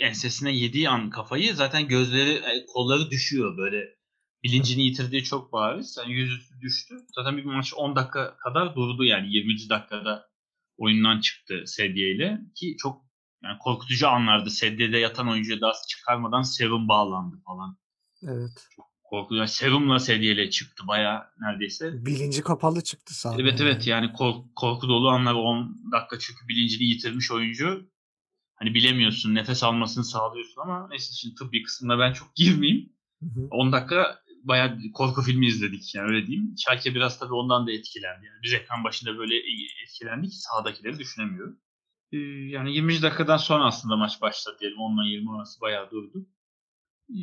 [0.00, 3.96] ensesine yediği an kafayı zaten gözleri, e, kolları düşüyor böyle.
[4.42, 5.96] Bilincini yitirdiği çok bariz.
[5.98, 6.94] Yani yüzüstü düştü.
[7.14, 9.70] Zaten bir maç 10 dakika kadar durdu yani 20.
[9.70, 10.28] dakikada
[10.76, 13.05] oyundan çıktı sedye ile ki çok
[13.44, 14.50] yani korkutucu anlardı.
[14.50, 17.78] Sedyede yatan oyuncuya daha çıkarmadan serum bağlandı falan.
[18.22, 18.68] Evet.
[19.04, 19.38] Korkutucu.
[19.38, 22.06] Yani serumla sedyeyle çıktı baya neredeyse.
[22.06, 23.42] Bilinci kapalı çıktı sahada.
[23.42, 27.90] Evet evet yani kork- korku dolu anlar 10 dakika çünkü bilincini yitirmiş oyuncu.
[28.54, 32.92] Hani bilemiyorsun nefes almasını sağlıyorsun ama neyse şimdi tıbbi kısmına ben çok girmeyeyim.
[33.22, 33.48] Hı hı.
[33.50, 36.54] 10 dakika bayağı korku filmi izledik yani öyle diyeyim.
[36.58, 38.26] Schalke biraz tabii ondan da etkilendi.
[38.26, 39.34] Yani biz ekran başında böyle
[39.82, 41.58] etkilendik sağdakileri düşünemiyorum.
[42.12, 42.16] Ee,
[42.50, 43.02] yani 20.
[43.02, 44.78] dakikadan sonra aslında maç başladı diyelim.
[44.78, 46.26] 10 ile 20 arası bayağı durdu.
[47.10, 47.20] Ee,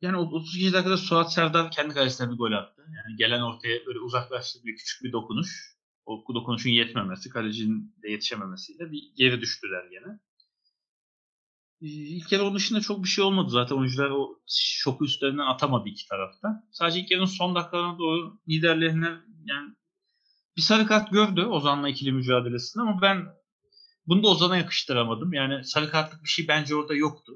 [0.00, 0.72] yani o 32.
[0.72, 2.82] dakikada Suat Serdar kendi kalesine bir gol attı.
[2.86, 5.76] Yani gelen ortaya böyle uzaklaştı bir küçük bir dokunuş.
[6.06, 10.18] O dokunuşun yetmemesi, kalecinin de yetişememesiyle bir geri düştüler gene.
[11.82, 13.76] Ee, İlk yarı onun dışında çok bir şey olmadı zaten.
[13.76, 16.64] Oyuncular o şoku üstlerinden atamadı iki tarafta.
[16.72, 19.74] Sadece ilk yarının son dakikalarına doğru liderlerine yani
[20.56, 23.39] bir sarı kart gördü Ozan'la ikili mücadelesinde ama ben
[24.06, 25.32] bunu da Ozan'a yakıştıramadım.
[25.32, 27.32] Yani sarı kartlık bir şey bence orada yoktu.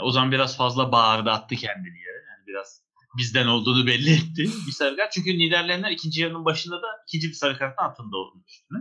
[0.00, 2.24] Ozan biraz fazla bağırdı attı kendini yere.
[2.30, 2.82] Yani biraz
[3.18, 4.50] bizden olduğunu belli etti.
[4.66, 5.12] Bir sarı kart.
[5.12, 8.78] Çünkü liderlerine ikinci yarının başında da ikinci bir sarı karttan atıldı onun üstüne.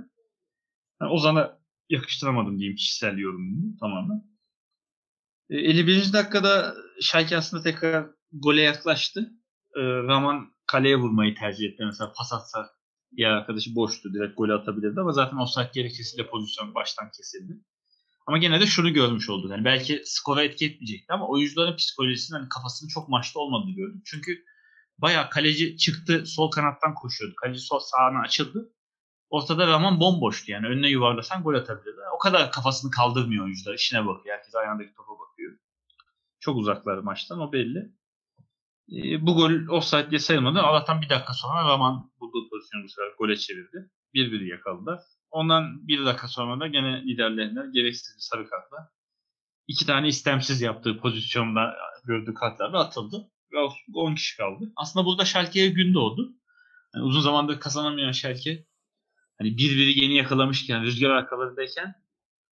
[1.01, 4.23] Yani Ozan'a yakıştıramadım diyeyim kişisel yorumumu tamamen.
[5.49, 6.13] E, 51.
[6.13, 9.31] dakikada Schalke aslında tekrar gole yaklaştı.
[9.75, 11.83] E, Raman kaleye vurmayı tercih etti.
[11.85, 12.69] Mesela pas atsa
[13.15, 14.13] diğer arkadaşı boştu.
[14.13, 17.53] Direkt golü atabilirdi ama zaten offside gerekçesiyle pozisyon baştan kesildi.
[18.27, 19.51] Ama gene de şunu görmüş olduk.
[19.51, 24.01] Yani belki skora etki etmeyecekti ama oyuncuların psikolojisinin hani kafasının çok maçta olmadığını gördük.
[24.05, 24.43] Çünkü
[24.97, 27.35] bayağı kaleci çıktı sol kanattan koşuyordu.
[27.35, 28.73] Kaleci sol sağına açıldı.
[29.29, 30.67] Ortada Rahman bomboştu yani.
[30.67, 32.01] Önüne yuvarlasan gol atabilirdi.
[32.15, 33.75] O kadar kafasını kaldırmıyor oyuncular.
[33.75, 34.37] İşine bakıyor.
[34.37, 35.57] Herkes ayağındaki topa bakıyor.
[36.39, 37.91] Çok uzaklar maçtan o belli.
[38.91, 40.59] E, bu gol offside diye sayılmadı.
[40.59, 42.46] Allah'tan bir dakika sonra Rahman bulduğu
[42.77, 43.89] pozisyonu bu sefer gole çevirdi.
[44.13, 44.99] 1-1 yakaladılar.
[45.31, 48.91] Ondan bir dakika sonra da gene liderlerinden gereksiz bir sarı kartla
[49.67, 51.75] iki tane istemsiz yaptığı pozisyonda
[52.05, 53.31] gördüğü kartlarla atıldı.
[53.51, 54.71] Wolfsburg 10 kişi kaldı.
[54.75, 56.33] Aslında burada Schalke'ye gün doğdu.
[56.95, 58.65] Yani uzun zamandır kazanamayan Schalke
[59.37, 61.95] hani bir biri yeni yakalamışken, rüzgar arkalarındayken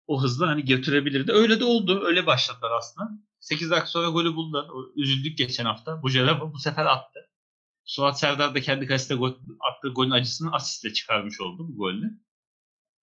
[0.07, 1.31] o hızla hani götürebilirdi.
[1.31, 2.01] Öyle de oldu.
[2.05, 3.09] Öyle başladılar aslında.
[3.39, 4.65] 8 dakika sonra golü buldular.
[4.95, 6.01] Üzüldük geçen hafta.
[6.01, 6.09] Bu
[6.53, 7.30] bu sefer attı.
[7.85, 12.05] Suat Serdar da kendi kalesinde gol, attığı golün acısını asistle çıkarmış oldu bu golle.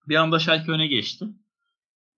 [0.08, 1.24] Bir anda Schalke öne geçti.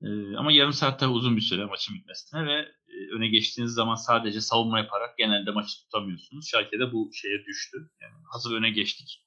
[0.03, 2.53] Ee, ama yarım saat tabii uzun bir süre maçın bitmesine ve
[2.89, 6.49] e, öne geçtiğiniz zaman sadece savunma yaparak genelde maçı tutamıyorsunuz.
[6.49, 7.91] Schalke de bu şeye düştü.
[8.01, 9.25] Yani hazır öne geçtik.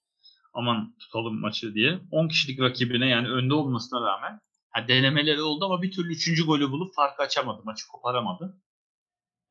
[0.53, 1.99] Aman tutalım maçı diye.
[2.11, 6.45] 10 kişilik rakibine yani önde olmasına rağmen ha, denemeleri oldu ama bir türlü 3.
[6.45, 7.61] golü bulup farkı açamadı.
[7.65, 8.61] Maçı koparamadı.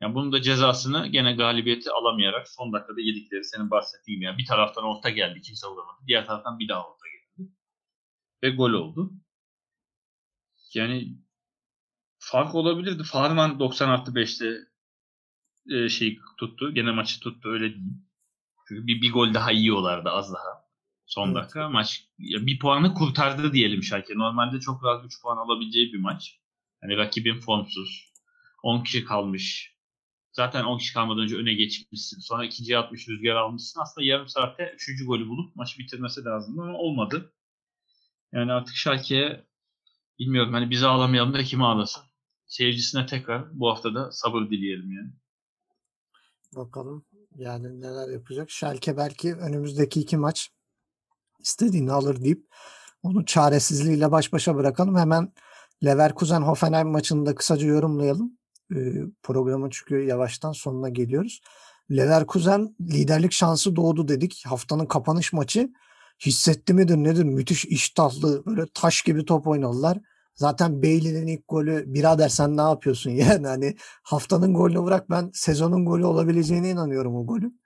[0.02, 4.20] Yani bunun da cezasını gene galibiyeti alamayarak son dakikada yedikleri senin bahsettiğin.
[4.20, 5.98] Yani bir taraftan orta geldi kimse vuramadı.
[6.06, 7.50] Diğer taraftan bir daha orta geldi.
[8.42, 9.12] Ve gol oldu.
[10.74, 11.16] Yani
[12.18, 13.02] fark olabilirdi.
[13.04, 14.58] Farman 90 artı 5'te
[15.76, 16.74] e, şey tuttu.
[16.74, 17.94] Gene maçı tuttu öyle değil.
[18.68, 20.64] Çünkü bir, bir gol daha yiyorlardı az daha.
[21.06, 21.36] Son Evet.
[21.36, 24.14] dakika maç ya bir puanı kurtardı diyelim Schalke.
[24.14, 26.40] Normalde çok rahat 3 puan alabileceği bir maç.
[26.80, 28.12] Hani rakibin formsuz.
[28.62, 29.71] 10 kişi kalmış.
[30.32, 32.20] Zaten 10 kişi kalmadan önce öne geçmişsin.
[32.20, 33.80] Sonra ikinciye atmış rüzgar almışsın.
[33.80, 35.06] Aslında yarım saatte 3.
[35.06, 37.32] golü bulup maçı bitirmesi lazımdı ama olmadı.
[38.32, 39.46] Yani artık Schalke'ye
[40.18, 42.02] bilmiyorum hani bizi ağlamayalım da kimi ağlasın.
[42.46, 45.12] Seyircisine tekrar bu hafta da sabır dileyelim yani.
[46.56, 47.04] Bakalım
[47.36, 48.50] yani neler yapacak.
[48.50, 50.50] Schalke belki önümüzdeki iki maç
[51.40, 52.46] istediğini alır deyip
[53.02, 54.96] onu çaresizliğiyle baş başa bırakalım.
[54.96, 55.32] Hemen
[55.84, 58.38] Leverkusen Hoffenheim maçını da kısaca yorumlayalım.
[59.22, 61.40] Programın çünkü yavaştan sonuna geliyoruz.
[61.90, 64.42] Leverkusen liderlik şansı doğdu dedik.
[64.46, 65.70] Haftanın kapanış maçı
[66.26, 67.24] hissetti midir nedir?
[67.24, 69.98] Müthiş iştahlı böyle taş gibi top oynadılar.
[70.34, 75.84] Zaten Bailey'nin ilk golü birader sen ne yapıyorsun yani hani haftanın golünü bırak ben sezonun
[75.84, 77.62] golü olabileceğine inanıyorum o golün.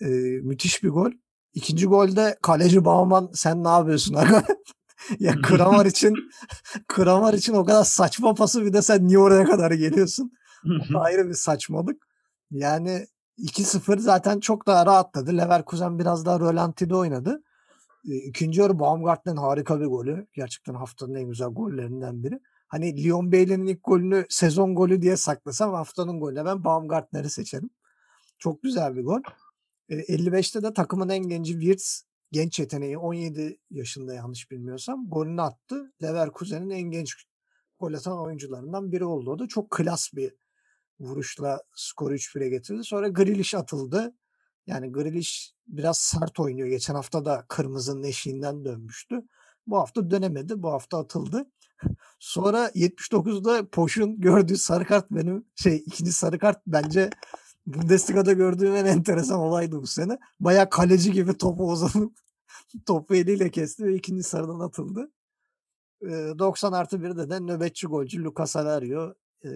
[0.00, 0.06] Ee,
[0.42, 1.10] müthiş bir gol.
[1.54, 4.16] İkinci golde kaleci Bauman sen ne yapıyorsun?
[5.18, 6.14] ya Kramar için
[6.88, 10.32] Kramar için o kadar saçma pası bir de sen niye oraya kadar geliyorsun?
[10.94, 12.06] Ayrı bir saçmalık.
[12.50, 13.06] Yani
[13.38, 15.38] 2-0 zaten çok daha rahatladı.
[15.38, 17.42] Leverkusen biraz daha rölantide oynadı.
[18.08, 20.26] Ee, İkinci yarı Baumgartner'in harika bir golü.
[20.32, 22.40] Gerçekten haftanın en güzel gollerinden biri.
[22.68, 27.70] Hani Leon Bailey'nin ilk golünü sezon golü diye saklasam haftanın golüne ben Baumgartner'i seçerim.
[28.38, 29.20] Çok güzel bir gol.
[29.88, 35.92] Ee, 55'te de takımın en genci Wirtz genç yeteneği 17 yaşında yanlış bilmiyorsam golünü attı.
[36.02, 37.14] Leverkusen'in en genç
[37.78, 39.30] gol atan oyuncularından biri oldu.
[39.30, 40.34] O da çok klas bir
[41.00, 42.84] vuruşla skoru 3-1'e getirdi.
[42.84, 44.14] Sonra Grealish atıldı.
[44.66, 46.68] Yani Grealish biraz sert oynuyor.
[46.68, 49.22] Geçen hafta da kırmızının eşiğinden dönmüştü.
[49.66, 50.62] Bu hafta dönemedi.
[50.62, 51.50] Bu hafta atıldı.
[52.18, 57.10] Sonra 79'da Poş'un gördüğü sarı kart benim şey ikinci sarı kart bence
[57.68, 60.18] Bundesliga'da gördüğüm en enteresan olaydı bu sene.
[60.40, 62.12] Baya kaleci gibi topu uzanıp
[62.86, 65.10] topu eliyle kesti ve ikinci sarıdan atıldı.
[66.02, 69.14] Ee, 90 artı 1'de de nöbetçi golcü Lucas Alario
[69.44, 69.50] e,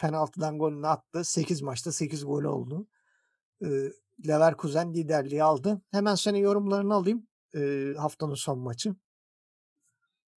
[0.00, 1.24] penaltıdan golünü attı.
[1.24, 2.86] 8 maçta 8 gol oldu.
[3.62, 3.68] E,
[4.28, 5.82] Leverkusen liderliği aldı.
[5.90, 7.26] Hemen senin yorumlarını alayım.
[7.54, 8.94] E, haftanın son maçı.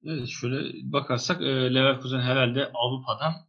[0.03, 3.46] Evet, şöyle bakarsak e, Leverkusen herhalde Avrupa'dan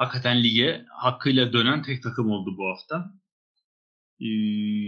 [0.00, 3.14] hakikaten lige hakkıyla dönen tek takım oldu bu hafta.
[4.20, 4.26] E,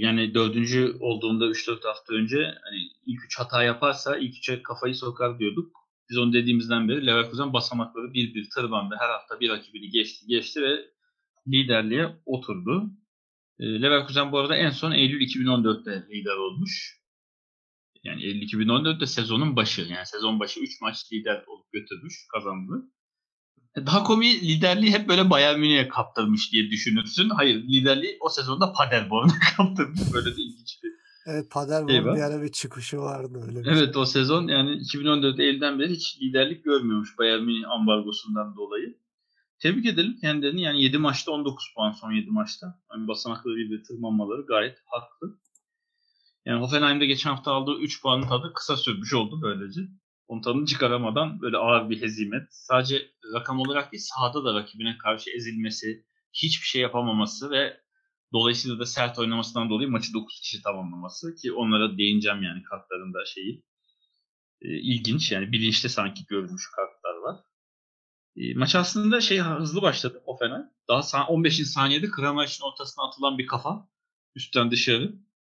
[0.05, 5.39] yani dördüncü olduğunda 3-4 hafta önce hani ilk üç hata yaparsa ilk üçe kafayı sokar
[5.39, 5.77] diyorduk.
[6.11, 8.97] Biz onu dediğimizden beri Leverkusen basamakları bir bir tırmandı.
[9.01, 10.91] Her hafta bir rakibini geçti geçti ve
[11.49, 12.91] liderliğe oturdu.
[13.59, 17.03] E, Leverkusen bu arada en son Eylül 2014'te lider olmuş.
[18.05, 19.83] Yani Eylül 2014'te sezonun başı.
[19.83, 22.93] Yani sezon başı 3 maç lider olup götürmüş, kazandı.
[23.77, 27.29] Daha komiği liderliği hep böyle Bayern Münih'e kaptırmış diye düşünürsün.
[27.31, 30.01] Hayır liderliği o sezonda Paderborn'a kaptırmış.
[30.15, 30.93] Böyle de ilginç bir
[31.27, 32.17] Evet Paderborn Eyvah.
[32.17, 34.03] bir ara bir çıkışı vardı öyle bir Evet şey.
[34.03, 38.99] o sezon yani 2014 Eylül'den beri hiç liderlik görmüyormuş Bayern Münih ambargosundan dolayı.
[39.59, 40.63] Tebrik edelim kendilerini.
[40.63, 42.81] Yani 7 maçta 19 puan son 7 maçta.
[42.95, 45.39] Yani basamakları bir bir tırmanmaları gayet haklı.
[46.45, 49.81] Yani Hoffenheim'de geçen hafta aldığı 3 puanın tadı kısa sürmüş oldu böylece.
[50.33, 52.43] Onun çıkaramadan böyle ağır bir hezimet.
[52.51, 57.81] Sadece rakam olarak değil sahada da rakibine karşı ezilmesi, hiçbir şey yapamaması ve
[58.33, 63.65] dolayısıyla da sert oynamasından dolayı maçı 9 kişi tamamlaması ki onlara değineceğim yani kartlarında şeyi.
[64.63, 67.41] E, ilginç yani bilinçli sanki görülmüş kartlar var.
[68.37, 70.67] E, maç aslında şey hızlı başladı Hoffenheim.
[70.89, 71.65] Daha sa- 15.
[71.65, 73.89] saniyede Kramer'in ortasına atılan bir kafa
[74.35, 75.15] üstten dışarı.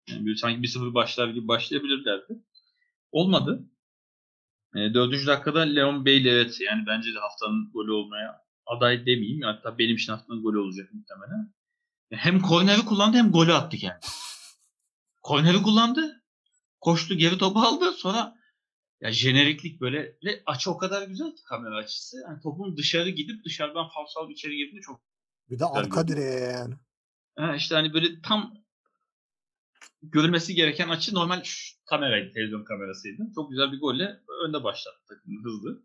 [0.09, 2.43] Yani böyle sanki 1-0 başlar gibi başlayabilirlerdi.
[3.11, 3.69] Olmadı.
[4.75, 9.41] E, dördüncü dakikada Leon Bailey evet yani bence de haftanın golü olmaya aday demeyeyim.
[9.41, 11.53] Hatta benim için haftanın golü olacak muhtemelen.
[12.11, 13.99] Hem korneri kullandı hem golü attı yani.
[15.21, 16.23] Korneri kullandı.
[16.81, 17.91] Koştu geri topu aldı.
[17.91, 18.35] Sonra
[19.01, 22.17] ya jeneriklik böyle ve açı o kadar güzel ki kamera açısı.
[22.27, 25.01] Yani topun dışarı gidip dışarıdan falsal içeri girdiğinde çok
[25.49, 26.75] Bir de arka direğe yani.
[27.35, 28.53] Ha, işte hani böyle tam
[30.01, 31.41] görülmesi gereken açı normal
[31.85, 33.23] kameraydı, televizyon kamerasıydı.
[33.35, 35.83] Çok güzel bir golle önde başlattı takımı hızlı.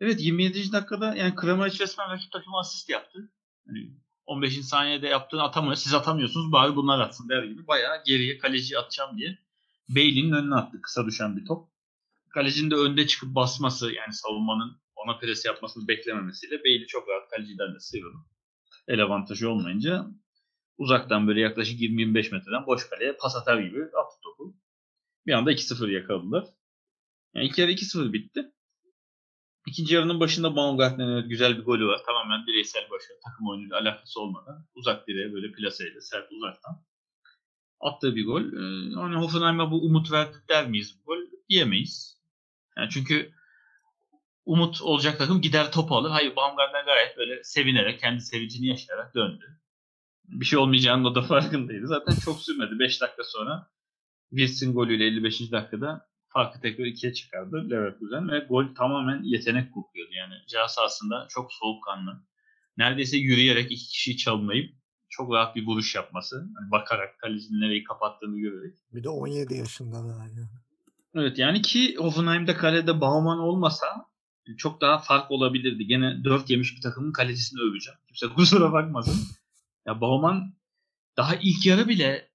[0.00, 0.72] Evet 27.
[0.72, 3.30] dakikada yani Kramaric resmen rakip takıma asist yaptı.
[3.66, 3.90] Hani
[4.26, 4.64] 15.
[4.66, 5.74] saniyede yaptığını atamıyor.
[5.74, 7.66] Siz atamıyorsunuz bari bunlar atsın der gibi.
[7.66, 9.38] Bayağı geriye kaleci atacağım diye
[9.88, 11.68] Bailey'nin önüne attı kısa düşen bir top.
[12.28, 17.74] Kalecinin de önde çıkıp basması yani savunmanın ona pres yapmasını beklememesiyle Bailey çok rahat kaleciden
[17.74, 18.18] de sıyrıldı.
[18.88, 20.06] El avantajı olmayınca
[20.78, 24.56] uzaktan böyle yaklaşık 20-25 metreden boş kaleye pas atar gibi attı topu.
[25.26, 26.44] Bir anda 2-0 yakaladılar.
[27.34, 28.50] Yani ilk yarı 2-0 bitti.
[29.66, 32.00] İkinci yarının başında Baumgartner'in evet güzel bir golü var.
[32.06, 33.18] Tamamen bireysel başarı.
[33.24, 34.66] Takım oyunuyla alakası olmadan.
[34.74, 36.84] Uzak direğe böyle plaseyle sert uzaktan.
[37.80, 38.42] Attığı bir gol.
[38.42, 41.18] Ee, hani Hoffenheim'a bu umut verdi der miyiz bu gol?
[41.48, 42.20] Diyemeyiz.
[42.76, 43.32] Yani çünkü
[44.44, 46.10] umut olacak takım gider topu alır.
[46.10, 49.60] Hayır Baumgartner gayet böyle sevinerek, kendi sevincini yaşayarak döndü.
[50.24, 51.86] Bir şey olmayacağının da farkındaydı.
[51.86, 52.78] Zaten çok sürmedi.
[52.78, 53.70] 5 dakika sonra
[54.36, 55.52] Wirtz'in golüyle 55.
[55.52, 60.12] dakikada farkı tekrar ikiye çıkardı Leverkusen ve gol tamamen yetenek kokuyordu.
[60.12, 62.22] Yani cihaz sahasında çok soğukkanlı.
[62.76, 64.74] Neredeyse yürüyerek iki kişiyi çalmayıp
[65.08, 66.36] çok rahat bir vuruş yapması.
[66.36, 68.74] Hani bakarak kalecinin nereyi kapattığını görerek.
[68.94, 70.48] Bir de 17 yaşında daha yani.
[71.14, 73.86] Evet yani ki Hoffenheim'de kalede Baumann olmasa
[74.58, 75.86] çok daha fark olabilirdi.
[75.86, 77.98] Gene 4 yemiş bir takımın kalecisini öveceğim.
[78.06, 79.20] Kimse kusura bakmasın.
[79.86, 80.54] Ya Baumann
[81.16, 82.28] daha ilk yarı bile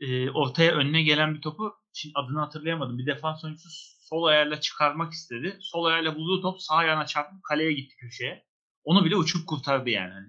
[0.00, 2.98] e, ortaya önüne gelen bir topu şimdi adını hatırlayamadım.
[2.98, 3.68] Bir defans oyuncusu
[4.00, 5.58] sol ayağıyla çıkarmak istedi.
[5.60, 8.44] Sol ayağıyla bulduğu top sağ ayağına çarpıp kaleye gitti köşeye.
[8.84, 10.12] Onu bile uçup kurtardı yani.
[10.12, 10.28] Hani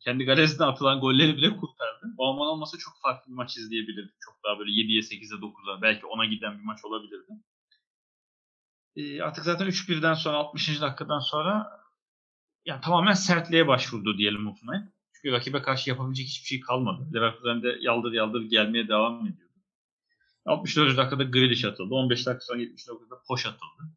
[0.00, 2.18] kendi kalesine atılan golleri bile kurtardı.
[2.18, 4.14] Baumann olmasa çok farklı bir maç izleyebilirdik.
[4.20, 7.32] Çok daha böyle 7'ye 8'e 9'a belki 10'a giden bir maç olabilirdi.
[8.96, 10.80] E, artık zaten 3-1'den sonra 60.
[10.80, 11.80] dakikadan sonra
[12.64, 14.92] yani tamamen sertliğe başvurdu diyelim Hoffenheim.
[15.16, 17.08] Çünkü rakibe karşı yapabilecek hiçbir şey kalmadı.
[17.14, 19.42] Leverkusen de yaldır yaldır gelmeye devam ediyordu.
[20.46, 21.94] 64 dakikada Grealish atıldı.
[21.94, 23.96] 15 dakika sonra 70 dakikada Poş atıldı.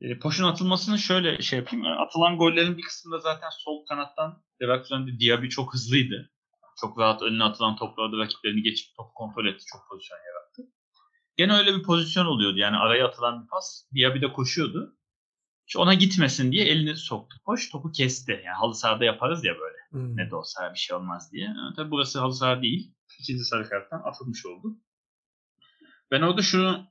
[0.00, 1.86] E, Poş'un atılmasını şöyle şey yapayım.
[1.86, 6.30] Atılan gollerin bir kısmında zaten sol kanattan Leverkusen'de Diaby çok hızlıydı.
[6.80, 9.64] Çok rahat önüne atılan toplarda rakiplerini geçip top kontrol etti.
[9.72, 10.62] Çok pozisyon yarattı.
[11.36, 12.58] Gene öyle bir pozisyon oluyordu.
[12.58, 13.84] Yani araya atılan bir pas.
[13.94, 14.96] Diaby de koşuyordu.
[15.66, 17.36] İşte ona gitmesin diye elini soktu.
[17.44, 18.32] Hoş topu kesti.
[18.32, 19.75] Yani halı sahada yaparız ya böyle.
[19.90, 20.16] Hmm.
[20.16, 21.44] Ne de olsa bir şey olmaz diye.
[21.44, 22.92] Yani tabii burası halı saha değil.
[23.20, 24.76] İkinci sarı karttan atılmış oldu.
[26.10, 26.86] Ben orada şunu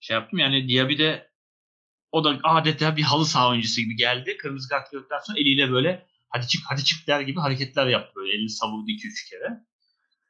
[0.00, 1.30] şey yaptım yani Diaby de
[2.12, 4.36] o da adeta bir halı saha oyuncusu gibi geldi.
[4.36, 8.32] Kırmızı kart gördükten sonra eliyle böyle hadi çık hadi çık der gibi hareketler yaptı böyle.
[8.32, 9.60] Elini savurdu 2-3 kere.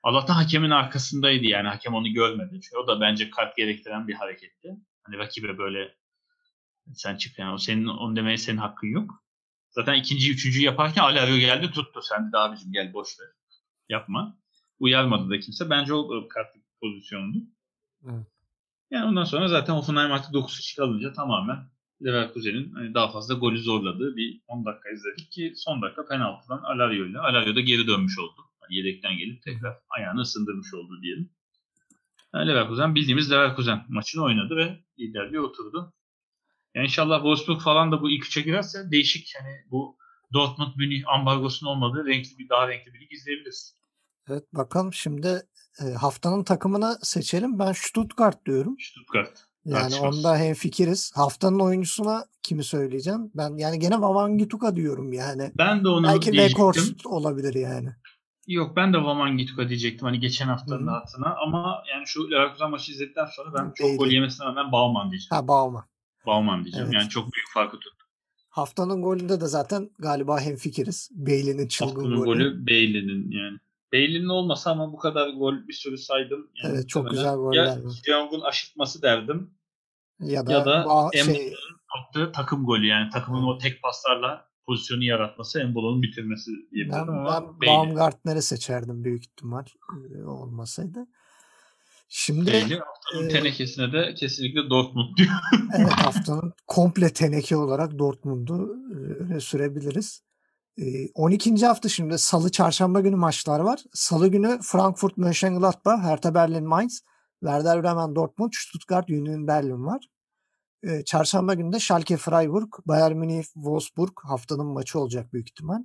[0.02, 1.68] Allah'tan hakemin arkasındaydı yani.
[1.68, 2.50] Hakem onu görmedi.
[2.52, 4.76] Çünkü o da bence kart gerektiren bir hareketti.
[5.02, 5.94] Hani rakibe böyle
[6.94, 9.24] sen çık yani o senin onu demeye senin hakkın yok.
[9.70, 12.00] Zaten ikinci, üçüncü yaparken Alario geldi tuttu.
[12.02, 13.28] Sen de abicim gel boş ver.
[13.88, 14.38] Yapma.
[14.78, 15.70] Uyarmadı da kimse.
[15.70, 17.38] Bence o kartlık pozisyondu.
[18.04, 18.26] Evet.
[18.90, 21.70] Yani ondan sonra zaten Hoffenheim artık 9 kişi kalınca tamamen
[22.04, 27.06] Leverkusen'in hani daha fazla golü zorladığı bir 10 dakika izledik ki son dakika penaltıdan Alario
[27.06, 28.40] ile Alario da geri dönmüş oldu.
[28.62, 31.30] Yani yedekten gelip tekrar ayağını ısındırmış oldu diyelim.
[32.34, 35.92] Yani Leverkusen bildiğimiz Leverkusen maçını oynadı ve liderliğe oturdu.
[36.74, 39.96] Yani inşallah Wolfsburg falan da bu ilk üçe girerse değişik hani bu
[40.32, 43.76] Dortmund Münih ambargosunun olmadığı renkli bir daha renkli bir lig izleyebiliriz.
[44.28, 45.42] Evet bakalım şimdi
[45.80, 47.58] e, haftanın takımını seçelim.
[47.58, 48.76] Ben Stuttgart diyorum.
[48.80, 49.44] Stuttgart.
[49.64, 50.16] Yani Tartışmaz.
[50.16, 51.12] onda hem fikiriz.
[51.14, 53.30] Haftanın oyuncusuna kimi söyleyeceğim?
[53.34, 55.52] Ben yani gene Wawangituka diyorum yani.
[55.58, 56.30] Ben de onu Belki.
[56.30, 57.88] Weghorst olabilir yani.
[58.46, 60.94] Yok ben de Wamangituka diyecektim hani geçen haftanın Hı hı.
[60.94, 63.98] hatırına ama yani şu Leverkusen maçı izledikten sonra ben çok Değil.
[63.98, 65.30] gol yemesine rağmen Bauman diyeceğim.
[65.30, 65.84] Ha Bauman.
[66.26, 66.86] Bauman diyeceğim.
[66.86, 67.00] Evet.
[67.00, 68.06] Yani çok büyük farkı tuttu.
[68.48, 71.10] Haftanın golünde de zaten galiba hem fikiriz.
[71.12, 72.26] Bailey'nin çılgın Haftanın golü.
[72.26, 73.58] golü Bailey'nin yani.
[73.92, 76.50] Bailey'nin olmasa ama bu kadar gol bir sürü saydım.
[76.64, 77.78] Yani Evet, çok güzel goller Ya.
[78.06, 79.50] Young'un aşırtması derdim
[80.20, 81.54] Ya da, ya da Ba- Embolo'nun şey,
[81.98, 87.42] attığı takım golü yani takımın o tek paslarla pozisyonu yaratması Embolo'nun bitirmesi ben, diyebilirim ama
[87.42, 87.76] ben Bailey.
[87.76, 89.64] Baumgartner'i seçerdim büyük ihtimal
[90.14, 91.06] e, olmasaydı.
[92.12, 95.30] Şimdi Bailey haftanın e, tenekesine de kesinlikle Dortmund diyor.
[95.76, 98.76] Evet haftanın komple teneke olarak Dortmund'u
[99.20, 100.22] öne sürebiliriz.
[100.78, 100.82] E,
[101.14, 101.66] 12.
[101.66, 103.80] hafta şimdi salı çarşamba günü maçlar var.
[103.92, 107.00] Salı günü Frankfurt Mönchengladbach, Hertha Berlin Mainz,
[107.40, 110.06] Werder Bremen Dortmund, Stuttgart Union Berlin var.
[111.06, 115.84] Çarşamba günü de Schalke Freiburg, Bayern Münih Wolfsburg haftanın maçı olacak büyük ihtimal.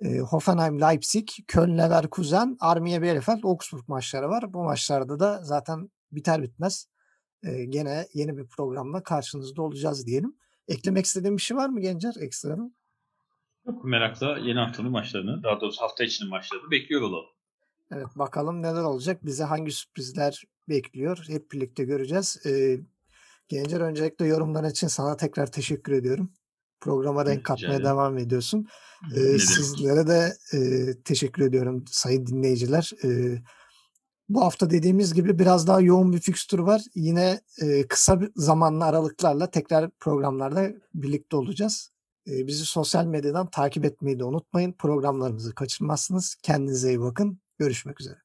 [0.00, 4.52] E, Hoffenheim, Leipzig, Köln, Leverkusen, Armiye Bielefeld, Augsburg maçları var.
[4.52, 6.88] Bu maçlarda da zaten biter bitmez
[7.42, 10.36] e, gene yeni bir programla karşınızda olacağız diyelim.
[10.68, 12.74] Eklemek istediğin bir şey var mı Gencer ekstradan?
[13.66, 17.30] Çok merakla yeni haftanın maçlarını, daha doğrusu hafta içinin maçlarını bekliyor olalım.
[17.92, 19.26] Evet bakalım neler olacak.
[19.26, 21.24] Bize hangi sürprizler bekliyor.
[21.28, 22.46] Hep birlikte göreceğiz.
[22.46, 22.78] Ee,
[23.48, 26.32] Gencer öncelikle yorumlar için sana tekrar teşekkür ediyorum.
[26.80, 28.66] Programa renk katmaya devam ediyorsun.
[29.16, 30.58] Ee, Ne sizlere de e,
[31.02, 32.90] teşekkür ediyorum sayın dinleyiciler.
[33.04, 33.38] Ee,
[34.28, 36.82] bu hafta dediğimiz gibi biraz daha yoğun bir fikstür var.
[36.94, 41.90] Yine e, kısa bir zamanlı aralıklarla tekrar programlarda birlikte olacağız.
[42.28, 44.72] Ee, bizi sosyal medyadan takip etmeyi de unutmayın.
[44.72, 46.36] Programlarımızı kaçırmazsınız.
[46.42, 47.40] Kendinize iyi bakın.
[47.58, 48.18] Görüşmek üzere.